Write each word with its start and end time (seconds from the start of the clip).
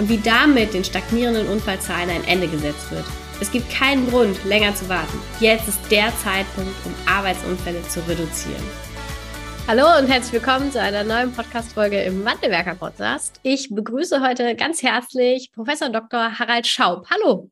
und 0.00 0.08
wie 0.08 0.16
damit 0.16 0.72
den 0.72 0.82
stagnierenden 0.82 1.46
Unfallzahlen 1.46 2.08
ein 2.08 2.24
Ende 2.24 2.48
gesetzt 2.48 2.90
wird. 2.90 3.04
Es 3.38 3.52
gibt 3.52 3.70
keinen 3.70 4.08
Grund, 4.08 4.42
länger 4.46 4.74
zu 4.74 4.88
warten. 4.88 5.18
Jetzt 5.40 5.68
ist 5.68 5.78
der 5.90 6.10
Zeitpunkt, 6.16 6.74
um 6.86 6.94
Arbeitsunfälle 7.06 7.82
zu 7.82 8.00
reduzieren. 8.08 8.62
Hallo 9.68 9.84
und 9.98 10.10
herzlich 10.10 10.32
willkommen 10.32 10.72
zu 10.72 10.80
einer 10.80 11.04
neuen 11.04 11.32
Podcast-Folge 11.32 12.00
im 12.00 12.24
Wandelwerker 12.24 12.76
Podcast. 12.76 13.40
Ich 13.42 13.68
begrüße 13.68 14.26
heute 14.26 14.56
ganz 14.56 14.82
herzlich 14.82 15.52
Professor 15.52 15.90
Dr. 15.90 16.38
Harald 16.38 16.66
Schaub. 16.66 17.06
Hallo. 17.10 17.50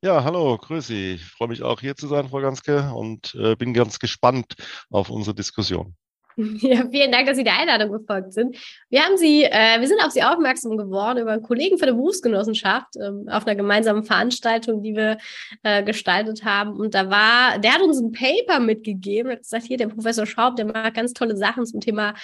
Ja, 0.00 0.22
hallo, 0.22 0.58
grüße 0.58 0.86
Sie. 0.86 1.14
Ich 1.14 1.24
freue 1.24 1.48
mich 1.48 1.64
auch 1.64 1.80
hier 1.80 1.96
zu 1.96 2.06
sein, 2.06 2.28
Frau 2.28 2.40
Ganske, 2.40 2.92
und 2.94 3.34
äh, 3.34 3.56
bin 3.56 3.74
ganz 3.74 3.98
gespannt 3.98 4.54
auf 4.90 5.10
unsere 5.10 5.34
Diskussion. 5.34 5.96
Ja, 6.60 6.84
vielen 6.90 7.12
Dank, 7.12 7.26
dass 7.26 7.36
Sie 7.36 7.44
der 7.44 7.58
Einladung 7.58 7.92
gefolgt 7.92 8.32
sind. 8.32 8.56
Wir 8.88 9.02
haben 9.02 9.16
Sie, 9.16 9.44
äh, 9.44 9.80
wir 9.80 9.86
sind 9.86 10.00
auf 10.04 10.10
Sie 10.12 10.22
aufmerksam 10.22 10.76
geworden 10.76 11.18
über 11.18 11.32
einen 11.32 11.42
Kollegen 11.42 11.78
von 11.78 11.86
der 11.86 11.94
Berufsgenossenschaft 11.94 12.96
ähm, 12.96 13.28
auf 13.28 13.46
einer 13.46 13.56
gemeinsamen 13.56 14.04
Veranstaltung, 14.04 14.82
die 14.82 14.94
wir 14.94 15.18
äh, 15.62 15.82
gestaltet 15.82 16.44
haben. 16.44 16.72
Und 16.72 16.94
da 16.94 17.10
war, 17.10 17.58
der 17.58 17.74
hat 17.74 17.82
uns 17.82 18.00
ein 18.00 18.12
Paper 18.12 18.60
mitgegeben, 18.60 19.32
hat 19.32 19.40
gesagt, 19.40 19.64
hier 19.66 19.76
der 19.76 19.88
Professor 19.88 20.26
Schaub, 20.26 20.56
der 20.56 20.66
macht 20.66 20.94
ganz 20.94 21.12
tolle 21.12 21.36
Sachen 21.36 21.66
zum 21.66 21.80
Thema 21.80 22.14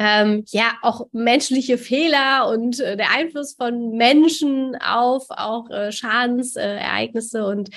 ähm, 0.00 0.44
ja 0.48 0.72
auch 0.80 1.08
menschliche 1.12 1.76
Fehler 1.76 2.48
und 2.48 2.80
äh, 2.80 2.96
der 2.96 3.10
Einfluss 3.10 3.54
von 3.54 3.90
Menschen 3.98 4.74
auf 4.76 5.26
auch 5.28 5.68
äh, 5.68 5.92
Schadensereignisse 5.92 7.46
und 7.46 7.68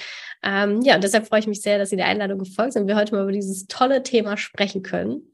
ähm, 0.41 0.81
ja, 0.83 0.95
und 0.95 1.03
deshalb 1.03 1.27
freue 1.27 1.41
ich 1.41 1.47
mich 1.47 1.61
sehr, 1.61 1.77
dass 1.77 1.89
Sie 1.89 1.97
der 1.97 2.07
Einladung 2.07 2.39
gefolgt 2.39 2.73
sind 2.73 2.83
und 2.83 2.87
wir 2.87 2.95
heute 2.95 3.13
mal 3.13 3.23
über 3.23 3.33
dieses 3.33 3.67
tolle 3.67 4.03
Thema 4.03 4.37
sprechen 4.37 4.83
können. 4.83 5.33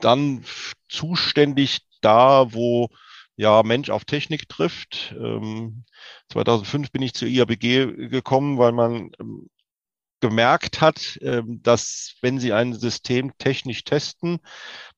dann 0.01 0.45
zuständig 0.89 1.83
da, 2.01 2.53
wo 2.53 2.89
ja, 3.37 3.63
Mensch 3.63 3.91
auf 3.91 4.05
Technik 4.05 4.49
trifft. 4.49 5.15
Ähm, 5.19 5.85
2005 6.31 6.91
bin 6.91 7.03
ich 7.03 7.15
zur 7.15 7.29
IABG 7.29 8.09
gekommen, 8.09 8.59
weil 8.59 8.73
man 8.73 9.11
ähm, 9.21 9.49
gemerkt 10.21 10.81
hat, 10.81 11.19
ähm, 11.23 11.61
dass 11.63 12.17
wenn 12.23 12.39
Sie 12.41 12.53
ein 12.53 12.75
System 12.75 13.37
technisch 13.39 13.85
testen, 13.85 14.39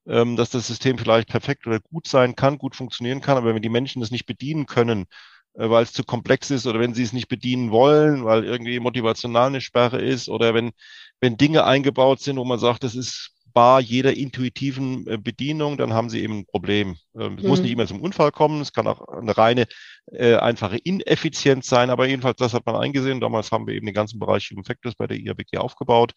ähm, 0.06 0.36
dass 0.36 0.50
das 0.50 0.66
System 0.66 0.98
vielleicht 0.98 1.28
perfekt 1.28 1.66
oder 1.66 1.80
gut 1.80 2.06
sein 2.08 2.36
kann, 2.36 2.58
gut 2.58 2.76
funktionieren 2.76 3.20
kann, 3.20 3.36
aber 3.36 3.54
wenn 3.54 3.62
die 3.62 3.68
Menschen 3.68 4.00
das 4.00 4.10
nicht 4.10 4.26
bedienen 4.26 4.66
können, 4.66 5.06
äh, 5.54 5.68
weil 5.70 5.82
es 5.82 5.92
zu 5.92 6.04
komplex 6.04 6.50
ist 6.50 6.66
oder 6.66 6.80
wenn 6.80 6.94
sie 6.94 7.02
es 7.02 7.12
nicht 7.12 7.28
bedienen 7.28 7.70
wollen, 7.72 8.24
weil 8.24 8.44
irgendwie 8.44 8.78
motivational 8.80 9.48
eine 9.48 9.60
Sperre 9.60 10.00
ist 10.00 10.28
oder 10.28 10.54
wenn, 10.54 10.72
wenn 11.20 11.36
Dinge 11.36 11.64
eingebaut 11.64 12.20
sind, 12.20 12.36
wo 12.38 12.44
man 12.44 12.58
sagt, 12.60 12.84
das 12.84 12.94
ist 12.94 13.32
bar 13.58 13.80
jeder 13.80 14.16
intuitiven 14.16 15.04
äh, 15.08 15.18
Bedienung, 15.18 15.78
dann 15.78 15.92
haben 15.92 16.10
sie 16.10 16.22
eben 16.22 16.38
ein 16.38 16.46
Problem. 16.46 16.96
Ähm, 17.18 17.34
es 17.38 17.42
mhm. 17.42 17.48
muss 17.48 17.60
nicht 17.60 17.72
immer 17.72 17.88
zum 17.88 18.00
Unfall 18.00 18.30
kommen, 18.30 18.60
es 18.60 18.72
kann 18.72 18.86
auch 18.86 19.08
eine 19.08 19.36
reine, 19.36 19.66
äh, 20.12 20.36
einfache 20.36 20.76
Ineffizienz 20.76 21.66
sein, 21.66 21.90
aber 21.90 22.06
jedenfalls 22.06 22.36
das 22.36 22.54
hat 22.54 22.66
man 22.66 22.76
eingesehen. 22.76 23.20
Damals 23.20 23.50
haben 23.50 23.66
wir 23.66 23.74
eben 23.74 23.86
den 23.86 23.96
ganzen 23.96 24.20
Bereich 24.20 24.48
Human 24.52 24.62
Factors 24.62 24.94
bei 24.94 25.08
der 25.08 25.18
IABG 25.18 25.58
aufgebaut. 25.58 26.12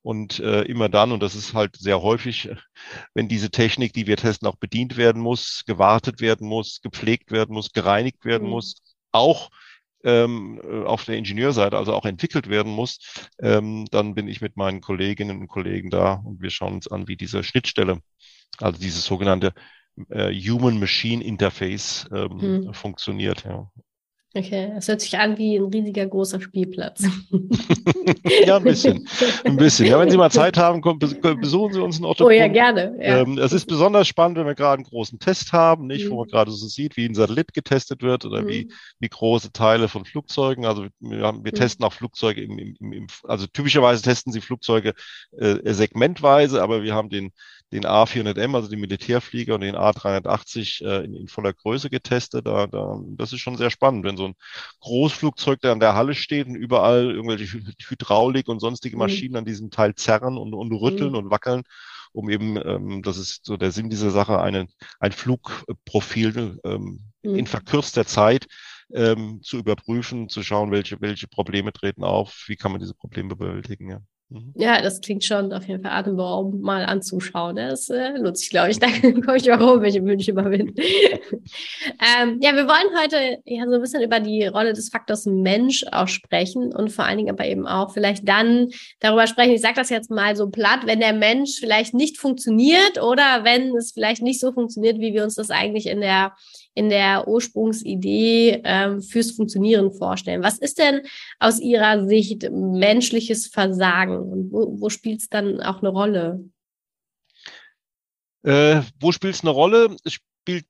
Und 0.00 0.40
äh, 0.40 0.62
immer 0.62 0.88
dann, 0.88 1.12
und 1.12 1.22
das 1.22 1.34
ist 1.34 1.52
halt 1.52 1.76
sehr 1.76 2.00
häufig, 2.00 2.48
wenn 3.14 3.28
diese 3.28 3.50
Technik, 3.50 3.92
die 3.92 4.06
wir 4.06 4.16
testen, 4.16 4.48
auch 4.48 4.56
bedient 4.56 4.96
werden 4.96 5.20
muss, 5.20 5.64
gewartet 5.66 6.22
werden 6.22 6.48
muss, 6.48 6.80
gepflegt 6.80 7.32
werden 7.32 7.52
muss, 7.52 7.72
gereinigt 7.72 8.24
werden 8.24 8.44
mhm. 8.44 8.52
muss, 8.54 8.80
auch 9.12 9.50
ähm, 10.04 10.60
äh, 10.62 10.84
auf 10.84 11.04
der 11.04 11.16
Ingenieurseite 11.16 11.76
also 11.76 11.94
auch 11.94 12.04
entwickelt 12.04 12.48
werden 12.48 12.72
muss, 12.72 12.98
ähm, 13.40 13.86
dann 13.90 14.14
bin 14.14 14.28
ich 14.28 14.40
mit 14.40 14.56
meinen 14.56 14.80
Kolleginnen 14.80 15.40
und 15.40 15.48
Kollegen 15.48 15.90
da 15.90 16.14
und 16.14 16.40
wir 16.40 16.50
schauen 16.50 16.74
uns 16.74 16.88
an, 16.88 17.08
wie 17.08 17.16
diese 17.16 17.42
Schnittstelle, 17.42 18.00
also 18.58 18.78
dieses 18.80 19.04
sogenannte 19.04 19.52
äh, 20.10 20.32
Human-Machine 20.32 21.22
Interface 21.24 22.08
ähm, 22.12 22.40
hm. 22.40 22.74
funktioniert. 22.74 23.44
Ja. 23.44 23.70
Okay, 24.34 24.72
es 24.76 24.86
hört 24.88 25.00
sich 25.00 25.16
an 25.18 25.38
wie 25.38 25.56
ein 25.56 25.64
riesiger 25.64 26.06
großer 26.06 26.38
Spielplatz. 26.38 27.02
ja, 28.46 28.58
ein 28.58 28.62
bisschen. 28.62 29.08
Ein 29.44 29.56
bisschen. 29.56 29.86
Ja, 29.86 29.98
wenn 29.98 30.10
Sie 30.10 30.18
mal 30.18 30.30
Zeit 30.30 30.58
haben, 30.58 30.82
kommt, 30.82 31.00
besuchen 31.00 31.72
Sie 31.72 31.82
uns 31.82 31.98
in 31.98 32.04
Otto. 32.04 32.26
Oh 32.26 32.30
ja, 32.30 32.46
gerne. 32.46 32.94
Ja. 33.00 33.20
Ähm, 33.20 33.38
es 33.38 33.54
ist 33.54 33.64
besonders 33.64 34.06
spannend, 34.06 34.36
wenn 34.36 34.46
wir 34.46 34.54
gerade 34.54 34.80
einen 34.80 34.84
großen 34.84 35.18
Test 35.18 35.54
haben, 35.54 35.86
nicht, 35.86 36.04
mhm. 36.04 36.10
wo 36.10 36.16
man 36.18 36.28
gerade 36.28 36.50
so 36.50 36.66
sieht, 36.66 36.98
wie 36.98 37.06
ein 37.06 37.14
Satellit 37.14 37.54
getestet 37.54 38.02
wird 38.02 38.26
oder 38.26 38.42
mhm. 38.42 38.48
wie, 38.48 38.72
wie 39.00 39.08
große 39.08 39.50
Teile 39.50 39.88
von 39.88 40.04
Flugzeugen. 40.04 40.66
Also 40.66 40.88
wir, 41.00 41.22
haben, 41.22 41.42
wir 41.42 41.52
mhm. 41.52 41.56
testen 41.56 41.86
auch 41.86 41.94
Flugzeuge 41.94 42.42
im, 42.42 42.58
im, 42.58 42.92
im, 42.92 43.06
also 43.24 43.46
typischerweise 43.46 44.02
testen 44.02 44.30
Sie 44.34 44.42
Flugzeuge 44.42 44.92
äh, 45.38 45.72
segmentweise, 45.72 46.62
aber 46.62 46.82
wir 46.82 46.94
haben 46.94 47.08
den 47.08 47.32
den 47.72 47.84
A400M, 47.84 48.54
also 48.54 48.68
den 48.68 48.80
Militärflieger 48.80 49.54
und 49.54 49.60
den 49.60 49.76
A380 49.76 50.84
äh, 50.84 51.04
in, 51.04 51.14
in, 51.14 51.28
voller 51.28 51.52
Größe 51.52 51.90
getestet. 51.90 52.46
Da, 52.46 52.66
da, 52.66 52.98
das 53.16 53.32
ist 53.32 53.40
schon 53.40 53.56
sehr 53.56 53.70
spannend, 53.70 54.04
wenn 54.04 54.16
so 54.16 54.28
ein 54.28 54.34
Großflugzeug 54.80 55.60
da 55.60 55.72
an 55.72 55.80
der 55.80 55.94
Halle 55.94 56.14
steht 56.14 56.46
und 56.46 56.54
überall 56.54 57.10
irgendwelche 57.10 57.60
Hydraulik 57.88 58.48
und 58.48 58.60
sonstige 58.60 58.96
mhm. 58.96 59.00
Maschinen 59.00 59.32
mhm. 59.32 59.38
an 59.38 59.44
diesem 59.44 59.70
Teil 59.70 59.94
zerren 59.94 60.38
und, 60.38 60.54
und 60.54 60.72
rütteln 60.72 61.10
mhm. 61.10 61.18
und 61.18 61.30
wackeln. 61.30 61.62
um 62.12 62.30
eben, 62.30 62.56
ähm, 62.56 63.02
das 63.02 63.18
ist 63.18 63.44
so 63.44 63.56
der 63.56 63.70
Sinn 63.70 63.90
dieser 63.90 64.10
Sache, 64.10 64.40
eine, 64.40 64.66
ein 64.98 65.12
Flugprofil 65.12 66.58
ähm, 66.64 67.00
mhm. 67.22 67.34
in 67.34 67.46
verkürzter 67.46 68.06
Zeit 68.06 68.46
ähm, 68.94 69.40
zu 69.42 69.58
überprüfen, 69.58 70.30
zu 70.30 70.42
schauen, 70.42 70.70
welche, 70.70 71.00
welche 71.00 71.28
Probleme 71.28 71.72
treten 71.72 72.04
auf, 72.04 72.44
wie 72.46 72.56
kann 72.56 72.72
man 72.72 72.80
diese 72.80 72.94
Probleme 72.94 73.36
bewältigen. 73.36 73.90
Ja. 73.90 74.00
Mhm. 74.30 74.52
Ja, 74.56 74.82
das 74.82 75.00
klingt 75.00 75.24
schon 75.24 75.54
auf 75.54 75.66
jeden 75.66 75.82
Fall 75.82 75.92
atemberaubend 75.92 76.60
mal 76.60 76.84
anzuschauen. 76.84 77.54
Ne? 77.54 77.68
Das 77.68 77.88
äh, 77.88 78.18
nutze 78.18 78.44
ich, 78.44 78.50
glaube 78.50 78.70
ich. 78.70 78.78
Da 78.88 78.88
komme 78.90 79.38
ich 79.38 79.50
auch 79.50 79.60
rum, 79.60 79.80
welche 79.80 80.04
Wünsche 80.04 80.32
überwinden. 80.32 80.74
ähm, 80.76 82.38
ja, 82.42 82.54
wir 82.54 82.68
wollen 82.68 83.02
heute 83.02 83.38
ja 83.46 83.64
so 83.66 83.76
ein 83.76 83.80
bisschen 83.80 84.02
über 84.02 84.20
die 84.20 84.46
Rolle 84.46 84.74
des 84.74 84.90
Faktors 84.90 85.24
Mensch 85.24 85.84
auch 85.92 86.08
sprechen 86.08 86.74
und 86.74 86.92
vor 86.92 87.06
allen 87.06 87.16
Dingen 87.16 87.30
aber 87.30 87.46
eben 87.46 87.66
auch 87.66 87.92
vielleicht 87.94 88.28
dann 88.28 88.68
darüber 89.00 89.26
sprechen. 89.26 89.52
Ich 89.52 89.62
sage 89.62 89.76
das 89.76 89.88
jetzt 89.88 90.10
mal 90.10 90.36
so 90.36 90.50
platt, 90.50 90.80
wenn 90.84 91.00
der 91.00 91.14
Mensch 91.14 91.58
vielleicht 91.58 91.94
nicht 91.94 92.18
funktioniert 92.18 93.02
oder 93.02 93.44
wenn 93.44 93.74
es 93.76 93.92
vielleicht 93.92 94.22
nicht 94.22 94.40
so 94.40 94.52
funktioniert, 94.52 94.98
wie 94.98 95.14
wir 95.14 95.24
uns 95.24 95.36
das 95.36 95.50
eigentlich 95.50 95.86
in 95.86 96.02
der 96.02 96.34
in 96.78 96.90
der 96.90 97.26
Ursprungsidee 97.26 98.62
ähm, 98.62 99.02
fürs 99.02 99.32
Funktionieren 99.32 99.92
vorstellen. 99.92 100.44
Was 100.44 100.58
ist 100.58 100.78
denn 100.78 101.02
aus 101.40 101.58
Ihrer 101.58 102.06
Sicht 102.06 102.48
menschliches 102.52 103.48
Versagen 103.48 104.16
und 104.16 104.52
wo, 104.52 104.80
wo 104.80 104.88
spielt 104.88 105.20
es 105.20 105.28
dann 105.28 105.60
auch 105.60 105.80
eine 105.80 105.88
Rolle? 105.88 106.44
Äh, 108.44 108.82
wo 109.00 109.10
spielt 109.10 109.34
es 109.34 109.40
eine 109.40 109.50
Rolle? 109.50 109.96
Es 110.04 110.12
spielt 110.12 110.66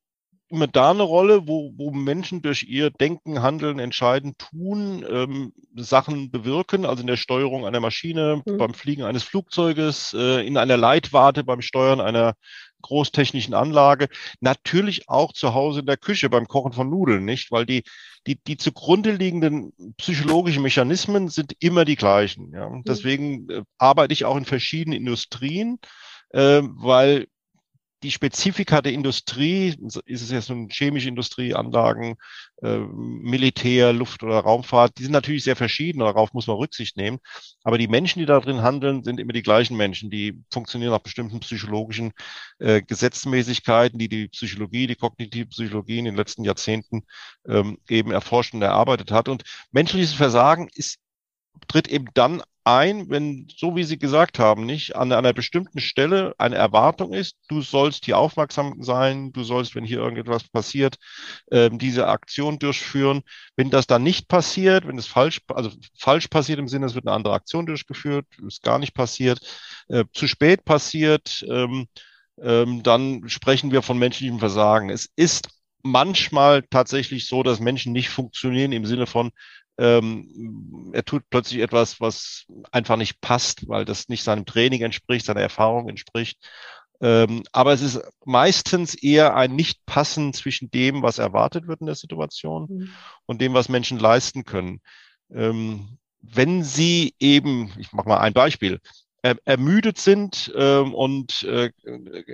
immer 0.50 0.66
da 0.66 0.90
eine 0.90 1.02
Rolle, 1.02 1.46
wo, 1.46 1.72
wo 1.76 1.90
Menschen 1.90 2.42
durch 2.42 2.64
ihr 2.64 2.90
Denken, 2.90 3.42
Handeln, 3.42 3.78
Entscheiden, 3.78 4.36
Tun 4.38 5.04
ähm, 5.08 5.52
Sachen 5.76 6.30
bewirken, 6.30 6.86
also 6.86 7.02
in 7.02 7.06
der 7.06 7.16
Steuerung 7.16 7.66
einer 7.66 7.80
Maschine, 7.80 8.42
mhm. 8.44 8.56
beim 8.56 8.74
Fliegen 8.74 9.02
eines 9.02 9.22
Flugzeuges, 9.22 10.14
äh, 10.14 10.46
in 10.46 10.56
einer 10.56 10.76
Leitwarte, 10.76 11.44
beim 11.44 11.60
Steuern 11.60 12.00
einer 12.00 12.34
großtechnischen 12.82 13.54
Anlage, 13.54 14.08
natürlich 14.40 15.08
auch 15.08 15.32
zu 15.32 15.54
Hause 15.54 15.80
in 15.80 15.86
der 15.86 15.96
Küche 15.96 16.30
beim 16.30 16.46
Kochen 16.46 16.72
von 16.72 16.88
Nudeln, 16.88 17.24
nicht? 17.24 17.50
Weil 17.50 17.66
die, 17.66 17.82
die, 18.26 18.40
die 18.42 18.56
zugrunde 18.56 19.12
liegenden 19.12 19.72
psychologischen 19.96 20.62
Mechanismen 20.62 21.28
sind 21.28 21.54
immer 21.60 21.84
die 21.84 21.96
gleichen. 21.96 22.52
Ja? 22.52 22.68
Mhm. 22.68 22.84
Deswegen 22.86 23.50
äh, 23.50 23.62
arbeite 23.78 24.12
ich 24.12 24.24
auch 24.24 24.36
in 24.36 24.44
verschiedenen 24.44 24.98
Industrien, 24.98 25.78
äh, 26.30 26.62
weil 26.62 27.26
die 28.02 28.10
Spezifika 28.10 28.80
der 28.80 28.92
Industrie, 28.92 29.76
ist 30.06 30.22
es 30.22 30.30
jetzt 30.30 30.50
nun 30.50 30.68
chemische 30.68 31.08
Industrie, 31.08 31.54
Anlagen, 31.54 32.16
äh, 32.62 32.78
Militär, 32.78 33.92
Luft- 33.92 34.22
oder 34.22 34.38
Raumfahrt, 34.38 34.98
die 34.98 35.02
sind 35.02 35.12
natürlich 35.12 35.44
sehr 35.44 35.56
verschieden, 35.56 36.00
darauf 36.00 36.32
muss 36.32 36.46
man 36.46 36.56
Rücksicht 36.56 36.96
nehmen. 36.96 37.18
Aber 37.64 37.76
die 37.76 37.88
Menschen, 37.88 38.20
die 38.20 38.26
da 38.26 38.38
drin 38.40 38.62
handeln, 38.62 39.02
sind 39.02 39.18
immer 39.18 39.32
die 39.32 39.42
gleichen 39.42 39.76
Menschen, 39.76 40.10
die 40.10 40.40
funktionieren 40.52 40.92
nach 40.92 41.00
bestimmten 41.00 41.40
psychologischen 41.40 42.12
äh, 42.58 42.82
Gesetzmäßigkeiten, 42.82 43.98
die 43.98 44.08
die 44.08 44.28
Psychologie, 44.28 44.86
die 44.86 44.96
kognitive 44.96 45.46
Psychologie 45.46 45.98
in 45.98 46.04
den 46.04 46.16
letzten 46.16 46.44
Jahrzehnten 46.44 47.02
ähm, 47.48 47.78
eben 47.88 48.12
erforscht 48.12 48.54
und 48.54 48.62
erarbeitet 48.62 49.10
hat. 49.10 49.28
Und 49.28 49.42
menschliches 49.72 50.12
Versagen 50.12 50.68
ist 50.72 50.98
tritt 51.66 51.88
eben 51.88 52.06
dann 52.14 52.42
ein, 52.68 53.08
wenn, 53.08 53.48
so 53.56 53.76
wie 53.76 53.84
Sie 53.84 53.98
gesagt 53.98 54.38
haben, 54.38 54.66
nicht 54.66 54.94
an 54.94 55.10
einer 55.10 55.32
bestimmten 55.32 55.80
Stelle 55.80 56.34
eine 56.36 56.56
Erwartung 56.56 57.14
ist, 57.14 57.36
du 57.48 57.62
sollst 57.62 58.04
hier 58.04 58.18
aufmerksam 58.18 58.82
sein, 58.82 59.32
du 59.32 59.42
sollst, 59.42 59.74
wenn 59.74 59.84
hier 59.84 60.00
irgendetwas 60.00 60.46
passiert, 60.48 60.96
äh, 61.46 61.70
diese 61.72 62.08
Aktion 62.08 62.58
durchführen. 62.58 63.22
Wenn 63.56 63.70
das 63.70 63.86
dann 63.86 64.02
nicht 64.02 64.28
passiert, 64.28 64.86
wenn 64.86 64.98
es 64.98 65.06
falsch, 65.06 65.40
also 65.48 65.70
falsch 65.98 66.28
passiert 66.28 66.58
im 66.58 66.68
Sinne, 66.68 66.84
es 66.84 66.94
wird 66.94 67.06
eine 67.06 67.16
andere 67.16 67.34
Aktion 67.34 67.64
durchgeführt, 67.64 68.26
ist 68.46 68.62
gar 68.62 68.78
nicht 68.78 68.92
passiert, 68.92 69.40
äh, 69.88 70.04
zu 70.12 70.26
spät 70.28 70.66
passiert, 70.66 71.46
ähm, 71.48 71.86
ähm, 72.42 72.82
dann 72.82 73.28
sprechen 73.30 73.72
wir 73.72 73.80
von 73.80 73.98
menschlichem 73.98 74.38
Versagen. 74.38 74.90
Es 74.90 75.08
ist 75.16 75.48
manchmal 75.82 76.62
tatsächlich 76.64 77.26
so, 77.26 77.42
dass 77.42 77.60
Menschen 77.60 77.92
nicht 77.92 78.10
funktionieren 78.10 78.72
im 78.72 78.84
Sinne 78.84 79.06
von, 79.06 79.30
ähm, 79.78 80.90
er 80.92 81.04
tut 81.04 81.22
plötzlich 81.30 81.60
etwas, 81.60 82.00
was 82.00 82.46
einfach 82.72 82.96
nicht 82.96 83.20
passt, 83.20 83.68
weil 83.68 83.84
das 83.84 84.08
nicht 84.08 84.24
seinem 84.24 84.44
Training 84.44 84.82
entspricht, 84.82 85.26
seiner 85.26 85.40
Erfahrung 85.40 85.88
entspricht. 85.88 86.38
Ähm, 87.00 87.44
aber 87.52 87.72
es 87.72 87.80
ist 87.80 88.00
meistens 88.24 88.94
eher 88.94 89.36
ein 89.36 89.54
Nicht-Passen 89.54 90.32
zwischen 90.32 90.70
dem, 90.70 91.02
was 91.02 91.18
erwartet 91.18 91.68
wird 91.68 91.80
in 91.80 91.86
der 91.86 91.94
Situation 91.94 92.66
mhm. 92.68 92.90
und 93.26 93.40
dem, 93.40 93.54
was 93.54 93.68
Menschen 93.68 94.00
leisten 94.00 94.44
können. 94.44 94.80
Ähm, 95.32 95.98
wenn 96.20 96.64
sie 96.64 97.14
eben, 97.20 97.72
ich 97.78 97.92
mache 97.92 98.08
mal 98.08 98.18
ein 98.18 98.32
Beispiel, 98.32 98.80
ermüdet 99.22 99.98
sind 99.98 100.52
ähm, 100.56 100.94
und 100.94 101.42
äh, 101.42 101.70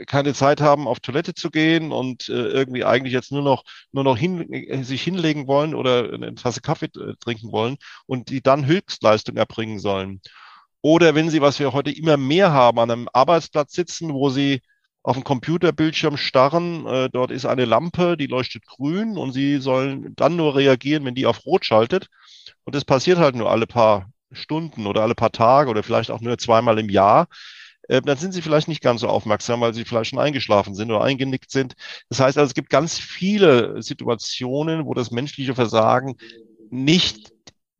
keine 0.06 0.34
Zeit 0.34 0.60
haben, 0.60 0.86
auf 0.86 1.00
Toilette 1.00 1.34
zu 1.34 1.50
gehen 1.50 1.92
und 1.92 2.28
äh, 2.28 2.32
irgendwie 2.32 2.84
eigentlich 2.84 3.14
jetzt 3.14 3.32
nur 3.32 3.42
noch 3.42 3.64
nur 3.92 4.04
noch 4.04 4.18
hin, 4.18 4.52
äh, 4.52 4.82
sich 4.82 5.02
hinlegen 5.02 5.46
wollen 5.46 5.74
oder 5.74 6.12
eine 6.12 6.34
Tasse 6.34 6.60
Kaffee 6.60 6.86
äh, 6.86 7.14
trinken 7.20 7.52
wollen 7.52 7.78
und 8.06 8.28
die 8.28 8.42
dann 8.42 8.66
Höchstleistung 8.66 9.36
erbringen 9.36 9.78
sollen. 9.78 10.20
Oder 10.82 11.14
wenn 11.14 11.30
sie, 11.30 11.40
was 11.40 11.58
wir 11.58 11.72
heute 11.72 11.90
immer 11.90 12.18
mehr 12.18 12.52
haben, 12.52 12.78
an 12.78 12.90
einem 12.90 13.08
Arbeitsplatz 13.12 13.72
sitzen, 13.72 14.12
wo 14.12 14.28
sie 14.28 14.60
auf 15.02 15.16
dem 15.16 15.24
Computerbildschirm 15.24 16.16
starren, 16.18 16.86
äh, 16.86 17.10
dort 17.10 17.30
ist 17.30 17.46
eine 17.46 17.64
Lampe, 17.66 18.16
die 18.18 18.26
leuchtet 18.26 18.66
grün 18.66 19.16
und 19.16 19.32
sie 19.32 19.58
sollen 19.58 20.14
dann 20.16 20.36
nur 20.36 20.56
reagieren, 20.56 21.04
wenn 21.04 21.14
die 21.14 21.26
auf 21.26 21.46
rot 21.46 21.64
schaltet. 21.64 22.08
Und 22.64 22.74
das 22.74 22.84
passiert 22.84 23.18
halt 23.18 23.34
nur 23.36 23.50
alle 23.50 23.66
paar 23.66 24.10
Stunden 24.34 24.86
oder 24.86 25.02
alle 25.02 25.14
paar 25.14 25.32
Tage 25.32 25.70
oder 25.70 25.82
vielleicht 25.82 26.10
auch 26.10 26.20
nur 26.20 26.38
zweimal 26.38 26.78
im 26.78 26.88
Jahr, 26.88 27.28
äh, 27.88 28.00
dann 28.00 28.16
sind 28.16 28.32
sie 28.32 28.42
vielleicht 28.42 28.68
nicht 28.68 28.82
ganz 28.82 29.00
so 29.00 29.08
aufmerksam, 29.08 29.60
weil 29.60 29.74
sie 29.74 29.84
vielleicht 29.84 30.10
schon 30.10 30.18
eingeschlafen 30.18 30.74
sind 30.74 30.90
oder 30.90 31.02
eingenickt 31.02 31.50
sind. 31.50 31.74
Das 32.08 32.20
heißt 32.20 32.38
also, 32.38 32.48
es 32.48 32.54
gibt 32.54 32.70
ganz 32.70 32.98
viele 32.98 33.82
Situationen, 33.82 34.86
wo 34.86 34.94
das 34.94 35.10
menschliche 35.10 35.54
Versagen 35.54 36.16
nicht 36.70 37.32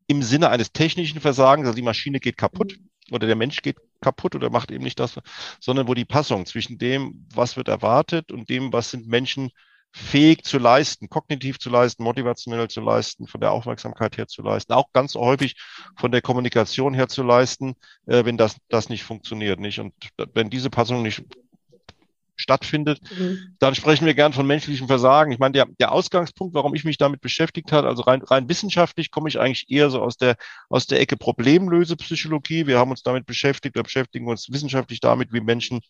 im 0.07 0.23
Sinne 0.23 0.51
eines 0.51 0.73
technischen 0.73 1.21
Versagens, 1.21 1.67
also 1.67 1.77
die 1.77 1.83
Maschine 1.83 2.21
geht 2.21 2.37
kaputt 2.37 2.77
oder 3.11 3.27
der 3.27 3.37
Mensch 3.37 3.63
geht 3.63 3.77
kaputt 4.01 4.35
oder 4.35 4.51
macht 4.51 4.71
eben 4.71 4.85
nicht 4.85 5.01
das, 5.01 5.19
sondern 5.61 5.89
wo 5.89 5.95
die 5.95 6.05
Passung 6.05 6.45
zwischen 6.47 6.79
dem, 6.79 7.27
was 7.35 7.57
wird 7.57 7.69
erwartet 7.69 8.31
und 8.31 8.51
dem, 8.51 8.73
was 8.73 8.91
sind 8.91 9.09
Menschen 9.09 9.51
fähig 9.97 10.43
zu 10.43 10.59
leisten, 10.59 11.09
kognitiv 11.09 11.61
zu 11.61 11.71
leisten, 11.71 12.03
motivationell 12.03 12.67
zu 12.67 12.81
leisten, 12.81 13.29
von 13.29 13.41
der 13.41 13.53
Aufmerksamkeit 13.53 14.19
her 14.19 14.27
zu 14.27 14.43
leisten, 14.43 14.73
auch 14.73 14.93
ganz 14.93 15.15
häufig 15.15 15.55
von 15.97 16.11
der 16.11 16.21
Kommunikation 16.21 16.95
her 16.95 17.07
zu 17.07 17.23
leisten, 17.23 17.77
äh, 18.07 18.25
wenn 18.25 18.37
das, 18.37 18.57
das 18.69 18.89
nicht 18.89 19.05
funktioniert, 19.05 19.61
nicht? 19.61 19.79
Und 19.79 19.95
wenn 20.35 20.51
diese 20.51 20.69
Passung 20.69 21.03
nicht 21.03 21.23
stattfindet, 22.35 23.01
mhm. 23.17 23.55
dann 23.61 23.77
sprechen 23.77 24.05
wir 24.05 24.15
gern 24.15 24.33
von 24.33 24.49
menschlichem 24.49 24.89
Versagen. 24.89 25.31
Ich 25.31 25.39
meine, 25.39 25.53
der, 25.53 25.67
der 25.79 25.93
Ausgangspunkt, 25.93 26.55
warum 26.55 26.75
ich 26.75 26.85
mich 26.85 26.99
damit 26.99 27.21
beschäftigt 27.21 27.71
habe, 27.71 27.87
also 27.87 28.03
rein, 28.03 28.21
rein 28.23 28.49
wissenschaftlich 28.49 29.13
komme 29.13 29.29
ich 29.29 29.39
eigentlich 29.39 29.71
eher 29.71 29.91
so 29.91 30.03
aus 30.03 30.17
der, 30.17 30.35
aus 30.69 30.89
der 30.89 30.99
Ecke 30.99 31.17
Problemlösepsychologie. 31.17 32.67
Wir 32.67 32.81
haben 32.81 32.91
uns 32.91 33.05
damit 33.05 33.27
beschäftigt, 33.27 33.77
wir 33.77 33.85
beschäftigen 33.85 34.27
uns 34.27 34.51
wissenschaftlich 34.51 34.99
damit, 34.99 35.33
wie 35.33 35.41
Menschen 35.41 35.83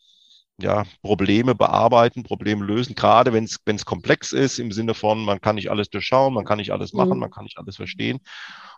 ja, 0.60 0.84
Probleme 1.02 1.54
bearbeiten, 1.54 2.22
Probleme 2.22 2.64
lösen, 2.64 2.94
gerade 2.94 3.32
wenn 3.32 3.44
es 3.44 3.84
komplex 3.84 4.32
ist, 4.32 4.58
im 4.58 4.70
Sinne 4.70 4.94
von, 4.94 5.24
man 5.24 5.40
kann 5.40 5.56
nicht 5.56 5.70
alles 5.70 5.90
durchschauen, 5.90 6.34
man 6.34 6.44
kann 6.44 6.58
nicht 6.58 6.70
alles 6.70 6.92
machen, 6.92 7.14
mhm. 7.14 7.20
man 7.20 7.30
kann 7.30 7.44
nicht 7.44 7.58
alles 7.58 7.76
verstehen. 7.76 8.20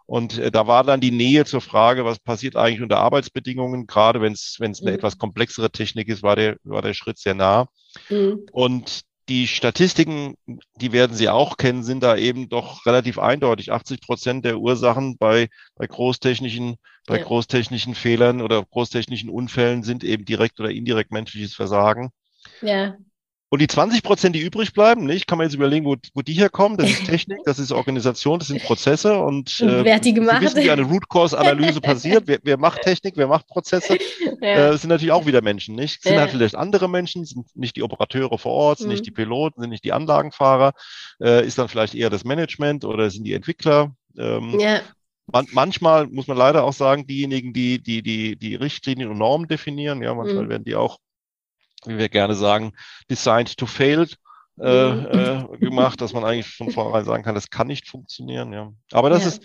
Und 0.06 0.38
äh, 0.38 0.50
da 0.50 0.66
war 0.66 0.84
dann 0.84 1.00
die 1.00 1.10
Nähe 1.10 1.44
zur 1.44 1.60
Frage, 1.60 2.04
was 2.04 2.18
passiert 2.18 2.56
eigentlich 2.56 2.80
unter 2.80 2.98
Arbeitsbedingungen, 2.98 3.86
gerade 3.86 4.20
wenn 4.20 4.32
es 4.32 4.56
eine 4.60 4.70
mhm. 4.80 4.88
etwas 4.88 5.18
komplexere 5.18 5.70
Technik 5.70 6.08
ist, 6.08 6.22
war 6.22 6.36
der, 6.36 6.56
war 6.64 6.82
der 6.82 6.94
Schritt 6.94 7.18
sehr 7.18 7.34
nah. 7.34 7.68
Mhm. 8.08 8.46
Und 8.52 9.02
die 9.28 9.48
Statistiken, 9.48 10.36
die 10.76 10.92
werden 10.92 11.16
Sie 11.16 11.28
auch 11.28 11.56
kennen, 11.56 11.82
sind 11.82 12.02
da 12.02 12.16
eben 12.16 12.48
doch 12.48 12.86
relativ 12.86 13.18
eindeutig. 13.18 13.72
80 13.72 14.00
Prozent 14.00 14.44
der 14.44 14.58
Ursachen 14.58 15.16
bei, 15.18 15.48
bei 15.74 15.88
großtechnischen, 15.88 16.76
bei 17.06 17.18
ja. 17.18 17.24
großtechnischen 17.24 17.94
Fehlern 17.94 18.42
oder 18.42 18.62
großtechnischen 18.62 19.30
Unfällen 19.30 19.82
sind 19.82 20.04
eben 20.04 20.24
direkt 20.24 20.60
oder 20.60 20.70
indirekt 20.70 21.12
menschliches 21.12 21.54
Versagen. 21.54 22.10
Ja. 22.62 22.96
Und 23.48 23.60
die 23.60 23.68
20 23.68 24.02
Prozent, 24.02 24.34
die 24.34 24.40
übrig 24.40 24.72
bleiben, 24.72 25.04
nicht, 25.04 25.28
kann 25.28 25.38
man 25.38 25.46
jetzt 25.46 25.54
überlegen, 25.54 25.86
wo, 25.86 25.94
wo 26.14 26.22
die 26.22 26.32
herkommen. 26.32 26.76
Das 26.76 26.90
ist 26.90 27.04
Technik, 27.06 27.38
das 27.44 27.60
ist 27.60 27.70
Organisation, 27.70 28.40
das 28.40 28.48
sind 28.48 28.62
Prozesse 28.62 29.18
und, 29.18 29.60
und 29.60 29.84
wer 29.84 29.94
hat 29.94 30.04
die 30.04 30.14
gemacht? 30.14 30.40
Sie 30.40 30.46
wissen, 30.46 30.64
wie 30.64 30.70
eine 30.70 30.82
Root 30.82 31.08
Cause 31.08 31.38
Analyse 31.38 31.80
passiert. 31.80 32.24
Wer, 32.26 32.40
wer 32.42 32.58
macht 32.58 32.82
Technik, 32.82 33.16
wer 33.16 33.28
macht 33.28 33.46
Prozesse? 33.46 33.98
Ja. 34.42 34.72
Äh, 34.72 34.76
sind 34.76 34.90
natürlich 34.90 35.12
auch 35.12 35.24
wieder 35.24 35.40
Menschen, 35.40 35.74
nicht? 35.74 36.02
Sind 36.02 36.14
ja. 36.14 36.20
halt 36.20 36.30
vielleicht 36.30 36.56
andere 36.56 36.90
Menschen, 36.90 37.24
sind 37.24 37.46
nicht 37.56 37.74
die 37.74 37.82
Operateure 37.82 38.38
vor 38.38 38.52
Ort, 38.52 38.78
sind 38.78 38.88
mhm. 38.88 38.92
nicht 38.92 39.06
die 39.06 39.10
Piloten, 39.10 39.62
sind 39.62 39.70
nicht 39.70 39.82
die 39.82 39.94
Anlagenfahrer, 39.94 40.72
äh, 41.22 41.44
ist 41.46 41.58
dann 41.58 41.68
vielleicht 41.68 41.94
eher 41.94 42.10
das 42.10 42.24
Management 42.24 42.84
oder 42.84 43.08
sind 43.08 43.24
die 43.24 43.32
Entwickler. 43.32 43.96
Ähm, 44.18 44.60
ja. 44.60 44.80
Man, 45.26 45.46
manchmal 45.52 46.06
muss 46.06 46.28
man 46.28 46.36
leider 46.36 46.64
auch 46.64 46.72
sagen, 46.72 47.06
diejenigen, 47.06 47.52
die 47.52 47.82
die 47.82 48.02
die 48.02 48.36
die 48.36 48.54
Richtlinien 48.54 49.10
und 49.10 49.18
Normen 49.18 49.48
definieren, 49.48 50.02
ja, 50.02 50.14
manchmal 50.14 50.44
mhm. 50.44 50.48
werden 50.48 50.64
die 50.64 50.76
auch 50.76 50.98
wie 51.84 51.98
wir 51.98 52.08
gerne 52.08 52.34
sagen, 52.34 52.72
designed 53.10 53.56
to 53.56 53.66
fail 53.66 54.06
äh, 54.58 54.92
mhm. 54.92 55.06
äh, 55.54 55.58
gemacht, 55.58 56.00
dass 56.00 56.12
man 56.12 56.24
eigentlich 56.24 56.48
von 56.48 56.70
vornherein 56.70 57.04
sagen 57.04 57.22
kann, 57.22 57.34
das 57.34 57.50
kann 57.50 57.66
nicht 57.66 57.88
funktionieren. 57.88 58.52
Ja. 58.52 58.72
Aber 58.92 59.10
das 59.10 59.22
ja. 59.22 59.28
ist 59.28 59.42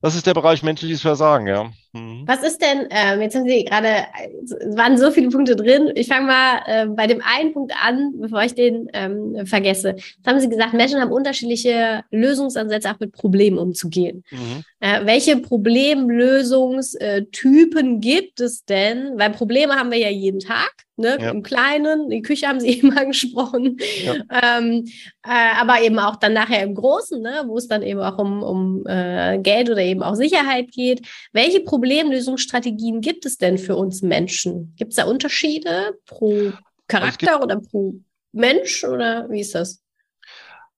das 0.00 0.14
ist 0.14 0.26
der 0.26 0.34
Bereich 0.34 0.62
menschliches 0.62 1.02
Versagen, 1.02 1.46
ja. 1.46 1.70
Mhm. 1.94 2.24
Was 2.26 2.42
ist 2.42 2.60
denn, 2.60 2.88
ähm, 2.90 3.22
jetzt 3.22 3.36
haben 3.36 3.48
Sie 3.48 3.64
gerade, 3.64 4.04
es 4.42 4.50
waren 4.76 4.98
so 4.98 5.12
viele 5.12 5.28
Punkte 5.28 5.54
drin. 5.54 5.92
Ich 5.94 6.08
fange 6.08 6.26
mal 6.26 6.62
äh, 6.66 6.86
bei 6.86 7.06
dem 7.06 7.22
einen 7.22 7.52
Punkt 7.52 7.72
an, 7.80 8.14
bevor 8.18 8.42
ich 8.42 8.54
den 8.54 8.88
ähm, 8.92 9.46
vergesse. 9.46 9.94
Jetzt 9.96 10.26
haben 10.26 10.40
Sie 10.40 10.48
gesagt, 10.48 10.74
Menschen 10.74 11.00
haben 11.00 11.12
unterschiedliche 11.12 12.02
Lösungsansätze, 12.10 12.90
auch 12.90 12.98
mit 12.98 13.12
Problemen 13.12 13.58
umzugehen. 13.58 14.24
Mhm. 14.30 14.64
Äh, 14.80 15.06
welche 15.06 15.36
Problemlösungstypen 15.36 18.00
gibt 18.00 18.40
es 18.40 18.64
denn? 18.64 19.12
Weil 19.16 19.30
Probleme 19.30 19.74
haben 19.74 19.92
wir 19.92 19.98
ja 19.98 20.10
jeden 20.10 20.40
Tag. 20.40 20.72
Ne? 20.96 21.18
Ja. 21.20 21.30
Im 21.30 21.42
Kleinen, 21.42 22.08
die 22.08 22.22
Küche 22.22 22.46
haben 22.46 22.60
Sie 22.60 22.68
eben 22.78 22.96
angesprochen, 22.96 23.78
ja. 24.04 24.58
ähm, 24.58 24.84
äh, 25.26 25.60
aber 25.60 25.80
eben 25.80 25.98
auch 25.98 26.16
dann 26.16 26.34
nachher 26.34 26.62
im 26.62 26.74
Großen, 26.74 27.20
ne? 27.20 27.44
wo 27.46 27.56
es 27.56 27.66
dann 27.66 27.82
eben 27.82 28.00
auch 28.00 28.18
um, 28.18 28.42
um 28.42 28.86
äh, 28.86 29.38
Geld 29.38 29.70
oder 29.70 29.80
eben 29.80 30.04
auch 30.04 30.14
Sicherheit 30.14 30.70
geht. 30.70 31.04
Welche 31.32 31.64
Problemlösungsstrategien 31.84 33.02
gibt 33.02 33.26
es 33.26 33.36
denn 33.36 33.58
für 33.58 33.76
uns 33.76 34.00
Menschen? 34.00 34.74
Gibt 34.76 34.92
es 34.92 34.96
da 34.96 35.04
Unterschiede 35.04 35.98
pro 36.06 36.50
Charakter 36.88 37.34
also 37.34 37.44
oder 37.44 37.60
pro 37.60 37.96
Mensch 38.32 38.84
oder 38.84 39.28
wie 39.28 39.40
ist 39.40 39.54
das? 39.54 39.82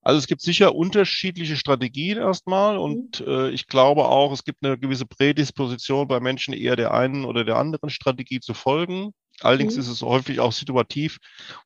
Also 0.02 0.18
es 0.18 0.26
gibt 0.26 0.40
sicher 0.40 0.74
unterschiedliche 0.74 1.54
Strategien 1.56 2.18
erstmal 2.18 2.76
und 2.76 3.20
mhm. 3.20 3.32
äh, 3.32 3.50
ich 3.50 3.68
glaube 3.68 4.06
auch, 4.06 4.32
es 4.32 4.42
gibt 4.42 4.64
eine 4.64 4.76
gewisse 4.76 5.06
Prädisposition 5.06 6.08
bei 6.08 6.18
Menschen 6.18 6.52
eher 6.52 6.74
der 6.74 6.92
einen 6.92 7.24
oder 7.24 7.44
der 7.44 7.56
anderen 7.56 7.90
Strategie 7.90 8.40
zu 8.40 8.52
folgen. 8.52 9.12
Allerdings 9.38 9.74
mhm. 9.74 9.82
ist 9.82 9.88
es 9.88 10.02
häufig 10.02 10.40
auch 10.40 10.52
situativ 10.52 11.18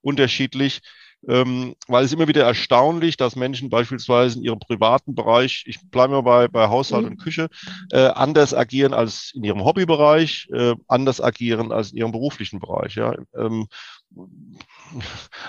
unterschiedlich, 0.03 0.81
ähm, 1.29 1.75
weil 1.89 2.05
es 2.05 2.13
immer 2.13 2.29
wieder 2.29 2.45
erstaunlich, 2.45 3.17
dass 3.17 3.37
Menschen 3.37 3.71
beispielsweise 3.71 4.39
in 4.39 4.45
ihrem 4.45 4.59
privaten 4.59 5.15
Bereich, 5.15 5.65
ich 5.67 5.81
bleibe 5.91 6.15
mal 6.15 6.23
bei, 6.23 6.49
bei 6.49 6.69
Haushalt 6.69 7.05
mhm. 7.05 7.11
und 7.13 7.19
Küche, 7.19 7.49
äh, 7.93 8.07
anders 8.07 8.55
agieren 8.55 8.95
als 8.95 9.33
in 9.35 9.45
ihrem 9.45 9.65
Hobbybereich, 9.65 10.49
äh, 10.53 10.75
anders 10.89 11.21
agieren 11.21 11.73
als 11.73 11.93
in 11.93 11.99
ihrem 11.99 12.13
beruflichen 12.13 12.61
Bereich. 12.61 12.95
Ja. 12.95 13.15
Ähm, 13.37 13.67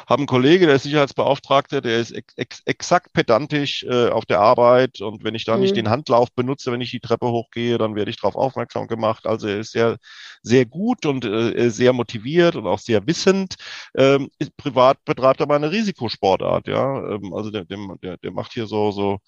haben 0.08 0.22
einen 0.22 0.28
Kollege, 0.28 0.68
der 0.68 0.76
ist 0.76 0.84
Sicherheitsbeauftragter, 0.84 1.82
der 1.82 2.00
ist 2.00 2.12
ex 2.12 2.34
ex 2.36 2.62
exakt 2.66 3.14
pedantisch 3.14 3.84
äh, 3.84 4.10
auf 4.10 4.26
der 4.26 4.40
Arbeit 4.40 5.02
und 5.02 5.24
wenn 5.24 5.34
ich 5.34 5.46
da 5.46 5.56
mhm. 5.56 5.62
nicht 5.62 5.76
den 5.76 5.90
Handlauf 5.90 6.32
benutze, 6.34 6.72
wenn 6.72 6.82
ich 6.82 6.92
die 6.92 7.00
Treppe 7.00 7.28
hochgehe, 7.28 7.78
dann 7.80 7.96
werde 7.96 8.12
ich 8.12 8.18
darauf 8.18 8.36
aufmerksam 8.36 8.88
gemacht. 8.88 9.26
Also 9.26 9.48
er 9.48 9.60
ist 9.60 9.72
sehr, 9.72 9.98
sehr 10.44 10.66
gut 10.66 11.06
und 11.06 11.26
äh, 11.26 11.70
sehr 11.70 11.94
motiviert 11.94 12.56
und 12.56 12.68
auch 12.68 12.80
sehr 12.80 13.08
wissend. 13.08 13.56
Ähm, 13.96 14.30
privat 14.58 15.04
betreibt 15.06 15.40
er 15.40 15.48
eine 15.64 15.72
Risikosportart, 15.72 16.68
ja. 16.68 17.16
Ähm, 17.16 17.34
also 17.34 17.52
der, 17.52 17.66
der, 17.66 18.18
der 18.18 18.32
macht 18.32 18.54
hier 18.54 18.68
so, 18.68 18.92
so 18.92 19.20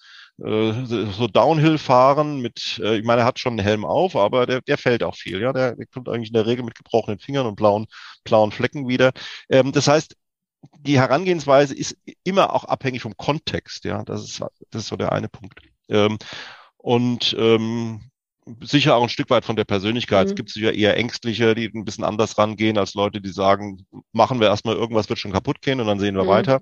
äh, 0.42 0.84
so 0.86 1.28
Downhill-Fahren 1.28 2.40
mit, 2.40 2.80
äh, 2.82 2.98
ich 2.98 3.04
meine, 3.04 3.22
er 3.22 3.26
hat 3.26 3.38
schon 3.38 3.52
einen 3.52 3.66
Helm 3.66 3.84
auf, 3.84 4.16
aber 4.16 4.46
der, 4.46 4.62
der 4.62 4.78
fällt 4.78 5.02
auch 5.04 5.14
viel, 5.14 5.40
ja. 5.40 5.52
Der, 5.52 5.76
der 5.76 5.86
kommt 5.86 6.08
eigentlich 6.08 6.30
in 6.30 6.34
der 6.34 6.46
Regel 6.46 6.64
mit 6.64 6.74
gebrochenen 6.74 7.18
Fingern 7.20 7.46
und 7.46 7.56
blauen, 7.56 7.86
blauen 8.24 8.50
Flecken 8.52 8.88
wieder. 8.88 9.12
Ähm, 9.48 9.72
das 9.72 9.86
heißt, 9.88 10.16
die 10.80 10.98
Herangehensweise 10.98 11.74
ist 11.74 11.96
immer 12.24 12.52
auch 12.54 12.64
abhängig 12.64 13.02
vom 13.02 13.16
Kontext, 13.16 13.84
ja. 13.84 14.02
Das 14.04 14.24
ist, 14.24 14.40
das 14.70 14.82
ist 14.82 14.88
so 14.88 14.96
der 14.96 15.12
eine 15.12 15.28
Punkt. 15.28 15.60
Ähm, 15.88 16.18
und 16.78 17.34
ähm, 17.38 18.10
sicher 18.62 18.96
auch 18.96 19.02
ein 19.02 19.08
Stück 19.08 19.30
weit 19.30 19.44
von 19.44 19.56
der 19.56 19.64
Persönlichkeit. 19.64 20.26
Mhm. 20.26 20.30
Es 20.30 20.34
gibt 20.36 20.50
sicher 20.50 20.72
eher 20.72 20.96
Ängstliche, 20.96 21.54
die 21.54 21.70
ein 21.72 21.84
bisschen 21.84 22.04
anders 22.04 22.36
rangehen 22.36 22.78
als 22.78 22.94
Leute, 22.94 23.20
die 23.20 23.30
sagen, 23.30 23.86
machen 24.12 24.40
wir 24.40 24.48
erstmal 24.48 24.76
irgendwas, 24.76 25.08
wird 25.08 25.18
schon 25.18 25.32
kaputt 25.32 25.62
gehen 25.62 25.80
und 25.80 25.86
dann 25.86 25.98
sehen 25.98 26.16
wir 26.16 26.24
mhm. 26.24 26.28
weiter. 26.28 26.60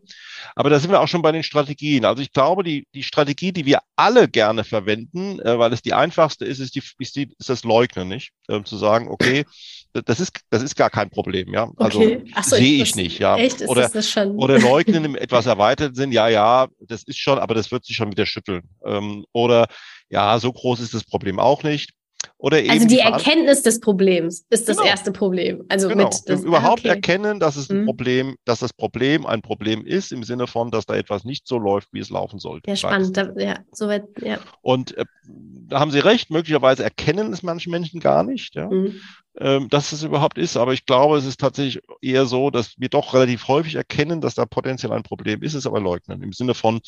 Aber 0.55 0.71
da 0.71 0.79
sind 0.79 0.91
wir 0.91 1.01
auch 1.01 1.09
schon 1.09 1.23
bei 1.23 1.33
den 1.33 1.43
Strategien. 1.43 2.05
Also 2.05 2.23
ich 2.23 2.33
glaube, 2.33 2.63
die, 2.63 2.87
die 2.95 3.03
Strategie, 3.03 3.53
die 3.53 3.67
wir 3.67 3.81
alle 3.97 4.29
gerne 4.29 4.65
verwenden, 4.65 5.41
äh, 5.41 5.59
weil 5.59 5.73
es 5.73 5.83
die 5.83 5.95
einfachste 5.95 6.45
ist, 6.45 6.61
ist, 6.61 6.75
die, 6.75 6.83
ist, 6.99 7.17
die, 7.17 7.35
ist 7.39 7.49
das 7.49 7.65
Leugnen, 7.65 8.09
nicht? 8.09 8.31
Ähm, 8.49 8.65
zu 8.65 8.77
sagen, 8.77 9.09
okay, 9.09 9.45
das 9.93 10.21
ist, 10.21 10.41
das 10.51 10.63
ist 10.63 10.77
gar 10.77 10.91
kein 10.91 11.11
Problem, 11.11 11.53
ja. 11.53 11.71
Also 11.77 12.01
okay. 12.01 12.25
so, 12.43 12.57
sehe 12.57 12.77
ich, 12.77 12.83
ich 12.83 12.97
nicht, 12.97 13.19
ja. 13.19 13.37
Echt? 13.37 13.61
Ist 13.61 13.69
oder, 13.69 13.89
das 13.89 14.09
schon? 14.09 14.31
oder 14.37 14.59
leugnen 14.59 15.05
im 15.05 15.17
etwas 15.17 15.47
erweiterten 15.47 15.95
Sinn, 15.95 16.13
ja, 16.13 16.29
ja, 16.29 16.69
das 16.81 17.03
ist 17.03 17.19
schon, 17.19 17.39
aber 17.39 17.55
das 17.55 17.71
wird 17.71 17.85
sich 17.85 17.97
schon 17.97 18.11
wieder 18.11 18.25
schütteln. 18.25 18.63
Ähm, 18.85 19.25
oder 19.33 19.67
ja, 20.13 20.39
so 20.39 20.53
groß 20.53 20.81
ist 20.81 20.95
das 20.95 21.05
Problem 21.05 21.41
auch 21.41 21.63
nicht. 21.63 21.91
Oder 22.37 22.61
eben 22.61 22.71
also 22.71 22.87
die, 22.87 22.99
Erkenntnis 22.99 23.63
des 23.63 23.81
Problems 23.81 24.45
ist 24.51 24.69
das 24.69 24.77
genau. 24.77 24.89
erste 24.89 25.13
Problem. 25.13 25.65
Also 25.69 25.89
genau. 25.89 26.05
mit 26.05 26.15
das, 26.27 26.43
überhaupt 26.43 26.81
okay. 26.81 26.89
erkennen, 26.89 27.41
dass 27.41 27.57
es 27.57 27.71
ein 27.71 27.83
mhm. 27.83 27.87
Problem, 27.87 28.37
dass 28.45 28.59
das 28.59 28.73
Problem 28.73 29.27
ein 29.27 29.43
Problem 29.43 29.87
ist 29.87 30.13
im 30.13 30.23
Sinne 30.23 30.47
von, 30.47 30.71
dass 30.71 30.85
da 30.85 30.95
etwas 30.95 31.25
nicht 31.25 31.47
so 31.47 31.59
läuft, 31.59 31.89
wie 31.93 32.01
es 32.01 32.11
laufen 32.11 32.39
sollte. 32.41 32.69
Ja, 32.69 32.77
spannend. 32.77 33.17
Da, 33.17 33.33
ja, 33.39 33.59
soweit, 33.73 34.05
ja. 34.21 34.39
Und 34.61 34.97
äh, 34.97 35.05
da 35.25 35.81
haben 35.81 35.93
Sie 35.93 36.01
recht. 36.01 36.31
Möglicherweise 36.31 36.83
erkennen 36.83 37.33
es 37.33 37.43
manche 37.43 37.71
Menschen 37.71 38.01
gar 38.01 38.25
nicht, 38.25 38.57
ja, 38.57 38.69
mhm. 38.69 38.97
ähm, 39.39 39.69
dass 39.69 39.93
es 39.93 40.03
überhaupt 40.03 40.37
ist. 40.37 40.57
Aber 40.57 40.73
ich 40.73 40.85
glaube, 40.85 41.17
es 41.17 41.27
ist 41.27 41.41
tatsächlich 41.41 41.83
eher 42.01 42.27
so, 42.27 42.51
dass 42.51 42.75
wir 42.77 42.89
doch 42.89 43.15
relativ 43.15 43.49
häufig 43.49 43.77
erkennen, 43.77 44.21
dass 44.21 44.35
da 44.35 44.47
potenziell 44.47 44.93
ein 44.93 45.05
Problem 45.05 45.43
ist, 45.43 45.55
es 45.55 45.67
aber 45.67 45.81
leugnen 45.81 46.23
im 46.23 46.33
Sinne 46.33 46.55
von 46.55 46.81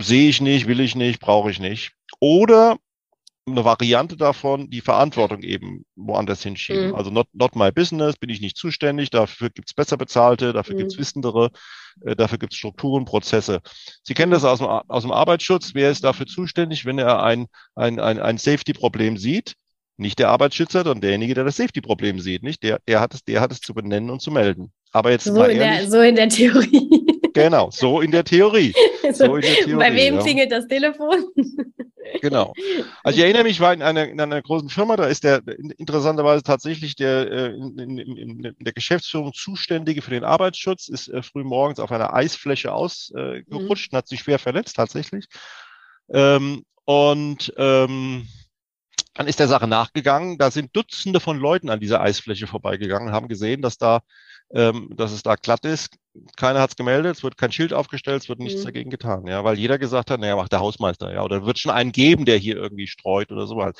sehe 0.00 0.28
ich 0.28 0.40
nicht, 0.40 0.66
will 0.66 0.80
ich 0.80 0.94
nicht, 0.94 1.20
brauche 1.20 1.50
ich 1.50 1.60
nicht. 1.60 1.92
Oder 2.20 2.78
eine 3.48 3.64
Variante 3.64 4.16
davon, 4.16 4.70
die 4.70 4.80
Verantwortung 4.80 5.42
eben 5.42 5.84
woanders 5.94 6.42
hinschieben. 6.42 6.88
Mhm. 6.88 6.94
Also 6.96 7.10
not, 7.10 7.28
not 7.32 7.54
my 7.54 7.70
business, 7.70 8.16
bin 8.16 8.28
ich 8.28 8.40
nicht 8.40 8.56
zuständig, 8.56 9.10
dafür 9.10 9.50
gibt's 9.50 9.72
besser 9.72 9.96
bezahlte, 9.96 10.52
dafür 10.52 10.74
mhm. 10.74 10.78
gibt's 10.80 10.98
Wissendere, 10.98 11.50
äh, 12.04 12.16
dafür 12.16 12.38
gibt's 12.38 12.56
Strukturen, 12.56 13.04
Prozesse. 13.04 13.60
Sie 14.02 14.14
kennen 14.14 14.32
das 14.32 14.44
aus 14.44 14.58
dem, 14.58 14.66
aus 14.66 15.02
dem 15.02 15.12
Arbeitsschutz. 15.12 15.74
Wer 15.74 15.90
ist 15.90 16.02
dafür 16.02 16.26
zuständig, 16.26 16.84
wenn 16.86 16.98
er 16.98 17.22
ein, 17.22 17.46
ein, 17.76 18.00
ein, 18.00 18.18
ein 18.18 18.38
Safety-Problem 18.38 19.16
sieht? 19.16 19.54
Nicht 19.96 20.18
der 20.18 20.28
Arbeitsschützer, 20.28 20.80
sondern 20.80 21.00
derjenige, 21.00 21.34
der 21.34 21.44
das 21.44 21.56
Safety-Problem 21.56 22.20
sieht, 22.20 22.42
nicht? 22.42 22.62
Der, 22.64 22.80
der 22.88 23.00
hat 23.00 23.14
es, 23.14 23.24
der 23.24 23.40
hat 23.40 23.52
es 23.52 23.60
zu 23.60 23.74
benennen 23.74 24.10
und 24.10 24.20
zu 24.20 24.30
melden. 24.30 24.72
Aber 24.90 25.12
jetzt 25.12 25.24
so, 25.24 25.32
mal 25.32 25.50
ehrlich, 25.50 25.84
in, 25.84 25.90
der, 25.90 25.90
so 25.90 26.00
in 26.00 26.16
der 26.16 26.28
Theorie. 26.28 27.05
Genau, 27.36 27.70
so 27.72 28.00
in 28.00 28.10
der 28.10 28.24
Theorie. 28.24 28.74
So 29.12 29.36
in 29.36 29.42
der 29.42 29.54
Theorie 29.54 29.74
Bei 29.74 29.94
wem 29.94 30.14
ja. 30.16 30.22
klingelt 30.22 30.50
das 30.50 30.66
Telefon? 30.66 31.26
Genau. 32.22 32.52
Also 33.02 33.18
ich 33.18 33.24
erinnere 33.24 33.42
mich, 33.42 33.58
war 33.58 33.74
in 33.74 33.82
einer, 33.82 34.06
in 34.08 34.20
einer 34.20 34.40
großen 34.40 34.68
Firma, 34.68 34.96
da 34.96 35.06
ist 35.06 35.24
der 35.24 35.42
interessanterweise 35.76 36.44
tatsächlich 36.44 36.94
der 36.94 37.30
äh, 37.30 37.46
in, 37.48 37.98
in, 37.98 37.98
in, 37.98 38.54
der 38.60 38.72
Geschäftsführung 38.72 39.32
Zuständige 39.34 40.02
für 40.02 40.12
den 40.12 40.22
Arbeitsschutz, 40.22 40.88
ist 40.88 41.08
äh, 41.08 41.20
früh 41.22 41.42
morgens 41.42 41.80
auf 41.80 41.90
einer 41.90 42.14
Eisfläche 42.14 42.72
ausgerutscht 42.72 43.16
äh, 43.16 43.42
mhm. 43.50 43.68
und 43.68 43.92
hat 43.92 44.06
sich 44.06 44.20
schwer 44.20 44.38
verletzt 44.38 44.76
tatsächlich. 44.76 45.26
Ähm, 46.08 46.62
und 46.84 47.52
ähm, 47.58 48.28
dann 49.14 49.26
ist 49.26 49.40
der 49.40 49.48
Sache 49.48 49.66
nachgegangen. 49.66 50.38
Da 50.38 50.52
sind 50.52 50.76
Dutzende 50.76 51.18
von 51.18 51.38
Leuten 51.38 51.70
an 51.70 51.80
dieser 51.80 52.00
Eisfläche 52.00 52.46
vorbeigegangen, 52.46 53.12
haben 53.12 53.28
gesehen, 53.28 53.62
dass 53.62 53.78
da 53.78 54.00
ähm, 54.54 54.90
dass 54.96 55.12
es 55.12 55.22
da 55.22 55.34
glatt 55.34 55.64
ist. 55.64 55.96
Keiner 56.36 56.60
hat 56.60 56.70
es 56.70 56.76
gemeldet, 56.76 57.16
es 57.16 57.22
wird 57.22 57.36
kein 57.36 57.52
Schild 57.52 57.72
aufgestellt, 57.72 58.22
es 58.22 58.28
wird 58.28 58.38
nichts 58.38 58.62
mhm. 58.62 58.66
dagegen 58.66 58.90
getan, 58.90 59.26
ja, 59.26 59.44
weil 59.44 59.58
jeder 59.58 59.78
gesagt 59.78 60.10
hat, 60.10 60.20
naja, 60.20 60.36
macht 60.36 60.52
der 60.52 60.60
Hausmeister, 60.60 61.12
ja, 61.12 61.22
oder 61.22 61.44
wird 61.44 61.58
schon 61.58 61.72
einen 61.72 61.92
geben, 61.92 62.24
der 62.24 62.38
hier 62.38 62.56
irgendwie 62.56 62.86
streut 62.86 63.32
oder 63.32 63.46
sowas. 63.46 63.74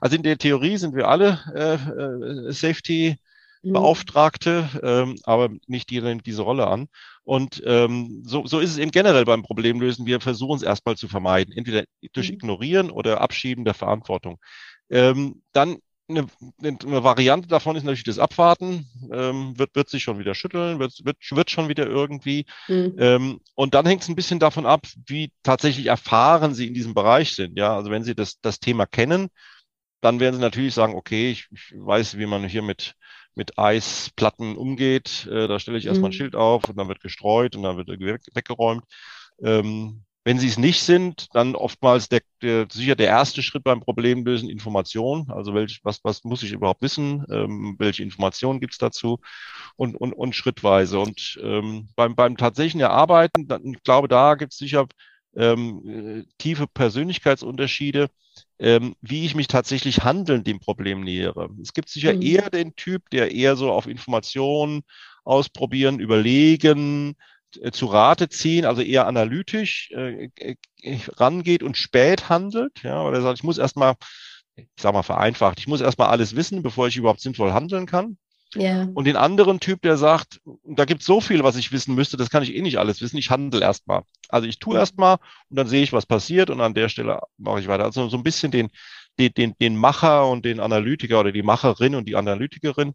Also 0.00 0.16
in 0.16 0.22
der 0.22 0.38
Theorie 0.38 0.76
sind 0.76 0.94
wir 0.94 1.08
alle 1.08 1.40
äh, 1.54 2.48
äh, 2.48 2.52
Safety 2.52 3.16
mhm. 3.62 3.72
Beauftragte, 3.72 4.68
ähm, 4.82 5.16
aber 5.24 5.50
nicht 5.66 5.90
jeder 5.90 6.08
nimmt 6.08 6.26
diese 6.26 6.42
Rolle 6.42 6.68
an. 6.68 6.88
Und 7.24 7.62
ähm, 7.66 8.22
so, 8.24 8.46
so 8.46 8.60
ist 8.60 8.70
es 8.70 8.78
eben 8.78 8.90
generell 8.90 9.24
beim 9.24 9.42
Problemlösen. 9.42 10.06
Wir 10.06 10.20
versuchen 10.20 10.56
es 10.56 10.62
erstmal 10.62 10.96
zu 10.96 11.08
vermeiden, 11.08 11.54
entweder 11.56 11.84
durch 12.12 12.28
mhm. 12.28 12.34
Ignorieren 12.34 12.90
oder 12.90 13.20
Abschieben 13.20 13.64
der 13.64 13.74
Verantwortung. 13.74 14.38
Ähm, 14.90 15.42
dann 15.52 15.78
eine, 16.10 16.26
eine, 16.62 17.04
Variante 17.04 17.48
davon 17.48 17.76
ist 17.76 17.84
natürlich 17.84 18.04
das 18.04 18.18
Abwarten, 18.18 18.86
ähm, 19.12 19.58
wird, 19.58 19.74
wird 19.74 19.88
sich 19.88 20.02
schon 20.02 20.18
wieder 20.18 20.34
schütteln, 20.34 20.78
wird, 20.78 21.04
wird, 21.04 21.16
wird 21.30 21.50
schon 21.50 21.68
wieder 21.68 21.86
irgendwie. 21.86 22.46
Mhm. 22.68 22.94
Ähm, 22.98 23.40
und 23.54 23.74
dann 23.74 23.86
hängt 23.86 24.02
es 24.02 24.08
ein 24.08 24.16
bisschen 24.16 24.38
davon 24.38 24.66
ab, 24.66 24.86
wie 25.06 25.32
tatsächlich 25.42 25.86
erfahren 25.86 26.54
Sie 26.54 26.66
in 26.66 26.74
diesem 26.74 26.94
Bereich 26.94 27.34
sind. 27.34 27.58
Ja, 27.58 27.76
also 27.76 27.90
wenn 27.90 28.04
Sie 28.04 28.14
das, 28.14 28.40
das 28.40 28.60
Thema 28.60 28.86
kennen, 28.86 29.28
dann 30.00 30.20
werden 30.20 30.36
Sie 30.36 30.40
natürlich 30.40 30.74
sagen, 30.74 30.94
okay, 30.94 31.30
ich, 31.30 31.46
ich 31.50 31.72
weiß, 31.74 32.18
wie 32.18 32.26
man 32.26 32.44
hier 32.44 32.62
mit, 32.62 32.94
mit 33.34 33.58
Eisplatten 33.58 34.56
umgeht. 34.56 35.26
Äh, 35.30 35.48
da 35.48 35.58
stelle 35.58 35.78
ich 35.78 35.86
erstmal 35.86 36.10
mhm. 36.10 36.14
ein 36.14 36.18
Schild 36.18 36.36
auf 36.36 36.68
und 36.68 36.76
dann 36.76 36.88
wird 36.88 37.00
gestreut 37.00 37.56
und 37.56 37.62
dann 37.62 37.76
wird 37.76 37.88
weggeräumt. 37.88 38.84
Ähm, 39.42 40.04
wenn 40.30 40.38
sie 40.38 40.46
es 40.46 40.58
nicht 40.58 40.80
sind, 40.82 41.26
dann 41.32 41.56
oftmals 41.56 42.08
der, 42.08 42.20
der, 42.40 42.68
sicher 42.70 42.94
der 42.94 43.08
erste 43.08 43.42
Schritt 43.42 43.64
beim 43.64 43.80
Problemlösen 43.80 44.48
Information. 44.48 45.28
Also 45.28 45.54
welch, 45.54 45.80
was, 45.82 46.04
was 46.04 46.22
muss 46.22 46.44
ich 46.44 46.52
überhaupt 46.52 46.82
wissen? 46.82 47.26
Ähm, 47.32 47.74
welche 47.80 48.04
Informationen 48.04 48.60
gibt's 48.60 48.78
dazu? 48.78 49.18
Und, 49.74 49.96
und, 49.96 50.12
und 50.12 50.36
schrittweise. 50.36 51.00
Und 51.00 51.36
ähm, 51.42 51.88
beim, 51.96 52.14
beim 52.14 52.36
tatsächlichen 52.36 52.80
Erarbeiten, 52.80 53.48
dann, 53.48 53.74
ich 53.74 53.82
glaube, 53.82 54.06
da 54.06 54.36
gibt's 54.36 54.58
sicher 54.58 54.86
ähm, 55.34 56.24
tiefe 56.38 56.68
Persönlichkeitsunterschiede, 56.68 58.08
ähm, 58.60 58.94
wie 59.00 59.26
ich 59.26 59.34
mich 59.34 59.48
tatsächlich 59.48 60.04
handelnd 60.04 60.46
dem 60.46 60.60
Problem 60.60 61.00
nähere. 61.00 61.48
Es 61.60 61.72
gibt 61.72 61.88
sicher 61.88 62.14
mhm. 62.14 62.22
eher 62.22 62.50
den 62.50 62.76
Typ, 62.76 63.10
der 63.10 63.32
eher 63.32 63.56
so 63.56 63.72
auf 63.72 63.88
Informationen 63.88 64.82
ausprobieren, 65.24 65.98
überlegen, 65.98 67.10
äh, 67.10 67.14
zu 67.72 67.86
Rate 67.86 68.28
ziehen, 68.28 68.64
also 68.64 68.82
eher 68.82 69.06
analytisch 69.06 69.90
äh, 69.92 70.30
äh, 70.36 70.56
rangeht 71.16 71.62
und 71.62 71.76
spät 71.76 72.28
handelt, 72.28 72.82
ja, 72.82 73.02
oder 73.02 73.22
sagt, 73.22 73.38
ich 73.38 73.44
muss 73.44 73.58
erstmal 73.58 73.94
ich 74.56 74.82
sag 74.82 74.92
mal 74.92 75.02
vereinfacht, 75.02 75.58
ich 75.58 75.68
muss 75.68 75.80
erstmal 75.80 76.08
alles 76.08 76.36
wissen, 76.36 76.62
bevor 76.62 76.88
ich 76.88 76.96
überhaupt 76.96 77.20
sinnvoll 77.20 77.52
handeln 77.52 77.86
kann. 77.86 78.18
Ja. 78.54 78.88
Und 78.94 79.04
den 79.04 79.16
anderen 79.16 79.60
Typ, 79.60 79.80
der 79.82 79.96
sagt, 79.96 80.40
da 80.64 80.84
gibt 80.84 81.02
es 81.02 81.06
so 81.06 81.20
viel, 81.20 81.44
was 81.44 81.56
ich 81.56 81.70
wissen 81.70 81.94
müsste, 81.94 82.16
das 82.16 82.30
kann 82.30 82.42
ich 82.42 82.54
eh 82.54 82.62
nicht 82.62 82.78
alles 82.78 83.00
wissen, 83.00 83.16
ich 83.16 83.30
handle 83.30 83.60
erstmal. 83.60 84.02
Also 84.28 84.48
ich 84.48 84.58
tue 84.58 84.76
erstmal 84.76 85.18
und 85.48 85.56
dann 85.56 85.68
sehe 85.68 85.82
ich, 85.82 85.92
was 85.92 86.04
passiert 86.04 86.50
und 86.50 86.60
an 86.60 86.74
der 86.74 86.88
Stelle 86.88 87.20
mache 87.38 87.60
ich 87.60 87.68
weiter. 87.68 87.84
Also 87.84 88.08
so 88.08 88.16
ein 88.16 88.24
bisschen 88.24 88.50
den, 88.50 88.70
den, 89.20 89.32
den, 89.34 89.54
den 89.60 89.76
Macher 89.76 90.28
und 90.28 90.44
den 90.44 90.58
Analytiker 90.58 91.20
oder 91.20 91.30
die 91.30 91.44
Macherin 91.44 91.94
und 91.94 92.08
die 92.08 92.16
Analytikerin, 92.16 92.94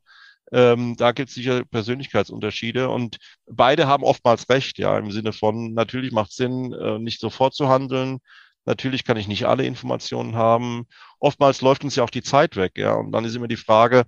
ähm, 0.52 0.96
da 0.98 1.12
gibt 1.12 1.30
es 1.30 1.36
sicher 1.36 1.66
Persönlichkeitsunterschiede 1.66 2.90
und 2.90 3.18
beide 3.48 3.88
haben 3.88 4.04
oftmals 4.04 4.50
recht, 4.50 4.78
ja, 4.78 4.98
im 4.98 5.12
Sinne 5.12 5.34
von, 5.34 5.74
natürlich 5.74 6.12
macht 6.12 6.32
es 6.32 6.38
Sinn, 6.38 6.74
äh, 6.74 7.00
nicht 7.00 7.20
sofort 7.20 7.54
zu 7.56 7.68
handeln. 7.68 8.20
Natürlich 8.66 9.04
kann 9.04 9.18
ich 9.18 9.28
nicht 9.28 9.46
alle 9.46 9.66
Informationen 9.66 10.36
haben. 10.36 10.88
Oftmals 11.20 11.62
läuft 11.62 11.84
uns 11.84 11.96
ja 11.96 12.04
auch 12.04 12.10
die 12.10 12.24
Zeit 12.24 12.56
weg, 12.56 12.74
ja. 12.78 12.94
Und 12.94 13.12
dann 13.12 13.25
ist 13.25 13.36
immer 13.36 13.48
die 13.48 13.58
Frage, 13.58 14.06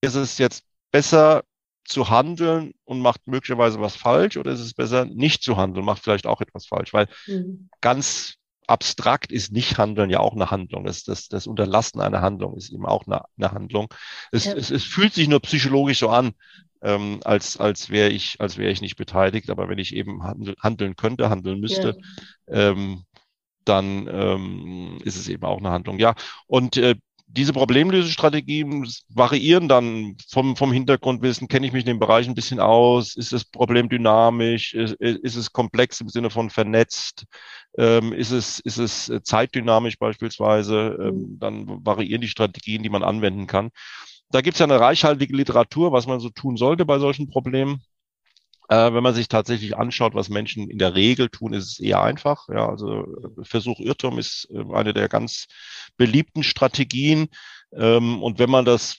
ist 0.00 0.14
es 0.14 0.38
jetzt 0.38 0.64
besser 0.90 1.44
zu 1.84 2.10
handeln 2.10 2.72
und 2.84 3.00
macht 3.00 3.26
möglicherweise 3.26 3.80
was 3.80 3.96
falsch 3.96 4.36
oder 4.36 4.52
ist 4.52 4.60
es 4.60 4.74
besser 4.74 5.06
nicht 5.06 5.42
zu 5.42 5.56
handeln, 5.56 5.84
macht 5.84 6.02
vielleicht 6.02 6.26
auch 6.26 6.40
etwas 6.40 6.66
falsch, 6.66 6.92
weil 6.92 7.08
mhm. 7.26 7.70
ganz 7.80 8.36
abstrakt 8.68 9.32
ist 9.32 9.52
nicht 9.52 9.78
handeln 9.78 10.10
ja 10.10 10.20
auch 10.20 10.34
eine 10.34 10.50
Handlung. 10.50 10.84
Das, 10.84 11.02
das, 11.04 11.28
das 11.28 11.46
Unterlassen 11.46 12.00
einer 12.00 12.20
Handlung 12.20 12.56
ist 12.56 12.70
eben 12.70 12.86
auch 12.86 13.06
eine, 13.06 13.22
eine 13.36 13.52
Handlung. 13.52 13.92
Es, 14.30 14.44
ja. 14.44 14.52
es, 14.54 14.70
es 14.70 14.84
fühlt 14.84 15.14
sich 15.14 15.28
nur 15.28 15.40
psychologisch 15.40 16.00
so 16.00 16.10
an, 16.10 16.32
ähm, 16.82 17.20
als, 17.24 17.56
als 17.56 17.90
wäre 17.90 18.10
ich, 18.10 18.40
als 18.40 18.58
wäre 18.58 18.70
ich 18.70 18.80
nicht 18.80 18.96
beteiligt. 18.96 19.50
Aber 19.50 19.68
wenn 19.68 19.78
ich 19.78 19.94
eben 19.94 20.22
handel, 20.22 20.54
handeln 20.60 20.96
könnte, 20.96 21.30
handeln 21.30 21.60
müsste, 21.60 21.96
ja. 22.46 22.70
ähm, 22.70 23.04
dann 23.64 24.08
ähm, 24.10 24.98
ist 25.04 25.16
es 25.16 25.28
eben 25.28 25.44
auch 25.44 25.58
eine 25.58 25.70
Handlung. 25.70 25.98
Ja, 25.98 26.14
und 26.46 26.76
äh, 26.76 26.94
diese 27.30 27.52
Problemlösestrategien 27.52 28.88
variieren 29.10 29.68
dann 29.68 30.16
vom, 30.28 30.56
vom 30.56 30.72
Hintergrundwissen. 30.72 31.46
Kenne 31.46 31.66
ich 31.66 31.72
mich 31.72 31.82
in 31.82 31.88
dem 31.88 31.98
Bereich 31.98 32.26
ein 32.26 32.34
bisschen 32.34 32.58
aus? 32.58 33.16
Ist 33.16 33.32
das 33.32 33.44
Problem 33.44 33.88
dynamisch? 33.88 34.74
Ist, 34.74 34.94
ist 34.94 35.36
es 35.36 35.52
komplex 35.52 36.00
im 36.00 36.08
Sinne 36.08 36.30
von 36.30 36.48
vernetzt? 36.48 37.24
Ähm, 37.76 38.14
ist, 38.14 38.30
es, 38.30 38.60
ist 38.60 38.78
es 38.78 39.12
zeitdynamisch 39.24 39.98
beispielsweise? 39.98 40.98
Ähm, 41.00 41.14
mhm. 41.14 41.38
dann 41.38 41.86
variieren 41.86 42.22
die 42.22 42.28
Strategien, 42.28 42.82
die 42.82 42.88
man 42.88 43.02
anwenden 43.02 43.46
kann. 43.46 43.70
Da 44.30 44.40
gibt 44.40 44.54
es 44.54 44.60
ja 44.60 44.66
eine 44.66 44.80
reichhaltige 44.80 45.36
Literatur, 45.36 45.92
was 45.92 46.06
man 46.06 46.20
so 46.20 46.30
tun 46.30 46.56
sollte 46.56 46.86
bei 46.86 46.98
solchen 46.98 47.28
Problemen. 47.28 47.82
Äh, 48.68 48.92
wenn 48.92 49.02
man 49.02 49.14
sich 49.14 49.28
tatsächlich 49.28 49.76
anschaut, 49.76 50.14
was 50.14 50.28
Menschen 50.28 50.68
in 50.68 50.78
der 50.78 50.94
Regel 50.94 51.30
tun, 51.30 51.54
ist 51.54 51.66
es 51.66 51.80
eher 51.80 52.02
einfach. 52.02 52.48
Ja, 52.48 52.68
also 52.68 53.04
äh, 53.04 53.44
Versuch 53.44 53.80
Irrtum 53.80 54.18
ist 54.18 54.48
äh, 54.50 54.62
eine 54.74 54.92
der 54.92 55.08
ganz 55.08 55.46
beliebten 55.96 56.42
Strategien. 56.42 57.28
Ähm, 57.72 58.22
und 58.22 58.38
wenn 58.38 58.50
man 58.50 58.64
das 58.66 58.98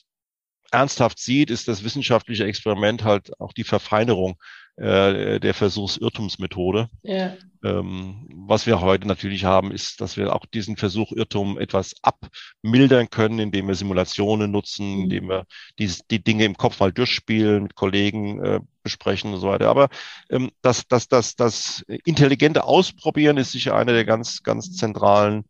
ernsthaft 0.72 1.20
sieht, 1.20 1.52
ist 1.52 1.68
das 1.68 1.84
wissenschaftliche 1.84 2.46
Experiment 2.46 3.04
halt 3.04 3.40
auch 3.40 3.54
die 3.54 3.64
Verfeinerung 3.64 4.36
äh, 4.80 5.40
der 5.40 5.54
Versuchs-Irrtumsmethode. 5.54 6.90
Ja. 7.04 7.34
Ähm, 7.64 8.30
was 8.48 8.66
wir 8.66 8.80
heute 8.80 9.08
natürlich 9.08 9.44
haben, 9.44 9.72
ist, 9.72 10.00
dass 10.00 10.16
wir 10.16 10.34
auch 10.34 10.46
diesen 10.46 10.78
Versuch 10.78 11.12
Irrtum 11.12 11.60
etwas 11.60 11.96
abmildern 12.02 13.10
können, 13.10 13.40
indem 13.40 13.68
wir 13.68 13.76
Simulationen 13.76 14.50
nutzen, 14.52 14.96
mhm. 14.96 15.04
indem 15.04 15.30
wir 15.30 15.46
die, 15.78 15.92
die 16.10 16.24
Dinge 16.24 16.46
im 16.46 16.56
Kopf 16.56 16.80
mal 16.80 16.94
durchspielen, 16.94 17.64
mit 17.64 17.76
Kollegen 17.76 18.44
äh, 18.44 18.60
besprechen 18.82 19.34
und 19.34 19.42
so 19.42 19.50
weiter. 19.50 19.70
Aber 19.70 19.90
ähm, 20.30 20.52
das, 20.62 20.88
das, 20.88 21.10
das, 21.10 21.36
das 21.36 21.84
intelligente 22.06 22.64
Ausprobieren 22.64 23.36
ist 23.36 23.52
sicher 23.52 23.76
eine 23.76 23.92
der 23.92 24.06
ganz, 24.06 24.44
ganz 24.44 24.78
zentralen 24.78 25.44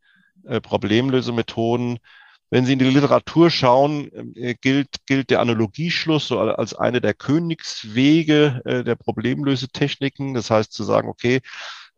äh, 0.45 0.59
Problemlösemethoden. 0.59 1.99
Wenn 2.51 2.65
Sie 2.65 2.73
in 2.73 2.79
die 2.79 2.85
Literatur 2.85 3.49
schauen, 3.51 4.09
äh, 4.35 4.55
gilt, 4.59 5.05
gilt 5.05 5.29
der 5.29 5.41
Analogieschluss 5.41 6.27
so 6.27 6.39
als 6.39 6.73
eine 6.73 7.01
der 7.01 7.13
Königswege 7.13 8.61
äh, 8.65 8.83
der 8.83 8.95
Problemlösetechniken. 8.95 10.33
Das 10.33 10.49
heißt 10.49 10.71
zu 10.73 10.83
sagen, 10.83 11.09
okay, 11.09 11.41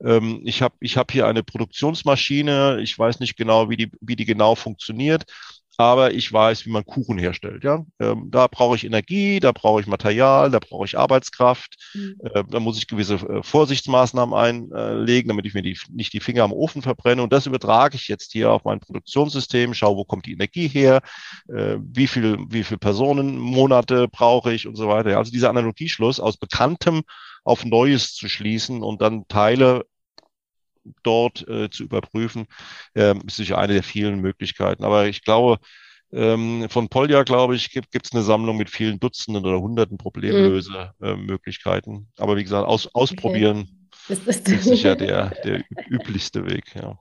ähm, 0.03 0.41
ich 0.45 0.61
habe 0.61 0.75
ich 0.79 0.97
hab 0.97 1.11
hier 1.11 1.27
eine 1.27 1.43
Produktionsmaschine, 1.43 2.79
ich 2.81 2.97
weiß 2.97 3.19
nicht 3.19 3.37
genau, 3.37 3.69
wie 3.69 3.77
die, 3.77 3.91
wie 4.01 4.15
die 4.15 4.25
genau 4.25 4.55
funktioniert, 4.55 5.23
aber 5.81 6.13
ich 6.13 6.31
weiß, 6.31 6.65
wie 6.65 6.71
man 6.71 6.85
Kuchen 6.85 7.17
herstellt. 7.17 7.63
Ja, 7.63 7.85
ähm, 7.99 8.29
da 8.31 8.47
brauche 8.47 8.75
ich 8.75 8.85
Energie, 8.85 9.39
da 9.39 9.51
brauche 9.51 9.81
ich 9.81 9.87
Material, 9.87 10.51
da 10.51 10.59
brauche 10.59 10.85
ich 10.85 10.97
Arbeitskraft, 10.97 11.75
mhm. 11.93 12.15
äh, 12.23 12.43
da 12.49 12.59
muss 12.59 12.77
ich 12.77 12.87
gewisse 12.87 13.15
äh, 13.15 13.43
Vorsichtsmaßnahmen 13.43 14.35
einlegen, 14.35 15.29
damit 15.29 15.45
ich 15.45 15.53
mir 15.53 15.61
die, 15.61 15.77
nicht 15.89 16.13
die 16.13 16.19
Finger 16.19 16.43
am 16.43 16.53
Ofen 16.53 16.81
verbrenne. 16.81 17.23
Und 17.23 17.33
das 17.33 17.45
übertrage 17.45 17.95
ich 17.95 18.07
jetzt 18.07 18.31
hier 18.31 18.51
auf 18.51 18.63
mein 18.63 18.79
Produktionssystem, 18.79 19.73
schaue, 19.73 19.97
wo 19.97 20.05
kommt 20.05 20.25
die 20.25 20.33
Energie 20.33 20.67
her, 20.67 21.01
äh, 21.49 21.77
wie 21.81 22.07
viel, 22.07 22.37
wie 22.49 22.63
viel 22.63 22.77
Personen, 22.77 23.37
Monate 23.37 24.07
brauche 24.07 24.53
ich 24.53 24.67
und 24.67 24.75
so 24.75 24.87
weiter. 24.87 25.17
Also 25.17 25.31
dieser 25.31 25.49
Analogieschluss 25.49 26.19
aus 26.19 26.37
Bekanntem 26.37 27.01
auf 27.43 27.65
Neues 27.65 28.13
zu 28.13 28.29
schließen 28.29 28.83
und 28.83 29.01
dann 29.01 29.27
Teile 29.27 29.85
dort 31.03 31.47
äh, 31.47 31.69
zu 31.69 31.83
überprüfen, 31.83 32.47
äh, 32.93 33.15
ist 33.25 33.37
sicher 33.37 33.57
eine 33.57 33.73
der 33.73 33.83
vielen 33.83 34.19
Möglichkeiten. 34.21 34.83
Aber 34.83 35.07
ich 35.07 35.23
glaube, 35.23 35.59
ähm, 36.11 36.67
von 36.69 36.89
Polja, 36.89 37.23
glaube 37.23 37.55
ich, 37.55 37.71
gibt 37.71 38.05
es 38.05 38.11
eine 38.11 38.23
Sammlung 38.23 38.57
mit 38.57 38.69
vielen 38.69 38.99
Dutzenden 38.99 39.45
oder 39.45 39.59
Hunderten 39.59 39.97
Problemlösemöglichkeiten. 39.97 41.93
Mhm. 41.93 42.07
Äh, 42.17 42.21
Aber 42.21 42.37
wie 42.37 42.43
gesagt, 42.43 42.67
aus, 42.67 42.93
ausprobieren. 42.93 43.61
Okay 43.61 43.80
das 44.11 44.19
ist, 44.27 44.47
das 44.47 44.53
ist 44.55 44.63
sicher 44.65 44.95
der, 44.95 45.31
der 45.43 45.61
üblichste 45.89 46.45
Weg, 46.45 46.65
ja. 46.75 46.99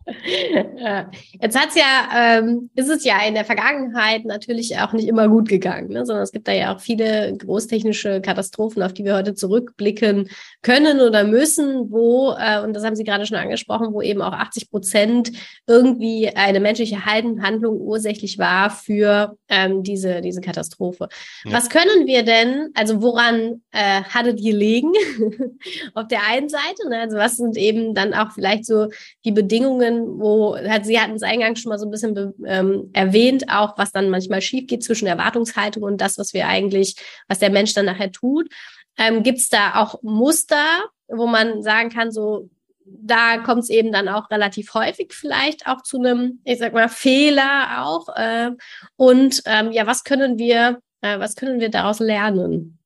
ja. 0.77 1.11
Jetzt 1.40 1.61
hat's 1.61 1.75
ja, 1.75 2.38
ähm, 2.38 2.70
ist 2.77 2.88
es 2.88 3.05
ja 3.05 3.16
in 3.27 3.35
der 3.35 3.44
Vergangenheit 3.44 4.25
natürlich 4.25 4.79
auch 4.79 4.92
nicht 4.92 5.09
immer 5.09 5.29
gut 5.29 5.49
gegangen, 5.49 5.88
ne? 5.88 6.07
sondern 6.07 6.23
es 6.23 6.33
gibt 6.33 6.46
da 6.46 6.53
ja 6.53 6.75
auch 6.75 6.81
viele 6.81 7.37
großtechnische 7.37 8.20
Katastrophen, 8.20 8.83
auf 8.83 8.92
die 8.92 9.05
wir 9.05 9.16
heute 9.16 9.35
zurückblicken 9.35 10.31
können 10.62 11.01
oder 11.01 11.25
müssen, 11.25 11.90
wo, 11.90 12.35
äh, 12.38 12.62
und 12.62 12.75
das 12.75 12.85
haben 12.85 12.96
Sie 12.96 13.05
gerade 13.05 13.27
schon 13.27 13.37
angesprochen, 13.37 13.92
wo 13.92 14.03
eben 14.03 14.23
auch 14.23 14.33
80 14.33 14.70
Prozent 14.70 15.33
irgendwie 15.66 16.29
eine 16.29 16.61
menschliche 16.61 17.05
Handlung 17.05 17.81
ursächlich 17.81 18.38
war 18.38 18.70
für 18.70 19.37
ähm, 19.49 19.83
diese, 19.83 20.20
diese 20.20 20.40
Katastrophe. 20.40 21.09
Ja. 21.44 21.53
Was 21.53 21.68
können 21.68 22.07
wir 22.07 22.23
denn, 22.23 22.70
also 22.75 23.03
woran 23.03 23.62
äh, 23.73 24.03
hattet 24.05 24.40
ihr 24.40 24.55
liegen? 24.55 24.92
auf 25.94 26.09
der 26.09 26.27
einen 26.27 26.49
Seite, 26.49 26.88
ne? 26.88 26.99
Also 27.00 27.16
was 27.16 27.36
sind 27.36 27.56
eben 27.56 27.94
dann 27.94 28.14
auch 28.14 28.32
vielleicht 28.32 28.64
so 28.64 28.88
die 29.24 29.32
Bedingungen, 29.32 30.20
wo 30.20 30.56
halt, 30.56 30.86
Sie 30.86 31.00
hatten 31.00 31.14
es 31.14 31.22
eingangs 31.22 31.60
schon 31.60 31.70
mal 31.70 31.78
so 31.78 31.86
ein 31.86 31.90
bisschen 31.90 32.34
ähm, 32.46 32.90
erwähnt, 32.92 33.46
auch 33.48 33.76
was 33.78 33.92
dann 33.92 34.10
manchmal 34.10 34.42
schief 34.42 34.66
geht 34.66 34.84
zwischen 34.84 35.06
Erwartungshaltung 35.06 35.82
und 35.82 36.00
das, 36.00 36.18
was 36.18 36.34
wir 36.34 36.46
eigentlich, 36.46 36.96
was 37.28 37.38
der 37.38 37.50
Mensch 37.50 37.74
dann 37.74 37.86
nachher 37.86 38.12
tut. 38.12 38.48
Ähm, 38.96 39.22
Gibt 39.22 39.38
es 39.38 39.48
da 39.48 39.76
auch 39.76 40.02
Muster, 40.02 40.64
wo 41.08 41.26
man 41.26 41.62
sagen 41.62 41.90
kann, 41.90 42.12
so 42.12 42.48
da 42.84 43.38
kommt 43.38 43.62
es 43.62 43.70
eben 43.70 43.92
dann 43.92 44.08
auch 44.08 44.30
relativ 44.30 44.74
häufig 44.74 45.12
vielleicht 45.12 45.66
auch 45.66 45.82
zu 45.82 45.98
einem, 45.98 46.40
ich 46.44 46.58
sag 46.58 46.72
mal, 46.72 46.88
Fehler 46.88 47.84
auch. 47.84 48.08
Äh, 48.16 48.50
und 48.96 49.42
ähm, 49.46 49.72
ja, 49.72 49.86
was 49.86 50.04
können 50.04 50.38
wir, 50.38 50.80
äh, 51.00 51.18
was 51.18 51.36
können 51.36 51.60
wir 51.60 51.70
daraus 51.70 52.00
lernen? 52.00 52.78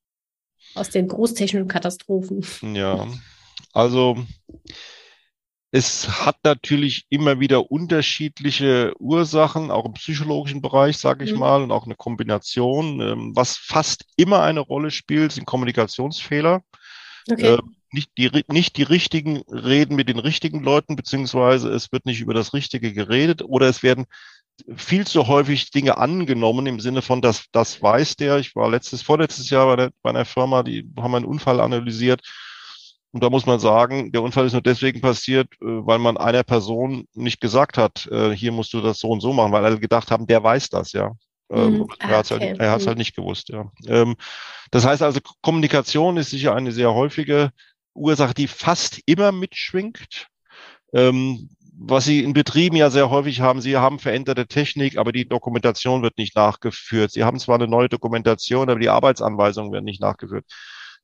Aus 0.74 0.90
den 0.90 1.08
großtechnischen 1.08 1.68
Katastrophen. 1.68 2.44
Ja, 2.74 3.06
also 3.74 4.16
es 5.72 6.24
hat 6.24 6.36
natürlich 6.44 7.04
immer 7.08 7.40
wieder 7.40 7.72
unterschiedliche 7.72 8.94
Ursachen, 9.00 9.72
auch 9.72 9.84
im 9.84 9.94
psychologischen 9.94 10.62
Bereich, 10.62 10.98
sage 10.98 11.24
ich 11.24 11.32
mhm. 11.32 11.40
mal, 11.40 11.62
und 11.62 11.72
auch 11.72 11.84
eine 11.84 11.96
Kombination. 11.96 13.00
Ähm, 13.00 13.32
was 13.34 13.56
fast 13.56 14.04
immer 14.16 14.42
eine 14.42 14.60
Rolle 14.60 14.92
spielt, 14.92 15.32
sind 15.32 15.46
Kommunikationsfehler. 15.46 16.62
Okay. 17.28 17.54
Äh, 17.54 17.58
nicht, 17.90 18.10
die, 18.16 18.44
nicht 18.48 18.76
die 18.76 18.84
richtigen 18.84 19.42
reden 19.48 19.96
mit 19.96 20.08
den 20.08 20.20
richtigen 20.20 20.62
Leuten, 20.62 20.94
beziehungsweise 20.94 21.70
es 21.70 21.90
wird 21.90 22.06
nicht 22.06 22.20
über 22.20 22.34
das 22.34 22.54
Richtige 22.54 22.92
geredet 22.92 23.42
oder 23.42 23.68
es 23.68 23.82
werden 23.82 24.06
viel 24.76 25.08
zu 25.08 25.26
häufig 25.26 25.72
Dinge 25.72 25.98
angenommen 25.98 26.66
im 26.66 26.78
Sinne 26.78 27.02
von, 27.02 27.20
dass 27.20 27.46
das 27.50 27.82
weiß 27.82 28.14
der. 28.14 28.38
Ich 28.38 28.54
war 28.54 28.70
letztes, 28.70 29.02
vorletztes 29.02 29.50
Jahr 29.50 29.66
bei, 29.66 29.76
der, 29.76 29.90
bei 30.02 30.10
einer 30.10 30.24
Firma, 30.24 30.62
die 30.62 30.88
haben 30.96 31.16
einen 31.16 31.24
Unfall 31.24 31.60
analysiert 31.60 32.20
und 33.14 33.22
da 33.22 33.30
muss 33.30 33.46
man 33.46 33.60
sagen, 33.60 34.10
der 34.10 34.24
Unfall 34.24 34.44
ist 34.44 34.54
nur 34.54 34.60
deswegen 34.60 35.00
passiert, 35.00 35.46
äh, 35.62 35.66
weil 35.66 36.00
man 36.00 36.16
einer 36.16 36.42
Person 36.42 37.06
nicht 37.14 37.40
gesagt 37.40 37.78
hat, 37.78 38.08
äh, 38.10 38.32
hier 38.32 38.50
musst 38.50 38.72
du 38.74 38.80
das 38.80 38.98
so 38.98 39.08
und 39.08 39.20
so 39.20 39.32
machen, 39.32 39.52
weil 39.52 39.64
alle 39.64 39.78
gedacht 39.78 40.10
haben, 40.10 40.26
der 40.26 40.42
weiß 40.42 40.68
das, 40.70 40.92
ja. 40.92 41.12
Ähm, 41.48 41.78
mhm. 41.78 41.86
Er 42.00 42.08
hat 42.08 42.24
es 42.24 42.32
halt, 42.32 42.58
er 42.58 42.72
hat's 42.72 42.88
halt 42.88 42.96
mhm. 42.96 43.02
nicht 43.02 43.14
gewusst, 43.14 43.50
ja. 43.50 43.70
Ähm, 43.86 44.16
das 44.72 44.84
heißt 44.84 45.00
also, 45.00 45.20
Kommunikation 45.42 46.16
ist 46.16 46.30
sicher 46.30 46.56
eine 46.56 46.72
sehr 46.72 46.92
häufige 46.92 47.52
Ursache, 47.94 48.34
die 48.34 48.48
fast 48.48 49.00
immer 49.06 49.30
mitschwingt. 49.30 50.26
Ähm, 50.92 51.50
was 51.78 52.06
Sie 52.06 52.24
in 52.24 52.32
Betrieben 52.32 52.74
ja 52.74 52.90
sehr 52.90 53.10
häufig 53.10 53.40
haben, 53.40 53.60
Sie 53.60 53.76
haben 53.76 54.00
veränderte 54.00 54.48
Technik, 54.48 54.98
aber 54.98 55.12
die 55.12 55.28
Dokumentation 55.28 56.02
wird 56.02 56.18
nicht 56.18 56.34
nachgeführt. 56.34 57.12
Sie 57.12 57.22
haben 57.22 57.38
zwar 57.38 57.54
eine 57.56 57.68
neue 57.68 57.88
Dokumentation, 57.88 58.68
aber 58.70 58.80
die 58.80 58.88
Arbeitsanweisungen 58.88 59.72
werden 59.72 59.84
nicht 59.84 60.00
nachgeführt. 60.00 60.46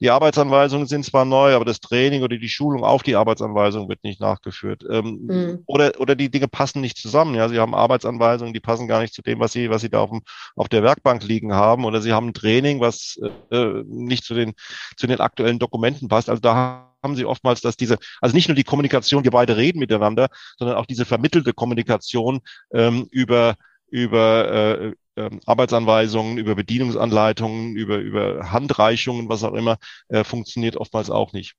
Die 0.00 0.10
Arbeitsanweisungen 0.10 0.86
sind 0.86 1.04
zwar 1.04 1.24
neu, 1.24 1.54
aber 1.54 1.64
das 1.66 1.80
Training 1.80 2.22
oder 2.22 2.38
die 2.38 2.48
Schulung 2.48 2.84
auf 2.84 3.02
die 3.02 3.16
Arbeitsanweisung 3.16 3.88
wird 3.88 4.02
nicht 4.02 4.20
nachgeführt. 4.20 4.82
Ähm, 4.90 5.20
mhm. 5.22 5.62
oder, 5.66 5.92
oder 5.98 6.14
die 6.14 6.30
Dinge 6.30 6.48
passen 6.48 6.80
nicht 6.80 6.96
zusammen. 6.96 7.34
Ja, 7.34 7.48
Sie 7.48 7.58
haben 7.58 7.74
Arbeitsanweisungen, 7.74 8.54
die 8.54 8.60
passen 8.60 8.88
gar 8.88 9.00
nicht 9.00 9.12
zu 9.12 9.20
dem, 9.20 9.40
was 9.40 9.52
Sie, 9.52 9.68
was 9.68 9.82
Sie 9.82 9.90
da 9.90 10.00
auf, 10.00 10.10
dem, 10.10 10.22
auf 10.56 10.68
der 10.68 10.82
Werkbank 10.82 11.22
liegen 11.22 11.52
haben. 11.52 11.84
Oder 11.84 12.00
Sie 12.00 12.12
haben 12.12 12.28
ein 12.28 12.34
Training, 12.34 12.80
was 12.80 13.20
äh, 13.50 13.82
nicht 13.86 14.24
zu 14.24 14.34
den, 14.34 14.54
zu 14.96 15.06
den 15.06 15.20
aktuellen 15.20 15.58
Dokumenten 15.58 16.08
passt. 16.08 16.30
Also 16.30 16.40
da 16.40 16.86
haben 17.02 17.16
sie 17.16 17.24
oftmals, 17.24 17.60
dass 17.60 17.76
diese, 17.76 17.98
also 18.20 18.34
nicht 18.34 18.48
nur 18.48 18.54
die 18.54 18.64
Kommunikation, 18.64 19.24
wir 19.24 19.30
beide 19.30 19.56
reden 19.56 19.78
miteinander, 19.78 20.28
sondern 20.58 20.76
auch 20.76 20.86
diese 20.86 21.04
vermittelte 21.04 21.52
Kommunikation 21.54 22.40
ähm, 22.72 23.06
über 23.10 23.56
über 23.90 24.80
äh, 24.80 24.92
äh, 25.16 25.30
Arbeitsanweisungen, 25.46 26.38
über 26.38 26.54
Bedienungsanleitungen, 26.54 27.76
über, 27.76 27.98
über 27.98 28.52
Handreichungen, 28.52 29.28
was 29.28 29.44
auch 29.44 29.54
immer, 29.54 29.78
äh, 30.08 30.24
funktioniert 30.24 30.76
oftmals 30.76 31.10
auch 31.10 31.32
nicht. 31.32 31.54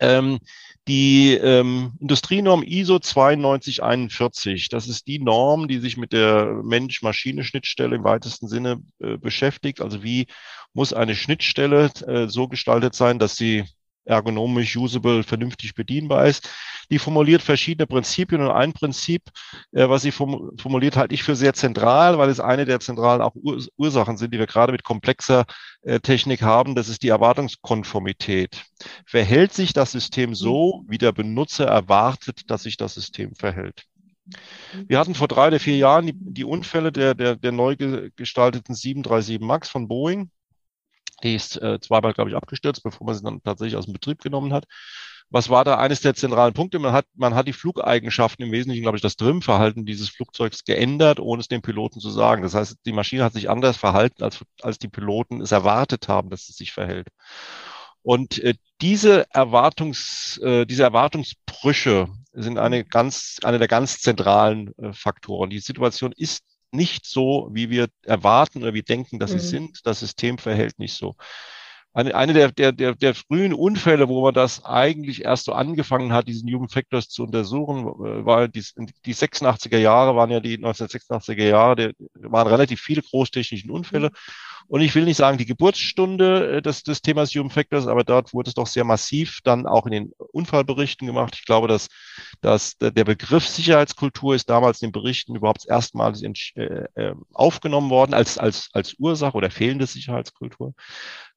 Ähm, 0.00 0.38
die 0.86 1.32
ähm, 1.34 1.92
Industrienorm 2.00 2.62
ISO 2.62 2.98
9241, 2.98 4.68
das 4.68 4.88
ist 4.88 5.06
die 5.06 5.18
Norm, 5.18 5.68
die 5.68 5.78
sich 5.78 5.96
mit 5.96 6.12
der 6.12 6.60
Mensch-Maschine-Schnittstelle 6.62 7.96
im 7.96 8.04
weitesten 8.04 8.48
Sinne 8.48 8.80
äh, 9.00 9.16
beschäftigt. 9.16 9.80
Also 9.80 10.02
wie 10.02 10.26
muss 10.72 10.92
eine 10.92 11.16
Schnittstelle 11.16 11.90
äh, 12.06 12.28
so 12.28 12.48
gestaltet 12.48 12.94
sein, 12.94 13.18
dass 13.18 13.36
sie 13.36 13.64
ergonomisch, 14.08 14.76
usable, 14.76 15.22
vernünftig 15.22 15.74
bedienbar 15.74 16.26
ist. 16.26 16.48
Die 16.90 16.98
formuliert 16.98 17.42
verschiedene 17.42 17.86
Prinzipien 17.86 18.40
und 18.40 18.50
ein 18.50 18.72
Prinzip, 18.72 19.22
äh, 19.72 19.88
was 19.88 20.02
sie 20.02 20.10
formuliert, 20.10 20.96
halte 20.96 21.14
ich 21.14 21.22
für 21.22 21.36
sehr 21.36 21.52
zentral, 21.52 22.18
weil 22.18 22.30
es 22.30 22.40
eine 22.40 22.64
der 22.64 22.80
zentralen 22.80 23.20
auch 23.20 23.34
Ursachen 23.76 24.16
sind, 24.16 24.32
die 24.32 24.38
wir 24.38 24.46
gerade 24.46 24.72
mit 24.72 24.84
komplexer 24.84 25.44
äh, 25.82 26.00
Technik 26.00 26.42
haben. 26.42 26.74
Das 26.74 26.88
ist 26.88 27.02
die 27.02 27.08
Erwartungskonformität. 27.08 28.64
Verhält 29.06 29.52
sich 29.52 29.72
das 29.72 29.92
System 29.92 30.34
so, 30.34 30.84
wie 30.88 30.98
der 30.98 31.12
Benutzer 31.12 31.66
erwartet, 31.66 32.50
dass 32.50 32.62
sich 32.62 32.76
das 32.76 32.94
System 32.94 33.34
verhält? 33.34 33.84
Wir 34.86 34.98
hatten 34.98 35.14
vor 35.14 35.28
drei 35.28 35.48
oder 35.48 35.60
vier 35.60 35.76
Jahren 35.76 36.06
die, 36.06 36.14
die 36.14 36.44
Unfälle 36.44 36.92
der, 36.92 37.14
der, 37.14 37.36
der 37.36 37.52
neu 37.52 37.76
gestalteten 37.76 38.74
737 38.74 39.40
MAX 39.40 39.68
von 39.68 39.88
Boeing. 39.88 40.30
Die 41.22 41.34
ist 41.34 41.60
äh, 41.60 41.80
zweimal, 41.80 42.12
glaube 42.12 42.30
ich, 42.30 42.36
abgestürzt, 42.36 42.82
bevor 42.82 43.06
man 43.06 43.14
sie 43.14 43.22
dann 43.22 43.42
tatsächlich 43.42 43.76
aus 43.76 43.86
dem 43.86 43.94
Betrieb 43.94 44.20
genommen 44.22 44.52
hat. 44.52 44.64
Was 45.30 45.50
war 45.50 45.64
da 45.64 45.76
eines 45.76 46.00
der 46.00 46.14
zentralen 46.14 46.54
Punkte? 46.54 46.78
Man 46.78 46.92
hat, 46.92 47.04
man 47.14 47.34
hat 47.34 47.46
die 47.46 47.52
Flugeigenschaften 47.52 48.46
im 48.46 48.52
Wesentlichen, 48.52 48.82
glaube 48.82 48.96
ich, 48.96 49.02
das 49.02 49.16
Trimmverhalten 49.16 49.84
dieses 49.84 50.08
Flugzeugs 50.08 50.64
geändert, 50.64 51.20
ohne 51.20 51.40
es 51.40 51.48
den 51.48 51.60
Piloten 51.60 52.00
zu 52.00 52.08
sagen. 52.08 52.42
Das 52.42 52.54
heißt, 52.54 52.78
die 52.86 52.92
Maschine 52.92 53.24
hat 53.24 53.34
sich 53.34 53.50
anders 53.50 53.76
verhalten, 53.76 54.22
als, 54.22 54.42
als 54.62 54.78
die 54.78 54.88
Piloten 54.88 55.42
es 55.42 55.52
erwartet 55.52 56.08
haben, 56.08 56.30
dass 56.30 56.48
es 56.48 56.56
sich 56.56 56.72
verhält. 56.72 57.08
Und 58.02 58.38
äh, 58.38 58.54
diese 58.80 59.26
Erwartungs, 59.30 60.38
äh, 60.38 60.64
diese 60.64 60.84
Erwartungsbrüche 60.84 62.08
sind 62.32 62.58
eine 62.58 62.84
ganz, 62.84 63.36
eine 63.42 63.58
der 63.58 63.68
ganz 63.68 64.00
zentralen 64.00 64.72
äh, 64.78 64.94
Faktoren. 64.94 65.50
Die 65.50 65.58
Situation 65.58 66.12
ist 66.16 66.42
nicht 66.72 67.06
so, 67.06 67.48
wie 67.52 67.70
wir 67.70 67.88
erwarten 68.04 68.62
oder 68.62 68.74
wir 68.74 68.82
denken, 68.82 69.18
dass 69.18 69.32
mhm. 69.32 69.38
sie 69.38 69.46
sind. 69.46 69.80
Das 69.84 70.00
System 70.00 70.38
verhält 70.38 70.78
nicht 70.78 70.94
so. 70.94 71.16
Eine, 71.94 72.14
eine 72.14 72.32
der, 72.32 72.52
der, 72.52 72.72
der, 72.72 72.94
der 72.94 73.14
frühen 73.14 73.54
Unfälle, 73.54 74.08
wo 74.08 74.22
man 74.22 74.34
das 74.34 74.64
eigentlich 74.64 75.24
erst 75.24 75.46
so 75.46 75.52
angefangen 75.52 76.12
hat, 76.12 76.28
diesen 76.28 76.52
Human 76.52 76.68
Factors 76.68 77.08
zu 77.08 77.24
untersuchen, 77.24 77.86
äh, 77.86 78.24
war 78.24 78.46
die, 78.46 78.64
die 79.04 79.14
86er 79.14 79.78
Jahre 79.78 80.14
waren 80.14 80.30
ja 80.30 80.40
die 80.40 80.58
1986er 80.58 81.44
Jahre, 81.44 81.76
der, 81.76 81.92
waren 82.14 82.46
relativ 82.46 82.80
viele 82.80 83.02
großtechnischen 83.02 83.70
Unfälle. 83.70 84.10
Mhm. 84.10 84.14
Und 84.66 84.80
ich 84.80 84.94
will 84.94 85.04
nicht 85.04 85.16
sagen 85.16 85.38
die 85.38 85.46
Geburtsstunde 85.46 86.56
äh, 86.56 86.62
des, 86.62 86.82
des 86.82 87.02
Themas 87.02 87.34
Human 87.34 87.50
Factors, 87.50 87.86
aber 87.86 88.04
dort 88.04 88.34
wurde 88.34 88.48
es 88.48 88.54
doch 88.54 88.66
sehr 88.66 88.84
massiv 88.84 89.40
dann 89.44 89.66
auch 89.66 89.86
in 89.86 89.92
den 89.92 90.12
Unfallberichten 90.32 91.06
gemacht. 91.06 91.36
Ich 91.38 91.46
glaube, 91.46 91.68
dass, 91.68 91.88
dass 92.40 92.76
der 92.78 93.04
Begriff 93.04 93.46
Sicherheitskultur 93.46 94.34
ist 94.34 94.50
damals 94.50 94.82
in 94.82 94.88
den 94.88 94.92
Berichten 94.92 95.36
überhaupt 95.36 95.66
erstmals 95.68 96.22
äh, 96.22 96.62
äh, 96.94 97.14
aufgenommen 97.32 97.90
worden 97.90 98.14
als, 98.14 98.38
als, 98.38 98.68
als 98.72 98.94
Ursache 98.98 99.36
oder 99.36 99.50
fehlende 99.50 99.86
Sicherheitskultur. 99.86 100.74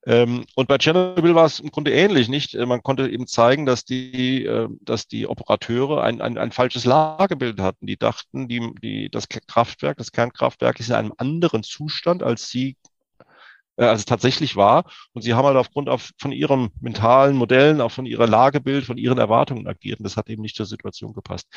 Ähm, 0.06 0.46
und 0.56 0.68
bei 0.68 0.80
Chernobyl 0.80 1.36
war 1.36 1.46
es 1.46 1.60
im 1.60 1.70
Grunde 1.70 1.92
ähnlich, 1.92 2.28
nicht? 2.28 2.56
Äh, 2.56 2.66
man 2.66 2.82
konnte 2.82 3.08
eben 3.08 3.28
zeigen, 3.28 3.66
dass 3.68 3.86
die, 3.86 4.46
äh, 4.46 4.68
dass 4.82 5.08
die 5.08 5.28
Operateure 5.28 6.02
ein, 6.04 6.22
ein, 6.22 6.38
ein 6.40 6.52
falsches 6.52 6.86
Lagebild 6.86 7.60
hatten. 7.60 7.86
Die 7.86 7.98
dachten, 7.98 8.48
die, 8.48 8.74
die, 8.82 9.10
das 9.12 9.30
Kraftwerk, 9.30 9.98
das 9.98 10.12
Kernkraftwerk 10.12 10.80
ist 10.80 10.90
in 10.90 10.96
einem 10.96 11.14
anderen 11.18 11.62
Zustand, 11.62 12.24
als 12.24 12.50
sie 12.50 12.78
äh, 13.78 13.86
als 13.86 14.02
es 14.02 14.06
tatsächlich 14.06 14.56
war. 14.56 14.86
Und 15.14 15.22
sie 15.22 15.34
haben 15.34 15.46
halt 15.46 15.58
aufgrund 15.58 15.90
auf, 15.90 16.12
von 16.18 16.32
ihren 16.32 16.70
mentalen 16.82 17.36
Modellen, 17.36 17.82
auch 17.82 17.92
von 17.92 18.06
ihrer 18.06 18.28
Lagebild, 18.28 18.86
von 18.86 18.98
ihren 18.98 19.18
Erwartungen 19.18 19.68
agiert. 19.68 20.00
Und 20.00 20.04
das 20.04 20.18
hat 20.18 20.30
eben 20.30 20.42
nicht 20.42 20.56
zur 20.56 20.66
Situation 20.66 21.14
gepasst. 21.14 21.48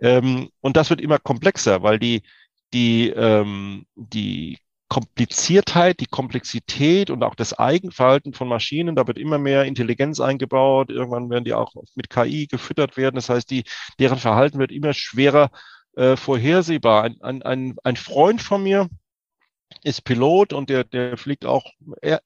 Ähm, 0.00 0.50
und 0.60 0.76
das 0.76 0.90
wird 0.90 1.00
immer 1.00 1.18
komplexer, 1.18 1.82
weil 1.82 1.98
die, 1.98 2.22
die, 2.72 3.08
ähm, 3.10 3.86
die 3.94 4.58
Kompliziertheit, 4.88 5.98
die 6.00 6.06
Komplexität 6.06 7.10
und 7.10 7.24
auch 7.24 7.34
das 7.34 7.58
Eigenverhalten 7.58 8.32
von 8.32 8.46
Maschinen, 8.46 8.94
da 8.94 9.06
wird 9.06 9.18
immer 9.18 9.38
mehr 9.38 9.64
Intelligenz 9.64 10.20
eingebaut. 10.20 10.90
Irgendwann 10.90 11.30
werden 11.30 11.44
die 11.44 11.54
auch 11.54 11.72
mit 11.96 12.10
KI 12.10 12.46
gefüttert 12.46 12.96
werden. 12.96 13.16
Das 13.16 13.28
heißt, 13.28 13.50
die, 13.50 13.64
deren 13.98 14.18
Verhalten 14.18 14.58
wird 14.58 14.70
immer 14.70 14.92
schwerer 14.92 15.50
äh, 15.96 16.16
vorhersehbar. 16.16 17.02
Ein, 17.04 17.20
ein, 17.22 17.42
ein, 17.42 17.76
ein 17.82 17.96
Freund 17.96 18.42
von 18.42 18.62
mir, 18.62 18.88
ist 19.82 20.04
Pilot 20.04 20.52
und 20.52 20.70
der, 20.70 20.84
der 20.84 21.16
fliegt 21.16 21.44
auch 21.44 21.64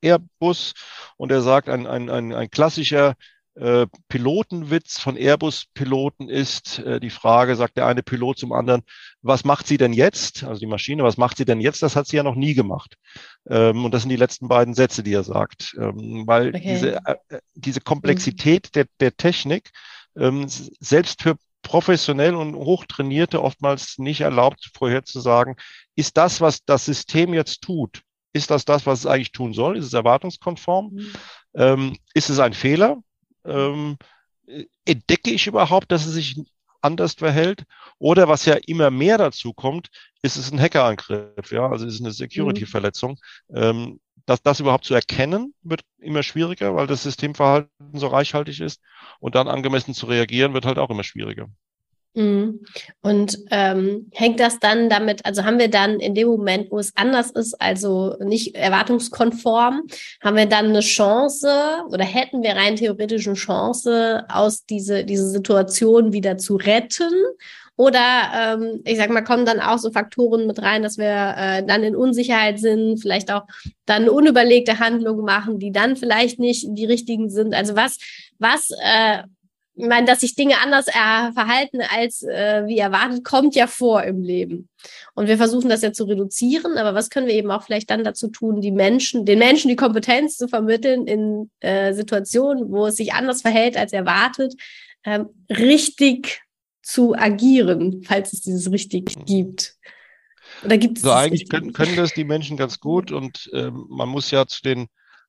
Airbus 0.01 0.74
und 1.16 1.33
er 1.33 1.42
sagt, 1.42 1.68
ein, 1.68 1.87
ein, 1.87 2.09
ein, 2.11 2.33
ein 2.33 2.51
klassischer 2.51 3.14
äh, 3.59 3.87
Pilotenwitz 4.09 5.01
von 5.01 5.16
Airbus-Piloten 5.16 6.29
ist 6.29 6.79
äh, 6.79 7.01
die 7.01 7.11
Frage, 7.11 7.57
sagt 7.57 7.77
der 7.77 7.87
eine 7.87 8.05
Pilot 8.05 8.38
zum 8.38 8.53
anderen, 8.53 8.83
was 9.20 9.44
macht 9.44 9.66
sie 9.66 9.79
denn 9.79 9.92
jetzt? 9.92 10.44
Also 10.44 10.61
die 10.61 10.66
Maschine, 10.66 11.03
was 11.03 11.16
macht 11.16 11.38
sie 11.38 11.44
denn 11.44 11.61
jetzt? 11.61 11.83
Das 11.83 11.96
hat 11.96 12.07
sie 12.07 12.16
ja 12.16 12.22
noch 12.22 12.37
nie 12.37 12.55
gemacht. 12.55 12.94
Ähm, 13.48 13.85
und 13.85 13.92
das 13.92 14.03
sind 14.03 14.11
die 14.11 14.16
letzten 14.16 14.46
beiden 14.46 14.74
Sätze, 14.74 15.03
die 15.03 15.12
er 15.12 15.24
sagt. 15.24 15.77
Ähm, 15.81 16.24
weil 16.27 16.51
okay. 16.51 16.61
diese, 16.64 16.96
äh, 17.05 17.16
äh 17.31 17.40
diese 17.55 17.81
Komplexität 17.81 18.66
mhm. 18.66 18.72
der, 18.74 18.87
der 19.01 19.16
Technik 19.16 19.70
ähm, 20.16 20.46
selbst 20.46 21.22
für 21.22 21.37
professionell 21.62 22.35
und 22.35 22.55
hochtrainierte 22.55 23.42
oftmals 23.42 23.99
nicht 23.99 24.21
erlaubt, 24.21 24.71
vorherzusagen, 24.75 25.57
ist 25.97 26.16
das, 26.16 26.40
was 26.40 26.64
das 26.64 26.85
System 26.85 27.35
jetzt 27.35 27.62
tut, 27.62 28.03
ist 28.33 28.51
das 28.51 28.64
das, 28.64 28.87
was 28.87 29.01
es 29.01 29.07
eigentlich 29.07 29.33
tun 29.33 29.53
soll? 29.53 29.77
Ist 29.77 29.87
es 29.87 29.92
erwartungskonform? 29.92 30.90
Mhm. 30.92 31.12
Ähm, 31.55 31.97
ist 32.14 32.31
es 32.31 32.38
ein 32.38 32.53
Fehler? 32.53 32.99
Ähm, 33.44 33.97
entdecke 34.85 35.31
ich 35.31 35.47
überhaupt, 35.47 35.90
dass 35.92 36.07
es 36.07 36.14
sich 36.14 36.40
anders 36.81 37.14
verhält? 37.14 37.64
Oder 37.99 38.29
was 38.29 38.44
ja 38.44 38.55
immer 38.66 38.90
mehr 38.90 39.18
dazu 39.18 39.53
kommt, 39.53 39.88
ist 40.23 40.37
es 40.37 40.53
ein 40.53 40.61
Hackerangriff, 40.61 41.51
ja, 41.51 41.68
also 41.68 41.87
ist 41.87 41.94
es 41.94 42.01
eine 42.01 42.12
Security-Verletzung. 42.12 43.18
Mhm. 43.49 43.57
Ähm, 43.57 44.01
das, 44.28 44.42
das 44.42 44.60
überhaupt 44.60 44.84
zu 44.84 44.94
erkennen, 44.94 45.54
wird 45.62 45.82
immer 45.98 46.22
schwieriger, 46.22 46.74
weil 46.76 46.86
das 46.86 47.02
Systemverhalten 47.02 47.70
so 47.94 48.08
reichhaltig 48.08 48.60
ist. 48.60 48.80
Und 49.20 49.34
dann 49.34 49.48
angemessen 49.48 49.94
zu 49.94 50.06
reagieren, 50.06 50.52
wird 50.52 50.66
halt 50.66 50.78
auch 50.78 50.90
immer 50.90 51.04
schwieriger. 51.04 51.48
Mhm. 52.14 52.60
Und 53.00 53.38
ähm, 53.50 54.10
hängt 54.12 54.40
das 54.40 54.58
dann 54.58 54.90
damit, 54.90 55.24
also 55.24 55.44
haben 55.44 55.58
wir 55.58 55.70
dann 55.70 55.98
in 56.00 56.14
dem 56.14 56.28
Moment, 56.28 56.70
wo 56.70 56.78
es 56.78 56.94
anders 56.94 57.30
ist, 57.30 57.54
also 57.60 58.16
nicht 58.20 58.54
erwartungskonform, 58.54 59.84
haben 60.22 60.36
wir 60.36 60.46
dann 60.46 60.66
eine 60.66 60.80
Chance 60.80 61.48
oder 61.88 62.04
hätten 62.04 62.42
wir 62.42 62.52
rein 62.52 62.76
theoretisch 62.76 63.26
eine 63.26 63.36
Chance, 63.36 64.24
aus 64.28 64.66
diese, 64.66 65.04
diese 65.04 65.28
Situation 65.28 66.12
wieder 66.12 66.36
zu 66.36 66.56
retten? 66.56 67.12
Oder 67.78 68.58
ähm, 68.58 68.82
ich 68.84 68.98
sag 68.98 69.08
mal, 69.08 69.22
kommen 69.22 69.46
dann 69.46 69.60
auch 69.60 69.78
so 69.78 69.92
Faktoren 69.92 70.48
mit 70.48 70.60
rein, 70.60 70.82
dass 70.82 70.98
wir 70.98 71.34
äh, 71.38 71.64
dann 71.64 71.84
in 71.84 71.94
Unsicherheit 71.94 72.58
sind, 72.58 73.00
vielleicht 73.00 73.30
auch 73.30 73.44
dann 73.86 74.08
unüberlegte 74.08 74.80
Handlungen 74.80 75.24
machen, 75.24 75.60
die 75.60 75.70
dann 75.70 75.94
vielleicht 75.94 76.40
nicht 76.40 76.66
die 76.70 76.86
richtigen 76.86 77.30
sind. 77.30 77.54
Also 77.54 77.76
was, 77.76 77.98
was, 78.40 78.70
äh, 78.82 79.22
ich 79.76 79.86
meine, 79.86 80.08
dass 80.08 80.20
sich 80.20 80.34
Dinge 80.34 80.56
anders 80.60 80.88
äh, 80.88 81.32
verhalten 81.32 81.78
als 81.94 82.24
äh, 82.24 82.66
wie 82.66 82.78
erwartet, 82.78 83.22
kommt 83.22 83.54
ja 83.54 83.68
vor 83.68 84.02
im 84.02 84.22
Leben. 84.22 84.68
Und 85.14 85.28
wir 85.28 85.36
versuchen 85.36 85.68
das 85.68 85.82
ja 85.82 85.92
zu 85.92 86.02
reduzieren, 86.02 86.78
aber 86.78 86.94
was 86.94 87.10
können 87.10 87.28
wir 87.28 87.34
eben 87.34 87.52
auch 87.52 87.62
vielleicht 87.62 87.90
dann 87.90 88.02
dazu 88.02 88.26
tun, 88.26 88.60
die 88.60 88.72
Menschen, 88.72 89.24
den 89.24 89.38
Menschen 89.38 89.68
die 89.68 89.76
Kompetenz 89.76 90.36
zu 90.36 90.48
vermitteln 90.48 91.06
in 91.06 91.48
äh, 91.60 91.94
Situationen, 91.94 92.72
wo 92.72 92.88
es 92.88 92.96
sich 92.96 93.12
anders 93.12 93.42
verhält 93.42 93.76
als 93.76 93.92
erwartet, 93.92 94.54
ähm, 95.04 95.28
richtig 95.48 96.40
zu 96.82 97.14
agieren, 97.14 98.02
falls 98.04 98.32
es 98.32 98.42
dieses 98.42 98.70
richtig 98.70 99.16
mhm. 99.16 99.24
gibt? 99.24 99.76
Oder 100.64 100.78
gibt 100.78 100.98
es 100.98 101.04
so 101.04 101.12
eigentlich 101.12 101.48
können, 101.48 101.72
können 101.72 101.96
das 101.96 102.14
die 102.14 102.24
Menschen 102.24 102.56
ganz 102.56 102.80
gut 102.80 103.12
und 103.12 103.50
ähm, 103.52 103.86
man 103.88 104.08
muss 104.08 104.30
ja 104.30 104.46
zu 104.46 104.62
den 104.62 104.88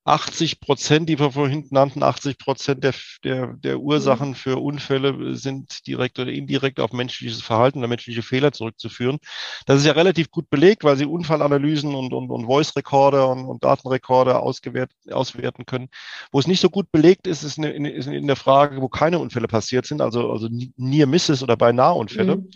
80 0.10 0.60
Prozent, 0.60 1.08
die 1.08 1.20
wir 1.20 1.32
vorhin 1.32 1.68
nannten, 1.70 2.02
80 2.02 2.38
Prozent 2.40 2.84
der, 2.84 2.94
der, 3.24 3.54
der 3.54 3.80
Ursachen 3.80 4.34
für 4.34 4.58
Unfälle 4.58 5.36
sind 5.36 5.86
direkt 5.86 6.18
oder 6.18 6.32
indirekt 6.32 6.80
auf 6.80 6.92
menschliches 6.92 7.42
Verhalten 7.42 7.80
oder 7.80 7.88
menschliche 7.88 8.24
Fehler 8.24 8.52
zurückzuführen. 8.52 9.20
Das 9.68 9.80
ist 9.80 9.86
ja 9.86 9.94
relativ 9.94 10.32
gut 10.32 10.50
belegt, 10.50 10.84
weil 10.84 10.98
sie 10.98 11.06
Unfallanalysen 11.06 11.94
und, 11.94 12.12
und, 12.14 12.32
und 12.32 12.46
Voice-Recorder 12.46 13.30
und, 13.30 13.46
und 13.46 13.64
Datenrekorder 13.64 14.42
auswerten 14.42 15.66
können. 15.66 15.90
Wo 16.32 16.40
es 16.40 16.48
nicht 16.48 16.60
so 16.60 16.70
gut 16.70 16.92
belegt 16.92 17.28
ist, 17.28 17.44
ist 17.44 17.60
in, 17.60 17.86
ist 17.86 18.08
in 18.08 18.28
der 18.28 18.36
Frage, 18.36 18.82
wo 18.82 18.90
keine 18.90 19.20
Unfälle 19.20 19.48
passiert 19.48 19.86
sind, 19.86 20.02
also, 20.02 20.32
also 20.32 20.50
Near 20.76 21.08
Misses 21.08 21.44
oder 21.44 21.56
Beinahe-Unfälle. 21.56 22.38
Mhm. 22.38 22.50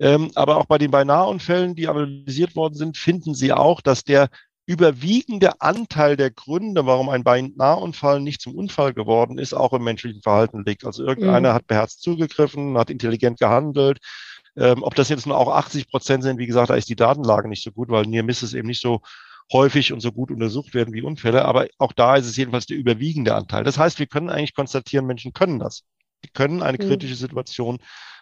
Ähm, 0.00 0.30
aber 0.34 0.58
auch 0.58 0.66
bei 0.66 0.78
den 0.78 0.90
Beinahe-Unfällen, 0.90 1.74
die 1.74 1.88
analysiert 1.88 2.54
worden 2.54 2.74
sind, 2.74 2.96
finden 2.96 3.34
Sie 3.34 3.52
auch, 3.52 3.80
dass 3.80 4.04
der 4.04 4.28
überwiegende 4.68 5.62
Anteil 5.62 6.18
der 6.18 6.30
Gründe, 6.30 6.84
warum 6.84 7.08
ein 7.08 7.24
Beinahunfall 7.24 8.20
nicht 8.20 8.42
zum 8.42 8.54
Unfall 8.54 8.92
geworden 8.92 9.38
ist, 9.38 9.54
auch 9.54 9.72
im 9.72 9.82
menschlichen 9.82 10.20
Verhalten 10.20 10.62
liegt. 10.66 10.84
Also 10.84 11.04
irgendeiner 11.04 11.52
mhm. 11.52 11.54
hat 11.54 11.66
beherzt 11.66 12.02
zugegriffen, 12.02 12.76
hat 12.76 12.90
intelligent 12.90 13.40
gehandelt. 13.40 13.98
Ähm, 14.58 14.82
ob 14.82 14.94
das 14.94 15.08
jetzt 15.08 15.26
nur 15.26 15.38
auch 15.38 15.48
80 15.48 15.90
Prozent 15.90 16.22
sind, 16.22 16.38
wie 16.38 16.46
gesagt, 16.46 16.68
da 16.68 16.74
ist 16.74 16.90
die 16.90 16.96
Datenlage 16.96 17.48
nicht 17.48 17.64
so 17.64 17.72
gut, 17.72 17.88
weil 17.88 18.04
Near 18.04 18.24
Misses 18.24 18.52
eben 18.52 18.68
nicht 18.68 18.82
so 18.82 19.00
häufig 19.50 19.90
und 19.94 20.00
so 20.00 20.12
gut 20.12 20.30
untersucht 20.30 20.74
werden 20.74 20.92
wie 20.92 21.00
Unfälle. 21.00 21.46
Aber 21.46 21.66
auch 21.78 21.92
da 21.92 22.16
ist 22.16 22.26
es 22.26 22.36
jedenfalls 22.36 22.66
der 22.66 22.76
überwiegende 22.76 23.34
Anteil. 23.34 23.64
Das 23.64 23.78
heißt, 23.78 23.98
wir 23.98 24.06
können 24.06 24.28
eigentlich 24.28 24.54
konstatieren, 24.54 25.06
Menschen 25.06 25.32
können 25.32 25.58
das. 25.58 25.84
Die 26.26 26.28
können 26.28 26.62
eine 26.62 26.76
mhm. 26.76 26.88
kritische 26.88 27.14
Situation 27.14 27.78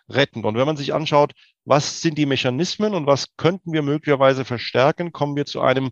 retten. 0.08 0.44
Und 0.44 0.54
wenn 0.56 0.66
man 0.66 0.76
sich 0.76 0.94
anschaut, 0.94 1.32
was 1.64 2.02
sind 2.02 2.18
die 2.18 2.26
Mechanismen 2.26 2.94
und 2.94 3.08
was 3.08 3.34
könnten 3.36 3.72
wir 3.72 3.82
möglicherweise 3.82 4.44
verstärken, 4.44 5.10
kommen 5.10 5.34
wir 5.34 5.44
zu 5.44 5.60
einem 5.60 5.90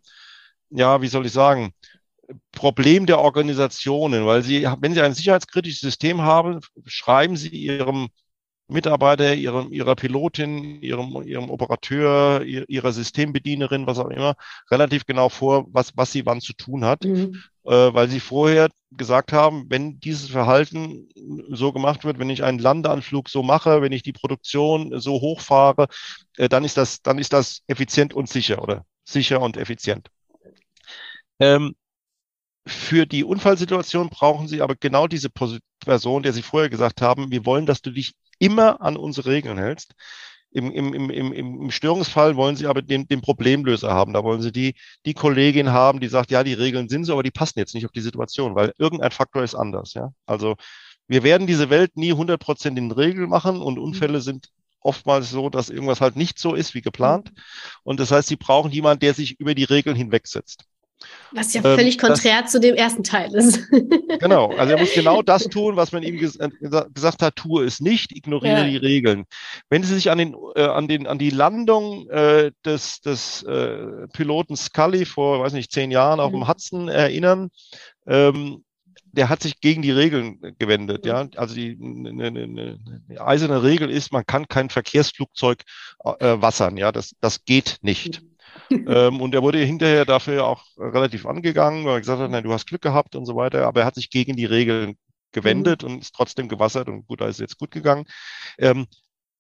ja, 0.71 1.01
wie 1.03 1.09
soll 1.09 1.27
ich 1.27 1.33
sagen, 1.33 1.73
Problem 2.53 3.07
der 3.07 3.19
Organisationen, 3.21 4.27
weil 4.27 4.43
sie, 4.43 4.67
wenn 4.81 4.95
sie 4.95 5.03
ein 5.03 5.15
sicherheitskritisches 5.15 5.81
System 5.81 6.23
haben, 6.23 6.61
schreiben 6.87 7.37
sie 7.37 7.49
ihrem 7.49 8.09
Mitarbeiter, 8.67 9.35
ihrem, 9.35 9.73
ihrer 9.73 9.95
Pilotin, 9.95 10.81
ihrem, 10.81 11.23
ihrem 11.27 11.51
Operateur, 11.51 12.43
ihrer 12.43 12.93
Systembedienerin, 12.93 13.87
was 13.87 13.99
auch 13.99 14.09
immer, 14.09 14.37
relativ 14.71 15.05
genau 15.05 15.29
vor, 15.29 15.67
was, 15.71 15.93
was 15.97 16.13
sie 16.13 16.25
wann 16.25 16.41
zu 16.41 16.55
tun 16.55 16.85
hat, 16.85 17.05
mhm. 17.05 17.43
äh, 17.65 17.71
weil 17.71 18.09
sie 18.09 18.21
vorher 18.21 18.71
gesagt 18.91 19.33
haben, 19.33 19.67
wenn 19.69 20.01
dieses 20.01 20.31
Verhalten 20.31 21.09
so 21.51 21.73
gemacht 21.73 22.05
wird, 22.05 22.19
wenn 22.19 22.31
ich 22.31 22.43
einen 22.43 22.59
Landeanflug 22.59 23.29
so 23.29 23.43
mache, 23.43 23.83
wenn 23.83 23.93
ich 23.93 24.03
die 24.03 24.13
Produktion 24.13 24.99
so 24.99 25.21
hochfahre, 25.21 25.89
äh, 26.39 26.49
dann 26.49 26.65
ist 26.65 26.79
das, 26.79 27.03
dann 27.03 27.19
ist 27.19 27.35
das 27.35 27.63
effizient 27.67 28.15
und 28.15 28.31
sicher 28.31 28.63
oder 28.63 28.87
sicher 29.05 29.43
und 29.43 29.59
effizient. 29.59 30.09
Ähm, 31.41 31.75
für 32.67 33.07
die 33.07 33.25
Unfallsituation 33.25 34.09
brauchen 34.09 34.49
Sie 34.49 34.63
aber 34.63 34.75
genau 34.75 35.07
diese 35.07 35.29
Person, 35.31 36.23
der 36.23 36.33
Sie 36.33 36.43
vorher 36.43 36.71
gesagt 36.71 37.03
haben, 37.03 37.31
wir 37.31 37.45
wollen, 37.45 37.67
dass 37.67 37.83
du 37.83 37.91
dich 37.91 38.15
immer 38.39 38.81
an 38.81 38.97
unsere 38.97 39.31
Regeln 39.31 39.59
hältst. 39.59 39.95
Im, 40.51 40.71
im, 40.71 41.11
im, 41.11 41.33
im, 41.33 41.71
Störungsfall 41.73 42.37
wollen 42.37 42.55
Sie 42.55 42.67
aber 42.67 42.81
den, 42.81 43.09
den 43.09 43.21
Problemlöser 43.21 43.93
haben. 43.93 44.13
Da 44.13 44.23
wollen 44.23 44.41
Sie 44.41 44.53
die, 44.53 44.75
die 45.05 45.13
Kollegin 45.13 45.73
haben, 45.73 45.99
die 45.99 46.07
sagt, 46.09 46.31
ja, 46.31 46.45
die 46.45 46.55
Regeln 46.55 46.89
sind 46.89 47.05
so, 47.05 47.13
aber 47.13 47.25
die 47.25 47.33
passen 47.33 47.59
jetzt 47.59 47.75
nicht 47.75 47.85
auf 47.85 47.93
die 47.93 48.01
Situation, 48.01 48.55
weil 48.55 48.73
irgendein 48.79 49.11
Faktor 49.11 49.43
ist 49.43 49.57
anders. 49.57 49.95
Ja, 49.95 50.13
also 50.27 50.55
wir 51.09 51.23
werden 51.25 51.47
diese 51.49 51.71
Welt 51.71 51.97
nie 51.97 52.13
100 52.13 52.41
Prozent 52.41 52.79
in 52.79 52.93
Regeln 52.93 53.29
machen 53.29 53.61
und 53.61 53.79
Unfälle 53.79 54.21
sind 54.21 54.49
oftmals 54.81 55.31
so, 55.31 55.51
dass 55.51 55.71
irgendwas 55.71 56.01
halt 56.01 56.17
nicht 56.17 56.39
so 56.39 56.55
ist 56.55 56.75
wie 56.75 56.83
geplant. 56.83 57.33
Und 57.83 58.01
das 58.01 58.11
heißt, 58.11 58.29
Sie 58.29 58.37
brauchen 58.37 58.71
jemanden, 58.71 59.01
der 59.01 59.15
sich 59.15 59.41
über 59.41 59.55
die 59.55 59.65
Regeln 59.65 59.97
hinwegsetzt. 59.97 60.65
Was 61.33 61.53
ja 61.53 61.65
ähm, 61.65 61.77
völlig 61.77 61.99
konträr 61.99 62.43
das, 62.43 62.53
zu 62.53 62.61
dem 62.61 62.75
ersten 62.75 63.03
Teil 63.03 63.35
ist. 63.35 63.61
genau, 64.21 64.51
also 64.57 64.73
er 64.73 64.79
muss 64.79 64.93
genau 64.95 65.23
das 65.23 65.45
tun, 65.45 65.77
was 65.77 65.93
man 65.93 66.03
ihm 66.03 66.17
ges 66.19 66.37
äh, 66.37 66.49
gesagt 66.93 67.23
hat, 67.23 67.37
tue 67.37 67.65
es 67.65 67.81
nicht, 67.81 68.17
ignoriere 68.17 68.59
ja. 68.59 68.69
die 68.69 68.77
Regeln. 68.77 69.25
Wenn 69.69 69.83
Sie 69.83 69.95
sich 69.95 70.11
an, 70.11 70.19
den, 70.19 70.37
äh, 70.55 70.63
an, 70.63 70.87
den, 70.87 71.07
an 71.07 71.19
die 71.19 71.31
Landung 71.31 72.09
äh, 72.09 72.53
des, 72.65 73.01
des 73.01 73.43
äh, 73.43 74.07
Piloten 74.13 74.57
Scully 74.57 75.05
vor, 75.05 75.41
weiß 75.41 75.53
nicht, 75.55 75.73
zehn 75.73 75.91
Jahren 75.91 76.21
auf 76.21 76.31
mhm. 76.31 76.41
dem 76.41 76.49
Hudson 76.49 76.89
erinnern, 76.89 77.51
ähm, 78.07 78.65
der 79.11 79.29
hat 79.29 79.43
sich 79.43 79.61
gegen 79.61 79.83
die 79.83 79.93
Regeln 79.93 80.41
gewendet. 80.59 81.07
Ja, 81.07 81.29
also 81.37 81.55
die 81.55 81.79
eine, 81.81 82.27
eine, 82.27 82.43
eine 82.43 82.81
eiserne 83.21 83.63
Regel 83.63 83.91
ist, 83.91 84.13
man 84.13 84.27
kann 84.27 84.49
kein 84.49 84.71
Verkehrsflugzeug 84.71 85.63
äh, 86.19 86.41
wassern. 86.41 86.77
Ja, 86.77 86.91
das 86.91 87.15
das 87.21 87.45
geht 87.45 87.79
nicht. 87.83 88.23
Mhm 88.23 88.34
ähm, 88.71 89.21
und 89.21 89.35
er 89.35 89.43
wurde 89.43 89.59
hinterher 89.59 90.05
dafür 90.05 90.47
auch 90.47 90.65
relativ 90.77 91.27
angegangen, 91.27 91.85
weil 91.85 91.95
er 91.95 92.01
gesagt 92.01 92.21
hat, 92.21 92.31
nein, 92.31 92.45
du 92.45 92.53
hast 92.53 92.67
Glück 92.67 92.83
gehabt 92.83 93.17
und 93.17 93.27
so 93.27 93.37
weiter. 93.37 93.67
Aber 93.67 93.81
er 93.81 93.87
hat 93.87 93.95
sich 93.95 94.11
gegen 94.11 94.37
die 94.37 94.45
Regeln 94.45 94.97
gewendet 95.33 95.83
mhm. 95.83 95.89
und 95.89 96.01
ist 96.01 96.15
trotzdem 96.15 96.49
gewassert 96.49 96.89
und 96.89 97.07
gut, 97.07 97.21
da 97.21 97.29
ist 97.29 97.41
jetzt 97.41 97.59
gut 97.59 97.71
gegangen. 97.71 98.07
Ähm, 98.59 98.87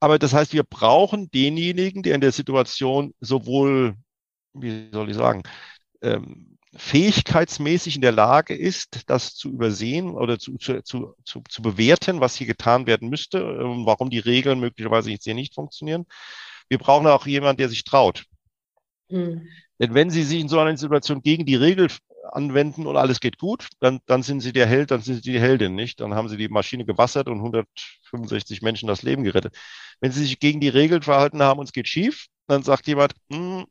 aber 0.00 0.18
das 0.18 0.34
heißt, 0.34 0.52
wir 0.52 0.64
brauchen 0.64 1.30
denjenigen, 1.30 2.02
der 2.02 2.14
in 2.14 2.20
der 2.20 2.32
Situation 2.32 3.14
sowohl, 3.20 3.96
wie 4.52 4.90
soll 4.92 5.08
ich 5.08 5.16
sagen, 5.16 5.44
ähm, 6.02 6.58
fähigkeitsmäßig 6.76 7.96
in 7.96 8.02
der 8.02 8.12
Lage 8.12 8.54
ist, 8.54 9.08
das 9.08 9.34
zu 9.34 9.50
übersehen 9.50 10.10
oder 10.10 10.38
zu, 10.38 10.56
zu, 10.58 10.82
zu, 10.82 11.42
zu 11.48 11.62
bewerten, 11.62 12.20
was 12.20 12.34
hier 12.36 12.46
getan 12.46 12.86
werden 12.86 13.08
müsste, 13.08 13.38
ähm, 13.38 13.86
warum 13.86 14.10
die 14.10 14.18
Regeln 14.18 14.60
möglicherweise 14.60 15.10
jetzt 15.10 15.24
hier 15.24 15.34
nicht 15.34 15.54
funktionieren. 15.54 16.04
Wir 16.68 16.78
brauchen 16.78 17.06
auch 17.06 17.26
jemanden, 17.26 17.58
der 17.58 17.68
sich 17.68 17.84
traut. 17.84 18.24
Mhm. 19.08 19.48
Denn 19.78 19.94
wenn 19.94 20.10
Sie 20.10 20.22
sich 20.22 20.40
in 20.40 20.48
so 20.48 20.58
einer 20.58 20.76
Situation 20.76 21.22
gegen 21.22 21.46
die 21.46 21.56
Regel 21.56 21.88
anwenden 22.30 22.86
und 22.86 22.96
alles 22.96 23.20
geht 23.20 23.38
gut, 23.38 23.68
dann, 23.80 24.00
dann 24.06 24.22
sind 24.22 24.40
Sie 24.40 24.52
der 24.52 24.66
Held, 24.66 24.90
dann 24.90 25.02
sind 25.02 25.16
Sie 25.22 25.32
die 25.32 25.40
Heldin, 25.40 25.74
nicht? 25.74 26.00
Dann 26.00 26.14
haben 26.14 26.28
Sie 26.28 26.36
die 26.36 26.48
Maschine 26.48 26.84
gewassert 26.84 27.28
und 27.28 27.38
165 27.38 28.62
Menschen 28.62 28.86
das 28.86 29.02
Leben 29.02 29.24
gerettet. 29.24 29.56
Wenn 30.00 30.12
Sie 30.12 30.22
sich 30.22 30.38
gegen 30.38 30.60
die 30.60 30.68
Regeln 30.68 31.02
verhalten 31.02 31.42
haben 31.42 31.60
und 31.60 31.66
es 31.66 31.72
geht 31.72 31.88
schief, 31.88 32.26
dann 32.46 32.62
sagt 32.62 32.86
jemand, 32.86 33.14
hm, 33.30 33.66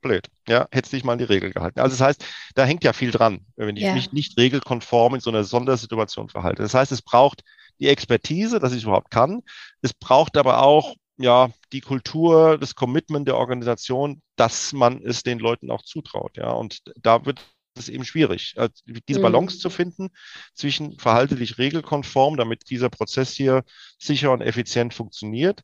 blöd, 0.00 0.28
ja, 0.46 0.68
hättest 0.70 0.92
dich 0.92 1.04
mal 1.04 1.12
an 1.14 1.18
die 1.18 1.24
Regel 1.24 1.52
gehalten. 1.52 1.80
Also 1.80 1.96
das 1.96 2.06
heißt, 2.06 2.24
da 2.54 2.64
hängt 2.64 2.84
ja 2.84 2.92
viel 2.92 3.10
dran, 3.10 3.40
wenn 3.56 3.76
ich 3.76 3.84
ja. 3.84 3.94
mich 3.94 4.12
nicht 4.12 4.36
regelkonform 4.36 5.14
in 5.14 5.20
so 5.20 5.30
einer 5.30 5.44
Sondersituation 5.44 6.28
verhalte. 6.28 6.62
Das 6.62 6.74
heißt, 6.74 6.92
es 6.92 7.02
braucht 7.02 7.42
die 7.80 7.88
Expertise, 7.88 8.60
dass 8.60 8.72
ich 8.72 8.78
es 8.78 8.84
überhaupt 8.84 9.10
kann. 9.10 9.42
Es 9.82 9.94
braucht 9.94 10.36
aber 10.36 10.62
auch 10.62 10.94
ja, 11.16 11.50
die 11.72 11.80
Kultur, 11.80 12.58
das 12.58 12.74
Commitment 12.74 13.28
der 13.28 13.36
Organisation, 13.36 14.20
dass 14.36 14.72
man 14.72 15.02
es 15.02 15.22
den 15.22 15.38
Leuten 15.38 15.70
auch 15.70 15.82
zutraut. 15.82 16.36
Ja, 16.36 16.50
und 16.50 16.80
da 16.96 17.24
wird 17.24 17.40
es 17.76 17.88
eben 17.88 18.04
schwierig, 18.04 18.54
äh, 18.56 18.68
diese 19.08 19.20
mhm. 19.20 19.24
Balance 19.24 19.56
mhm. 19.56 19.60
zu 19.60 19.70
finden 19.70 20.10
zwischen 20.54 20.98
verhaltlich 20.98 21.58
regelkonform, 21.58 22.36
damit 22.36 22.70
dieser 22.70 22.90
Prozess 22.90 23.32
hier 23.32 23.64
sicher 23.98 24.32
und 24.32 24.42
effizient 24.42 24.94
funktioniert. 24.94 25.62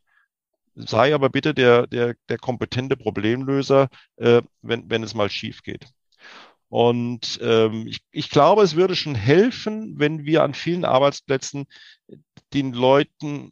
Sei 0.74 1.14
aber 1.14 1.30
bitte 1.30 1.52
der, 1.52 1.86
der, 1.86 2.14
der 2.28 2.38
kompetente 2.38 2.96
Problemlöser, 2.96 3.88
äh, 4.16 4.42
wenn, 4.62 4.88
wenn 4.88 5.02
es 5.02 5.14
mal 5.14 5.30
schief 5.30 5.62
geht. 5.62 5.86
Und 6.68 7.40
ähm, 7.42 7.88
ich, 7.88 7.98
ich 8.12 8.30
glaube, 8.30 8.62
es 8.62 8.76
würde 8.76 8.94
schon 8.94 9.16
helfen, 9.16 9.98
wenn 9.98 10.24
wir 10.24 10.44
an 10.44 10.54
vielen 10.54 10.84
Arbeitsplätzen 10.84 11.66
den 12.54 12.72
Leuten 12.72 13.50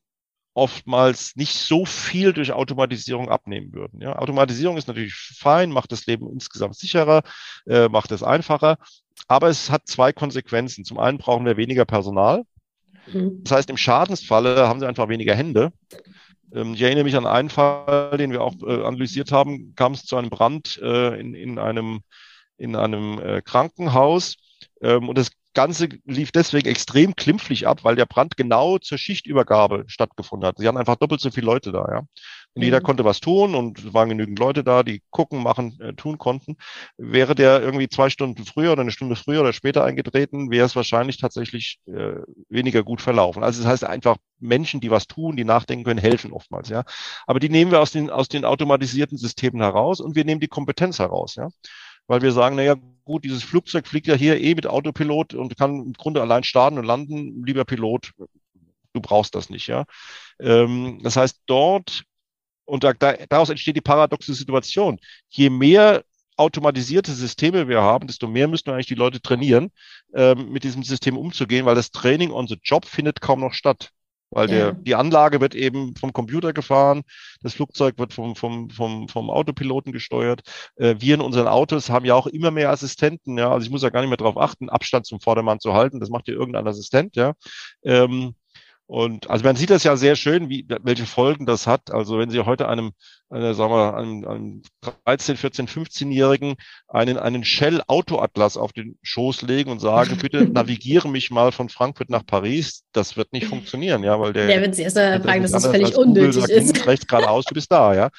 oftmals 0.59 1.37
nicht 1.37 1.55
so 1.55 1.85
viel 1.87 2.33
durch 2.33 2.53
Automatisierung 2.53 3.29
abnehmen 3.31 3.73
würden. 3.73 4.01
Ja, 4.01 4.17
Automatisierung 4.19 4.77
ist 4.77 4.89
natürlich 4.89 5.15
fein, 5.15 5.71
macht 5.71 5.93
das 5.93 6.07
Leben 6.07 6.31
insgesamt 6.31 6.77
sicherer, 6.77 7.23
äh, 7.67 7.89
macht 7.89 8.11
es 8.11 8.23
einfacher, 8.23 8.77
aber 9.29 9.49
es 9.49 9.71
hat 9.71 9.87
zwei 9.87 10.13
Konsequenzen. 10.13 10.85
Zum 10.85 10.99
einen 10.99 11.19
brauchen 11.19 11.47
wir 11.47 11.57
weniger 11.57 11.85
Personal. 11.85 12.43
Mhm. 13.13 13.43
Das 13.45 13.53
heißt, 13.53 13.71
im 13.71 13.77
Schadensfalle 13.77 14.69
haben 14.69 14.81
sie 14.81 14.87
einfach 14.87 15.09
weniger 15.09 15.35
Hände. 15.35 15.73
Ähm, 16.53 16.75
ich 16.75 16.83
erinnere 16.83 17.05
mich 17.05 17.17
an 17.17 17.27
einen 17.27 17.51
Fall, 17.51 18.17
den 18.19 18.33
wir 18.33 18.43
auch 18.43 18.55
äh, 18.63 18.83
analysiert 18.85 19.33
haben, 19.33 19.75
kam 19.77 19.93
es 19.93 20.05
zu 20.05 20.17
einem 20.17 20.31
Brand 20.31 20.79
äh, 20.83 21.19
in, 21.19 21.35
in 21.35 21.59
einem, 21.59 22.01
in 22.57 22.77
einem 22.77 23.19
äh, 23.21 23.43
Krankenhaus. 23.43 24.37
Ähm, 24.83 25.09
und 25.09 25.19
das 25.19 25.31
Ganze 25.55 25.89
lief 26.05 26.31
deswegen 26.31 26.69
extrem 26.69 27.17
klimpflich 27.17 27.67
ab, 27.67 27.83
weil 27.83 27.97
der 27.97 28.07
Brand 28.07 28.37
genau 28.37 28.79
zur 28.79 28.99
Schichtübergabe 28.99 29.85
stattgefunden 29.89 30.47
hat. 30.47 30.59
Sie 30.59 30.69
hatten 30.69 30.77
einfach 30.77 30.97
doppelt 30.97 31.21
so 31.21 31.31
viele 31.31 31.47
Leute 31.47 31.73
da, 31.73 31.87
ja. 31.91 31.99
Und 31.99 32.61
mhm. 32.61 32.63
jeder 32.63 32.81
konnte 32.81 33.05
was 33.05 33.19
tun 33.21 33.55
und 33.55 33.79
es 33.79 33.93
waren 33.93 34.09
genügend 34.09 34.39
Leute 34.39 34.63
da, 34.63 34.83
die 34.83 35.03
gucken, 35.11 35.43
machen, 35.43 35.77
äh, 35.81 35.95
tun 35.95 36.19
konnten. 36.19 36.57
Wäre 36.97 37.35
der 37.35 37.61
irgendwie 37.61 37.89
zwei 37.89 38.09
Stunden 38.09 38.45
früher 38.45 38.73
oder 38.73 38.83
eine 38.83 38.91
Stunde 38.91 39.17
früher 39.17 39.41
oder 39.41 39.53
später 39.53 39.85
eingetreten, 39.85 40.51
wäre 40.51 40.67
es 40.67 40.77
wahrscheinlich 40.77 41.17
tatsächlich 41.17 41.81
äh, 41.87 42.21
weniger 42.49 42.85
gut 42.85 43.01
verlaufen. 43.01 43.43
Also 43.43 43.63
das 43.63 43.71
heißt 43.71 43.85
einfach, 43.85 44.17
Menschen, 44.39 44.81
die 44.81 44.91
was 44.91 45.09
tun, 45.09 45.37
die 45.37 45.45
nachdenken 45.45 45.85
können, 45.85 45.99
helfen 45.99 46.33
oftmals, 46.33 46.69
ja. 46.69 46.85
Aber 47.27 47.41
die 47.41 47.49
nehmen 47.49 47.73
wir 47.73 47.81
aus 47.81 47.91
den, 47.91 48.11
aus 48.11 48.29
den 48.29 48.45
automatisierten 48.45 49.19
Systemen 49.19 49.61
heraus 49.61 50.01
und 50.01 50.15
wir 50.15 50.25
nehmen 50.25 50.41
die 50.41 50.49
Kompetenz 50.49 51.01
heraus, 51.01 51.35
ja 51.35 51.49
weil 52.09 52.23
wir 52.23 52.33
sagen, 52.33 52.57
naja, 52.57 52.75
gut, 53.05 53.25
dieses 53.25 53.45
Flugzeug 53.45 53.87
fliegt 53.87 54.09
ja 54.09 54.15
hier 54.15 54.41
eh 54.41 54.55
mit 54.55 54.67
Autopilot 54.67 55.35
und 55.35 55.57
kann 55.57 55.77
im 55.87 55.93
Grunde 55.93 56.21
allein 56.21 56.43
starten 56.43 56.79
und 56.79 56.85
landen. 56.85 57.45
Lieber 57.45 57.65
Pilot, 57.65 58.13
du 58.93 59.01
brauchst 59.01 59.35
das 59.35 59.51
nicht, 59.51 59.69
ja. 59.69 59.85
Ähm, 60.41 61.01
das 61.03 61.17
heißt, 61.17 61.43
dort, 61.47 62.03
und 62.65 62.85
da, 62.85 62.93
da, 62.93 63.15
daraus 63.29 63.51
entsteht 63.51 63.77
die 63.77 63.81
paradoxe 63.81 64.35
Situation. 64.35 64.99
Je 65.29 65.51
mehr 65.51 66.05
automatisierte 66.37 67.13
Systeme 67.13 67.69
wir 67.69 67.83
haben, 67.83 68.07
desto 68.07 68.29
mehr 68.29 68.49
müssen 68.49 68.67
wir 68.67 68.75
eigentlich 68.75 68.87
die 68.87 68.95
Leute 68.95 69.21
trainieren, 69.21 69.71
ähm, 70.15 70.51
mit 70.51 70.65
diesem 70.65 70.83
System 70.83 71.17
umzugehen, 71.17 71.67
weil 71.67 71.75
das 71.75 71.91
Training 71.91 72.31
on 72.31 72.47
the 72.47 72.59
Job 72.63 72.87
findet 72.87 73.21
kaum 73.21 73.41
noch 73.41 73.55
statt. 73.55 73.91
Weil 74.31 74.51
ja. 74.51 74.57
der, 74.57 74.73
die 74.73 74.95
Anlage 74.95 75.41
wird 75.41 75.55
eben 75.55 75.97
vom 75.97 76.13
Computer 76.13 76.53
gefahren, 76.53 77.03
das 77.43 77.55
Flugzeug 77.55 77.99
wird 77.99 78.13
vom, 78.13 78.37
vom, 78.37 78.71
vom, 78.71 79.09
vom 79.09 79.31
Autopiloten 79.31 79.93
gesteuert. 79.93 80.43
Äh, 80.77 80.97
wir 80.99 81.15
in 81.15 81.21
unseren 81.21 81.49
Autos 81.49 81.91
haben 81.91 82.05
ja 82.05 82.15
auch 82.15 82.27
immer 82.27 82.51
mehr 82.51 82.71
Assistenten, 82.71 83.39
ja. 83.39 83.51
Also 83.51 83.65
ich 83.65 83.71
muss 83.71 83.83
ja 83.83 83.91
gar 83.91 84.01
nicht 84.01 84.11
mehr 84.11 84.17
darauf 84.17 84.37
achten, 84.37 84.69
Abstand 84.69 85.07
zum 85.07 85.21
Vordermann 85.21 85.61
zu 85.61 85.73
halten. 85.73 86.01
Das 86.01 86.11
macht 86.11 86.29
ja 86.29 86.35
irgendein 86.35 86.67
Assistent, 86.67 87.17
ja. 87.17 87.35
Ähm, 87.83 88.35
und 88.89 89.29
also 89.29 89.45
man 89.45 89.55
sieht 89.55 89.69
das 89.69 89.85
ja 89.85 89.97
sehr 89.97 90.17
schön, 90.17 90.49
wie, 90.49 90.67
welche 90.83 91.05
Folgen 91.05 91.45
das 91.45 91.67
hat. 91.67 91.91
Also 91.91 92.19
wenn 92.19 92.31
Sie 92.31 92.41
heute 92.41 92.69
einem, 92.69 92.93
äh, 93.31 93.53
sagen 93.53 93.71
wir, 93.71 93.95
einem, 93.95 94.27
einem 94.27 94.63
13, 95.05 95.37
14, 95.37 95.69
15-Jährigen 95.69 96.55
einen, 96.89 97.19
einen 97.19 97.45
Shell-Auto-Atlas 97.45 98.57
auf 98.57 98.73
den 98.73 98.97
Schoß 99.03 99.43
legen 99.43 99.71
und 99.71 99.81
sagen, 99.81 100.17
bitte 100.23 100.49
navigiere 100.49 101.07
mich 101.07 101.31
mal 101.31 101.53
von 101.53 101.69
Frankfurt 101.69 102.09
nach 102.09 102.25
Paris, 102.25 102.85
das 102.93 103.19
wird 103.19 103.35
nicht 103.35 103.47
funktionieren, 103.47 104.03
ja, 104.05 104.19
weil 104.19 104.33
der. 104.33 104.47
Der 104.47 104.63
wird 104.63 104.75
Sie 104.75 104.85
erst 104.85 104.97
mal 104.97 105.21
fragen, 105.21 105.43
dass 105.43 105.53
das 105.53 105.67
völlig 105.67 105.95
unnötig 105.95 106.41
Google 106.41 106.57
ist. 106.57 106.87
rechts 106.87 107.07
geradeaus, 107.07 107.45
du 107.45 107.53
bist 107.53 107.71
da, 107.71 107.95
ja. 107.95 108.11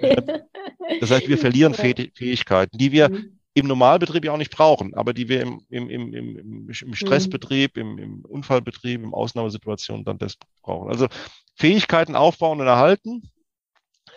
das 1.00 1.10
heißt, 1.10 1.28
wir 1.28 1.36
verlieren 1.36 1.74
Fähigkeiten, 1.74 2.78
die 2.78 2.92
wir 2.92 3.10
mhm 3.10 3.37
im 3.58 3.66
Normalbetrieb 3.66 4.24
ja 4.24 4.32
auch 4.32 4.38
nicht 4.38 4.54
brauchen, 4.54 4.94
aber 4.94 5.12
die 5.12 5.28
wir 5.28 5.42
im, 5.42 5.60
im, 5.68 5.90
im, 5.90 6.14
im, 6.14 6.68
im 6.68 6.94
Stressbetrieb, 6.94 7.76
im, 7.76 7.98
im 7.98 8.24
Unfallbetrieb, 8.24 9.02
im 9.02 9.14
Ausnahmesituationen 9.14 10.04
dann 10.04 10.18
das 10.18 10.36
brauchen. 10.62 10.90
Also 10.90 11.08
Fähigkeiten 11.54 12.14
aufbauen 12.14 12.60
und 12.60 12.66
erhalten, 12.66 13.30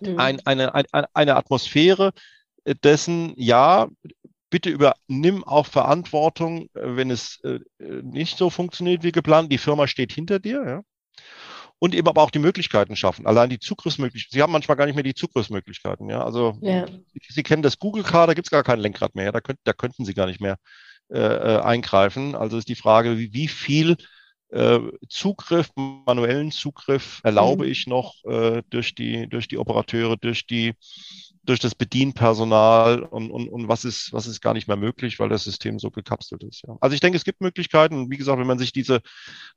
mhm. 0.02 0.20
ein, 0.20 0.40
eine, 0.46 0.74
eine, 0.74 1.06
eine 1.14 1.36
Atmosphäre 1.36 2.14
dessen, 2.84 3.34
ja, 3.36 3.88
bitte 4.50 4.70
übernimm 4.70 5.44
auch 5.44 5.66
Verantwortung, 5.66 6.68
wenn 6.74 7.10
es 7.10 7.40
äh, 7.44 7.60
nicht 7.80 8.38
so 8.38 8.50
funktioniert 8.50 9.04
wie 9.04 9.14
geplant. 9.14 9.52
Die 9.52 9.58
Firma 9.58 9.88
steht 9.88 10.12
hinter 10.12 10.40
dir, 10.40 10.64
ja 10.66 10.84
und 11.82 11.96
eben 11.96 12.08
aber 12.08 12.22
auch 12.22 12.30
die 12.30 12.40
Möglichkeiten 12.40 12.96
schaffen. 12.96 13.26
Allein 13.26 13.50
die 13.50 13.58
Zugriffsmöglichkeiten. 13.58 14.38
Sie 14.38 14.44
haben 14.44 14.52
manchmal 14.52 14.78
gar 14.78 14.86
nicht 14.86 14.94
mehr 14.94 15.04
die 15.04 15.16
Zugriffsmöglichkeiten. 15.16 16.08
Ja, 16.12 16.24
also 16.24 16.56
ja. 16.62 16.86
Sie, 16.86 17.20
Sie, 17.28 17.42
kennen 17.42 17.64
das 17.64 17.80
Google 17.80 18.04
Car, 18.04 18.28
da 18.28 18.36
gibt 18.36 18.46
es 18.46 18.52
gar 18.52 18.64
kein 18.64 18.80
Lenkrad 18.80 19.16
mehr. 19.16 19.32
Da, 19.32 19.42
könnt, 19.42 19.58
da 19.64 19.74
könnten 19.74 20.06
Sie 20.06 20.14
gar 20.14 20.28
nicht 20.28 20.40
mehr 20.40 20.58
äh, 21.10 21.18
äh, 21.18 21.60
eingreifen. 21.62 22.36
Also 22.36 22.60
ist 22.60 22.70
die 22.70 22.76
Frage, 22.76 23.18
wie, 23.18 23.34
wie 23.34 23.48
viel 23.48 23.98
äh, 24.50 24.80
Zugriff, 25.10 25.72
manuellen 25.76 26.52
Zugriff 26.52 27.20
erlaube 27.24 27.66
mhm. 27.66 27.72
ich 27.72 27.88
noch 27.88 28.14
äh, 28.26 28.62
durch 28.70 28.94
die 28.94 29.28
durch 29.28 29.48
die 29.48 29.58
Operateure, 29.58 30.18
durch 30.18 30.46
die 30.46 30.74
durch 31.44 31.60
das 31.60 31.74
Bedienpersonal 31.74 33.02
und, 33.02 33.32
und, 33.32 33.50
und 33.50 33.68
was 33.68 33.84
ist, 33.84 34.14
was 34.14 34.28
ist 34.28 34.42
gar 34.42 34.54
nicht 34.54 34.68
mehr 34.68 34.78
möglich, 34.78 35.20
weil 35.20 35.30
das 35.30 35.44
System 35.44 35.80
so 35.80 35.90
gekapselt 35.90 36.44
ist. 36.44 36.64
Ja. 36.68 36.78
Also 36.82 36.94
ich 36.94 37.00
denke, 37.00 37.18
es 37.18 37.24
gibt 37.24 37.42
Möglichkeiten. 37.42 37.96
Und 37.96 38.12
wie 38.12 38.18
gesagt, 38.18 38.40
wenn 38.40 38.48
man 38.48 38.60
sich 38.60 38.74
diese 38.74 39.02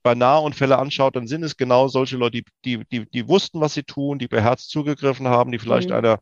bei 0.03 0.14
Nahunfälle 0.14 0.79
anschaut, 0.79 1.16
dann 1.16 1.27
sind 1.27 1.42
es 1.42 1.57
genau 1.57 1.88
solche 1.88 2.16
Leute, 2.16 2.42
die, 2.42 2.44
die, 2.64 2.85
die, 2.90 3.11
die 3.11 3.29
wussten, 3.29 3.61
was 3.61 3.75
sie 3.75 3.83
tun, 3.83 4.18
die 4.18 4.29
beherzt 4.29 4.70
zugegriffen 4.70 5.29
haben, 5.29 5.53
die 5.53 5.59
vielleicht 5.59 5.90
mhm. 5.90 5.97
einer 5.97 6.20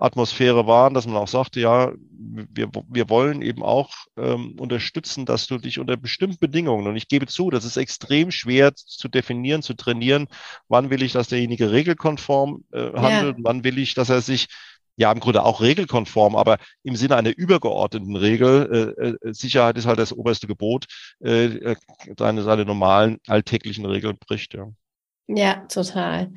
Atmosphäre 0.00 0.66
waren, 0.66 0.94
dass 0.94 1.06
man 1.06 1.16
auch 1.16 1.28
sagte, 1.28 1.60
ja, 1.60 1.92
wir, 2.10 2.70
wir 2.88 3.10
wollen 3.10 3.42
eben 3.42 3.62
auch 3.62 3.90
ähm, 4.16 4.56
unterstützen, 4.58 5.26
dass 5.26 5.46
du 5.46 5.58
dich 5.58 5.78
unter 5.78 5.96
bestimmten 5.96 6.38
Bedingungen, 6.38 6.86
und 6.86 6.96
ich 6.96 7.06
gebe 7.06 7.26
zu, 7.26 7.50
das 7.50 7.66
ist 7.66 7.76
extrem 7.76 8.30
schwer 8.30 8.74
zu 8.74 9.08
definieren, 9.08 9.62
zu 9.62 9.74
trainieren, 9.74 10.26
wann 10.68 10.88
will 10.88 11.02
ich, 11.02 11.12
dass 11.12 11.28
derjenige 11.28 11.70
regelkonform 11.70 12.64
äh, 12.72 12.92
handelt, 12.94 13.36
ja. 13.36 13.44
wann 13.44 13.62
will 13.62 13.78
ich, 13.78 13.92
dass 13.92 14.08
er 14.08 14.22
sich 14.22 14.48
ja 15.00 15.10
im 15.10 15.18
Grunde 15.18 15.42
auch 15.44 15.62
regelkonform, 15.62 16.36
aber 16.36 16.58
im 16.82 16.94
Sinne 16.94 17.16
einer 17.16 17.34
übergeordneten 17.34 18.16
Regel, 18.16 18.94
äh, 18.98 19.28
äh 19.28 19.32
Sicherheit 19.32 19.78
ist 19.78 19.86
halt 19.86 19.98
das 19.98 20.12
oberste 20.12 20.46
Gebot, 20.46 20.84
äh, 21.24 21.46
äh, 21.46 21.76
seine, 22.18 22.42
seine 22.42 22.66
normalen 22.66 23.18
alltäglichen 23.26 23.86
Regeln 23.86 24.18
bricht. 24.18 24.52
Ja, 24.52 24.68
ja 25.26 25.54
total. 25.68 26.30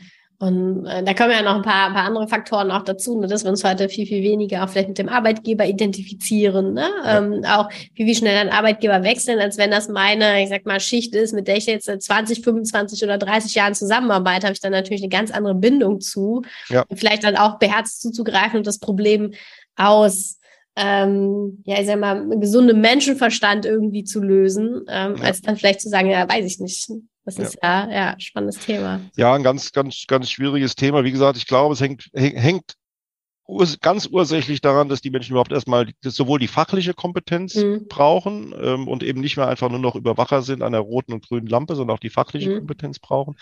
Und 0.44 0.86
äh, 0.88 1.02
da 1.04 1.14
kommen 1.14 1.32
ja 1.32 1.42
noch 1.42 1.56
ein 1.56 1.62
paar, 1.62 1.88
ein 1.88 1.94
paar 1.94 2.04
andere 2.04 2.28
Faktoren 2.28 2.70
auch 2.70 2.84
dazu, 2.84 3.18
ne, 3.18 3.28
dass 3.28 3.46
wir 3.46 3.50
uns 3.50 3.64
heute 3.64 3.88
viel, 3.88 4.06
viel 4.06 4.22
weniger 4.24 4.62
auch 4.62 4.68
vielleicht 4.68 4.90
mit 4.90 4.98
dem 4.98 5.08
Arbeitgeber 5.08 5.66
identifizieren. 5.66 6.74
Ne? 6.74 6.90
Ja. 7.06 7.20
Ähm, 7.20 7.46
auch 7.46 7.72
viel, 7.72 8.06
viel 8.06 8.16
schneller 8.16 8.42
einen 8.42 8.50
Arbeitgeber 8.50 9.04
wechseln, 9.04 9.40
als 9.40 9.58
wenn 9.58 9.72
das 9.72 9.88
meine, 9.88 10.44
ich 10.44 10.50
sag 10.50 10.66
mal, 10.66 10.82
Schicht 10.82 11.16
ist, 11.16 11.34
mit 11.34 11.48
der 11.48 11.56
ich 11.56 11.66
jetzt 11.66 11.86
seit 11.86 12.04
20, 12.04 12.44
25 12.44 13.02
oder 13.06 13.18
30 13.18 13.56
Jahren 13.56 13.74
zusammenarbeite, 13.74 14.48
habe 14.48 14.54
ich 14.54 14.60
dann 14.60 14.74
natürlich 14.74 15.02
eine 15.02 15.10
ganz 15.10 15.32
andere 15.32 15.56
Bindung 15.56 16.02
zu. 16.02 16.42
Ja. 16.68 16.84
Und 16.90 16.98
vielleicht 16.98 17.24
dann 17.24 17.38
auch 17.38 17.58
beherzt 17.58 18.02
zuzugreifen 18.02 18.58
und 18.58 18.68
das 18.68 18.80
Problem 18.80 19.32
aus 19.78 20.40
ähm, 20.76 21.64
ja, 21.64 21.80
ich 21.80 21.86
sag 21.86 22.00
mal, 22.00 22.28
gesundem 22.40 22.82
Menschenverstand 22.82 23.66
irgendwie 23.66 24.04
zu 24.04 24.22
lösen, 24.22 24.84
ähm, 24.90 25.16
ja. 25.16 25.24
als 25.24 25.42
dann 25.42 25.56
vielleicht 25.56 25.80
zu 25.80 25.88
sagen, 25.88 26.10
ja, 26.10 26.28
weiß 26.28 26.46
ich 26.46 26.60
nicht. 26.60 26.90
Das 27.26 27.40
ist 27.40 27.58
ja, 27.64 27.90
ja, 27.90 28.16
spannendes 28.20 28.60
Thema. 28.60 29.00
Ja, 29.16 29.34
ein 29.34 29.44
ganz, 29.44 29.72
ganz, 29.72 30.06
ganz 30.08 30.30
schwieriges 30.30 30.76
Thema. 30.76 31.04
Wie 31.04 31.12
gesagt, 31.12 31.38
ich 31.38 31.48
glaube, 31.48 31.74
es 31.74 31.80
hängt, 31.80 32.10
hängt 32.14 32.76
ganz 33.82 34.08
ursächlich 34.08 34.62
daran, 34.62 34.88
dass 34.88 35.02
die 35.02 35.10
Menschen 35.10 35.32
überhaupt 35.32 35.52
erstmal 35.52 35.92
sowohl 36.02 36.40
die 36.40 36.48
fachliche 36.48 36.94
Kompetenz 36.94 37.56
mhm. 37.56 37.88
brauchen 37.88 38.54
ähm, 38.60 38.88
und 38.88 39.04
eben 39.04 39.20
nicht 39.20 39.36
mehr 39.36 39.48
einfach 39.48 39.70
nur 39.70 39.80
noch 39.80 39.96
Überwacher 39.96 40.42
sind 40.42 40.62
an 40.62 40.72
der 40.72 40.82
roten 40.82 41.14
und 41.14 41.28
grünen 41.28 41.48
Lampe, 41.48 41.76
sondern 41.76 41.96
auch 41.96 42.00
die 42.00 42.10
fachliche 42.10 42.50
mhm. 42.50 42.60
Kompetenz 42.60 43.00
brauchen. 43.00 43.36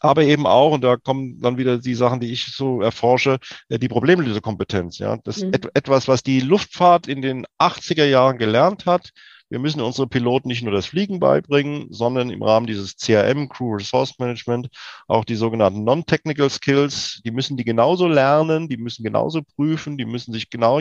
Aber 0.00 0.22
eben 0.22 0.46
auch, 0.46 0.72
und 0.72 0.82
da 0.82 0.96
kommen 0.96 1.38
dann 1.40 1.58
wieder 1.58 1.78
die 1.78 1.94
Sachen, 1.94 2.20
die 2.20 2.32
ich 2.32 2.46
so 2.46 2.80
erforsche, 2.80 3.38
äh, 3.68 3.78
die 3.78 3.88
Problemlösekompetenz. 3.88 4.98
Ja, 4.98 5.18
das 5.18 5.42
mhm. 5.42 5.52
et 5.52 5.70
etwas, 5.74 6.08
was 6.08 6.22
die 6.22 6.40
Luftfahrt 6.40 7.06
in 7.06 7.20
den 7.20 7.46
80er 7.58 8.06
Jahren 8.06 8.38
gelernt 8.38 8.86
hat, 8.86 9.10
wir 9.48 9.58
müssen 9.58 9.80
unsere 9.80 10.08
Piloten 10.08 10.48
nicht 10.48 10.62
nur 10.62 10.72
das 10.72 10.86
Fliegen 10.86 11.20
beibringen, 11.20 11.86
sondern 11.90 12.30
im 12.30 12.42
Rahmen 12.42 12.66
dieses 12.66 12.96
CRM, 12.96 13.48
Crew 13.48 13.76
Resource 13.76 14.18
Management, 14.18 14.68
auch 15.06 15.24
die 15.24 15.36
sogenannten 15.36 15.84
Non-Technical 15.84 16.50
Skills, 16.50 17.20
die 17.24 17.30
müssen 17.30 17.56
die 17.56 17.64
genauso 17.64 18.08
lernen, 18.08 18.68
die 18.68 18.76
müssen 18.76 19.04
genauso 19.04 19.42
prüfen, 19.42 19.98
die 19.98 20.04
müssen 20.04 20.32
sich 20.32 20.50
genau 20.50 20.80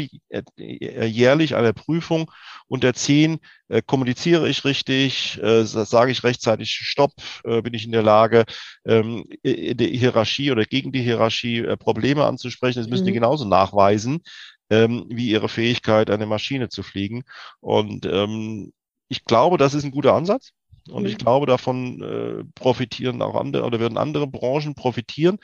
jährlich 0.57 1.55
einer 1.55 1.73
Prüfung 1.73 2.31
unterziehen. 2.67 3.39
Äh, 3.67 3.81
kommuniziere 3.83 4.47
ich 4.49 4.65
richtig? 4.65 5.39
Äh, 5.41 5.63
sage 5.63 6.11
ich 6.11 6.23
rechtzeitig 6.23 6.71
Stopp? 6.71 7.13
Äh, 7.43 7.61
bin 7.61 7.73
ich 7.73 7.85
in 7.85 7.91
der 7.91 8.03
Lage, 8.03 8.45
ähm, 8.85 9.25
der 9.43 9.87
Hierarchie 9.87 10.51
oder 10.51 10.65
gegen 10.65 10.91
die 10.91 11.01
Hierarchie 11.01 11.59
äh, 11.59 11.77
Probleme 11.77 12.25
anzusprechen? 12.25 12.79
Das 12.79 12.89
müssen 12.89 13.03
mhm. 13.03 13.07
die 13.07 13.13
genauso 13.13 13.45
nachweisen 13.45 14.21
ähm, 14.69 15.05
wie 15.09 15.29
ihre 15.29 15.49
Fähigkeit, 15.49 16.09
eine 16.09 16.25
Maschine 16.25 16.69
zu 16.69 16.83
fliegen. 16.83 17.23
Und 17.59 18.05
ähm, 18.05 18.73
ich 19.07 19.25
glaube, 19.25 19.57
das 19.57 19.73
ist 19.73 19.83
ein 19.83 19.91
guter 19.91 20.13
Ansatz. 20.13 20.51
Und 20.89 21.03
mhm. 21.03 21.09
ich 21.09 21.17
glaube, 21.17 21.45
davon 21.45 22.01
äh, 22.01 22.43
profitieren 22.55 23.21
auch 23.21 23.35
andere 23.35 23.63
oder 23.63 23.79
werden 23.79 23.97
andere 23.97 24.27
Branchen 24.27 24.75
profitieren. 24.75 25.37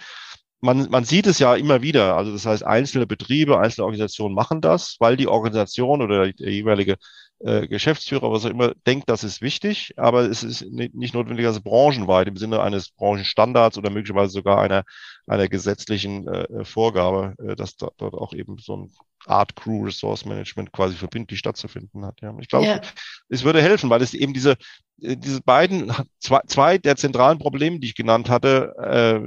Man, 0.59 0.89
man 0.91 1.05
sieht 1.05 1.25
es 1.25 1.39
ja 1.39 1.55
immer 1.55 1.81
wieder. 1.81 2.15
Also 2.15 2.31
das 2.31 2.45
heißt, 2.45 2.63
einzelne 2.63 3.07
Betriebe, 3.07 3.59
einzelne 3.59 3.85
Organisationen 3.85 4.35
machen 4.35 4.61
das, 4.61 4.97
weil 4.99 5.17
die 5.17 5.27
Organisation 5.27 6.01
oder 6.01 6.31
der 6.31 6.51
jeweilige 6.51 6.97
äh, 7.43 7.67
Geschäftsführer, 7.67 8.31
was 8.31 8.45
auch 8.45 8.49
immer, 8.49 8.73
denkt, 8.85 9.09
das 9.09 9.23
ist 9.23 9.41
wichtig, 9.41 9.93
aber 9.97 10.21
es 10.21 10.43
ist 10.43 10.61
nicht, 10.71 11.13
notwendigerweise 11.13 11.61
branchenweit 11.61 12.27
im 12.27 12.37
Sinne 12.37 12.61
eines 12.61 12.91
Branchenstandards 12.91 13.77
oder 13.77 13.89
möglicherweise 13.89 14.31
sogar 14.31 14.59
einer, 14.59 14.83
einer 15.27 15.47
gesetzlichen 15.47 16.27
äh, 16.27 16.65
Vorgabe, 16.65 17.35
äh, 17.43 17.55
dass 17.55 17.75
da, 17.77 17.89
dort 17.97 18.13
auch 18.13 18.33
eben 18.33 18.57
so 18.57 18.77
ein 18.77 18.91
Art 19.25 19.55
Crew 19.55 19.85
Resource 19.85 20.25
Management 20.25 20.71
quasi 20.71 20.95
verbindlich 20.95 21.39
stattzufinden 21.39 22.05
hat. 22.05 22.21
Ja. 22.21 22.35
Ich 22.39 22.47
glaube, 22.47 22.65
ja. 22.65 22.81
es 23.29 23.43
würde 23.43 23.61
helfen, 23.61 23.89
weil 23.89 24.01
es 24.01 24.13
eben 24.13 24.33
diese, 24.33 24.57
äh, 25.01 25.17
diese 25.17 25.41
beiden, 25.41 25.91
zwei, 26.19 26.41
zwei 26.47 26.77
der 26.77 26.95
zentralen 26.95 27.39
Probleme, 27.39 27.79
die 27.79 27.87
ich 27.87 27.95
genannt 27.95 28.29
hatte, 28.29 28.73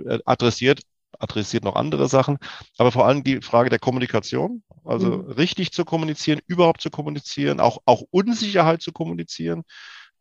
äh, 0.09 0.18
adressiert 0.24 0.81
adressiert 1.18 1.64
noch 1.64 1.77
andere 1.77 2.09
Sachen, 2.09 2.38
aber 2.79 2.92
vor 2.92 3.07
allem 3.07 3.24
die 3.24 3.40
Frage 3.40 3.70
der 3.70 3.79
Kommunikation, 3.79 4.62
also 4.85 5.18
mhm. 5.18 5.31
richtig 5.33 5.72
zu 5.72 5.85
kommunizieren, 5.85 6.40
überhaupt 6.46 6.81
zu 6.81 6.90
kommunizieren, 6.90 7.61
auch, 7.61 7.79
auch 7.85 8.03
Unsicherheit 8.11 8.83
zu 8.83 8.92
kommunizieren, 8.92 9.64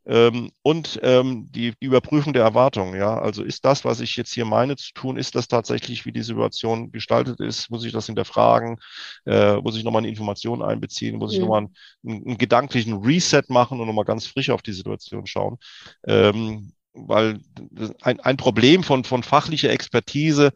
ähm, 0.05 0.51
und 0.63 0.99
ähm, 1.01 1.47
die, 1.51 1.73
die 1.81 1.85
Überprüfung 1.85 2.33
der 2.33 2.43
Erwartungen, 2.43 2.95
ja. 2.95 3.17
Also 3.17 3.43
ist 3.43 3.63
das, 3.63 3.85
was 3.85 4.01
ich 4.01 4.17
jetzt 4.17 4.33
hier 4.33 4.43
meine 4.43 4.75
zu 4.75 4.91
tun, 4.93 5.15
ist 5.15 5.35
das 5.35 5.47
tatsächlich, 5.47 6.05
wie 6.05 6.11
die 6.11 6.23
Situation 6.23 6.91
gestaltet 6.91 7.39
ist? 7.39 7.69
Muss 7.69 7.85
ich 7.85 7.93
das 7.93 8.07
hinterfragen? 8.07 8.79
Äh, 9.25 9.55
muss 9.57 9.77
ich 9.77 9.83
nochmal 9.85 10.01
eine 10.01 10.09
Information 10.09 10.61
einbeziehen? 10.61 11.17
Muss 11.17 11.31
ich 11.31 11.39
mhm. 11.39 11.45
nochmal 11.45 11.67
einen, 12.05 12.27
einen 12.27 12.37
gedanklichen 12.37 12.95
Reset 13.01 13.43
machen 13.47 13.79
und 13.79 13.87
nochmal 13.87 14.03
ganz 14.03 14.27
frisch 14.27 14.49
auf 14.49 14.61
die 14.61 14.73
Situation 14.73 15.25
schauen? 15.25 15.57
Ähm, 16.05 16.73
weil 16.93 17.39
ein, 18.01 18.19
ein 18.19 18.37
Problem 18.37 18.83
von, 18.83 19.03
von 19.05 19.23
fachlicher 19.23 19.71
Expertise 19.71 20.51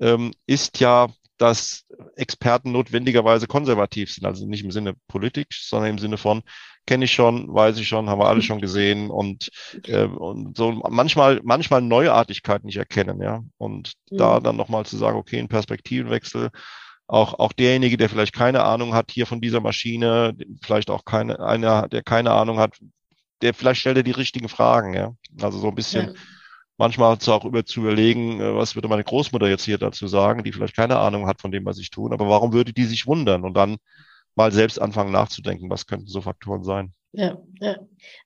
ähm, 0.00 0.32
ist 0.46 0.80
ja, 0.80 1.08
dass 1.38 1.86
Experten 2.16 2.72
notwendigerweise 2.72 3.46
konservativ 3.46 4.12
sind, 4.12 4.26
also 4.26 4.46
nicht 4.46 4.64
im 4.64 4.70
Sinne 4.70 4.94
politisch, 5.08 5.66
sondern 5.66 5.90
im 5.90 5.98
Sinne 5.98 6.18
von, 6.18 6.42
kenne 6.86 7.04
ich 7.04 7.12
schon, 7.12 7.52
weiß 7.52 7.78
ich 7.78 7.88
schon, 7.88 8.10
haben 8.10 8.20
wir 8.20 8.28
alle 8.28 8.42
schon 8.42 8.60
gesehen 8.60 9.10
und, 9.10 9.50
äh, 9.86 10.04
und 10.04 10.56
so 10.56 10.72
manchmal, 10.72 11.40
manchmal 11.42 11.82
Neuartigkeit 11.82 12.64
nicht 12.64 12.76
erkennen, 12.76 13.22
ja. 13.22 13.42
Und 13.58 13.92
mhm. 14.10 14.16
da 14.18 14.40
dann 14.40 14.56
nochmal 14.56 14.84
zu 14.86 14.96
sagen, 14.96 15.16
okay, 15.16 15.38
ein 15.38 15.48
Perspektivenwechsel, 15.48 16.50
auch, 17.06 17.34
auch 17.38 17.52
derjenige, 17.52 17.96
der 17.96 18.08
vielleicht 18.08 18.34
keine 18.34 18.64
Ahnung 18.64 18.94
hat 18.94 19.10
hier 19.10 19.26
von 19.26 19.40
dieser 19.40 19.60
Maschine, 19.60 20.36
vielleicht 20.62 20.90
auch 20.90 21.04
keine, 21.04 21.40
einer, 21.40 21.88
der 21.88 22.02
keine 22.02 22.32
Ahnung 22.32 22.58
hat, 22.58 22.78
der 23.42 23.54
vielleicht 23.54 23.80
stellt 23.80 23.96
er 23.96 24.02
die 24.02 24.10
richtigen 24.10 24.48
Fragen, 24.48 24.94
ja. 24.94 25.14
Also 25.40 25.58
so 25.58 25.68
ein 25.68 25.74
bisschen, 25.74 26.08
ja. 26.08 26.12
Manchmal 26.80 27.18
auch 27.26 27.44
über 27.44 27.64
zu 27.66 27.80
überlegen, 27.80 28.40
äh, 28.40 28.56
was 28.56 28.74
würde 28.74 28.88
meine 28.88 29.04
Großmutter 29.04 29.48
jetzt 29.48 29.64
hier 29.64 29.76
dazu 29.78 30.08
sagen, 30.08 30.42
die 30.42 30.50
vielleicht 30.50 30.74
keine 30.74 30.98
Ahnung 30.98 31.26
hat 31.26 31.40
von 31.40 31.52
dem, 31.52 31.66
was 31.66 31.78
ich 31.78 31.90
tue, 31.90 32.10
aber 32.10 32.28
warum 32.28 32.54
würde 32.54 32.72
die 32.72 32.84
sich 32.84 33.06
wundern 33.06 33.44
und 33.44 33.54
dann 33.54 33.76
mal 34.34 34.50
selbst 34.50 34.80
anfangen 34.80 35.12
nachzudenken, 35.12 35.68
was 35.68 35.86
könnten 35.86 36.06
so 36.06 36.22
Faktoren 36.22 36.64
sein. 36.64 36.94
Ja, 37.12 37.36
ja. 37.60 37.76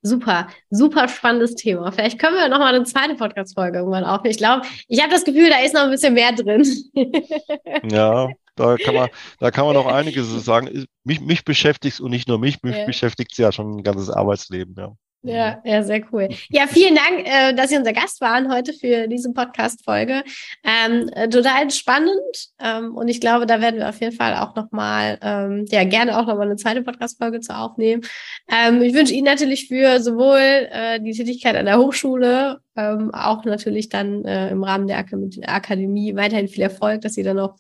Super, 0.03 0.49
super 0.71 1.09
spannendes 1.09 1.57
Thema. 1.57 1.91
Vielleicht 1.91 2.19
können 2.21 2.37
wir 2.37 2.49
noch 2.49 2.59
mal 2.59 2.75
eine 2.75 2.85
zweite 2.85 3.17
Podcast-Folge 3.17 3.79
irgendwann 3.79 4.05
aufnehmen. 4.05 4.31
Ich 4.31 4.39
glaube, 4.39 4.67
ich 4.87 5.01
habe 5.01 5.11
das 5.11 5.25
Gefühl, 5.25 5.49
da 5.49 5.59
ist 5.59 5.75
noch 5.75 5.83
ein 5.83 5.91
bisschen 5.91 6.15
mehr 6.15 6.33
drin. 6.33 6.65
ja, 7.91 8.29
da 8.55 8.77
kann 8.77 8.95
man, 8.95 9.09
da 9.41 9.51
kann 9.51 9.65
man 9.65 9.75
noch 9.75 9.87
einiges 9.87 10.29
sagen. 10.45 10.87
Mich, 11.03 11.21
mich 11.21 11.45
beschäftigt 11.45 12.01
und 12.01 12.11
nicht 12.11 12.29
nur 12.29 12.39
mich, 12.39 12.63
mich 12.63 12.77
ja. 12.77 12.85
beschäftigt 12.85 13.33
es 13.33 13.39
ja 13.39 13.51
schon 13.51 13.79
ein 13.79 13.83
ganzes 13.83 14.11
Arbeitsleben, 14.11 14.77
ja. 14.79 14.93
Ja, 15.27 15.63
ja, 15.65 15.83
sehr 15.83 16.03
cool. 16.13 16.29
Ja, 16.51 16.67
vielen 16.67 16.95
Dank, 16.97 17.27
äh, 17.27 17.55
dass 17.55 17.71
Sie 17.71 17.79
unser 17.79 17.95
Gast 17.95 18.21
waren 18.21 18.53
heute 18.53 18.75
für 18.75 19.09
diese 19.09 19.33
Podcast-Folge. 19.33 20.23
Ähm, 20.63 21.09
äh, 21.15 21.31
total 21.31 21.71
spannend. 21.71 22.13
Ähm, 22.61 22.95
und 22.95 23.09
ich 23.09 23.23
glaube, 23.23 23.47
da 23.47 23.63
werden 23.63 23.81
wir 23.81 23.89
auf 23.89 23.99
jeden 24.03 24.15
Fall 24.15 24.37
auch 24.37 24.55
nochmal, 24.55 25.19
ähm, 25.23 25.65
ja, 25.71 25.85
gerne 25.85 26.19
auch 26.19 26.27
nochmal 26.27 26.47
eine 26.47 26.57
zweite 26.57 26.83
Podcast-Folge 26.83 27.41
zu 27.41 27.57
aufnehmen. 27.57 28.03
Ähm, 28.51 28.83
ich 28.83 28.93
wünsche 28.93 29.15
Ihnen 29.15 29.25
natürlich 29.25 29.67
für 29.67 29.99
sowohl 30.01 30.69
äh, 30.71 31.01
die 31.01 31.13
Tätigkeit 31.13 31.57
an 31.57 31.65
der 31.65 31.79
Hochschule, 31.79 32.61
ähm, 32.77 33.11
auch 33.15 33.47
natürlich 33.47 33.89
dann 33.89 34.27
äh, 34.27 34.51
im 34.51 34.63
Rahmen 34.63 34.87
der 34.87 34.99
Akademie 34.99 36.15
weiterhin 36.17 36.49
viel 36.49 36.65
Erfolg, 36.65 37.01
dass 37.01 37.15
Sie 37.15 37.23
dann 37.23 37.37
noch 37.37 37.57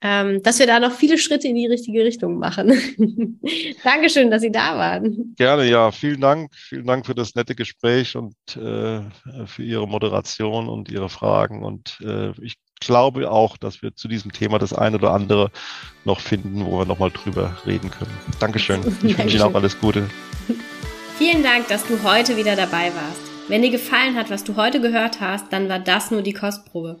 ähm, 0.00 0.42
dass 0.42 0.60
wir 0.60 0.66
da 0.66 0.78
noch 0.78 0.92
viele 0.92 1.18
Schritte 1.18 1.48
in 1.48 1.56
die 1.56 1.66
richtige 1.66 2.04
Richtung 2.04 2.38
machen. 2.38 2.70
Dankeschön, 3.84 4.30
dass 4.30 4.42
Sie 4.42 4.52
da 4.52 4.78
waren. 4.78 5.34
Gerne, 5.36 5.68
ja. 5.68 5.90
Vielen 5.90 6.20
Dank. 6.20 6.54
Vielen 6.54 6.86
Dank 6.86 7.04
für 7.04 7.14
das 7.14 7.34
nette 7.34 7.56
Gespräch 7.56 8.16
und 8.16 8.34
äh, 8.56 9.00
für 9.46 9.62
Ihre 9.62 9.88
Moderation 9.88 10.68
und 10.68 10.88
Ihre 10.88 11.08
Fragen. 11.08 11.64
Und 11.64 11.98
äh, 12.02 12.30
ich 12.40 12.58
glaube 12.80 13.30
auch, 13.30 13.56
dass 13.56 13.82
wir 13.82 13.94
zu 13.96 14.06
diesem 14.06 14.32
Thema 14.32 14.58
das 14.58 14.72
eine 14.72 14.98
oder 14.98 15.12
andere 15.12 15.50
noch 16.04 16.20
finden, 16.20 16.64
wo 16.64 16.78
wir 16.78 16.86
nochmal 16.86 17.10
drüber 17.10 17.56
reden 17.66 17.90
können. 17.90 18.16
Dankeschön. 18.38 18.80
Ich 19.02 19.18
wünsche 19.18 19.36
Ihnen 19.36 19.46
auch 19.46 19.54
alles 19.54 19.78
Gute. 19.80 20.08
Vielen 21.18 21.42
Dank, 21.42 21.66
dass 21.66 21.84
du 21.86 22.02
heute 22.04 22.36
wieder 22.36 22.54
dabei 22.54 22.92
warst. 22.94 23.20
Wenn 23.48 23.62
dir 23.62 23.70
gefallen 23.70 24.14
hat, 24.14 24.30
was 24.30 24.44
du 24.44 24.54
heute 24.56 24.80
gehört 24.80 25.20
hast, 25.20 25.52
dann 25.52 25.68
war 25.68 25.80
das 25.80 26.10
nur 26.10 26.22
die 26.22 26.34
Kostprobe. 26.34 27.00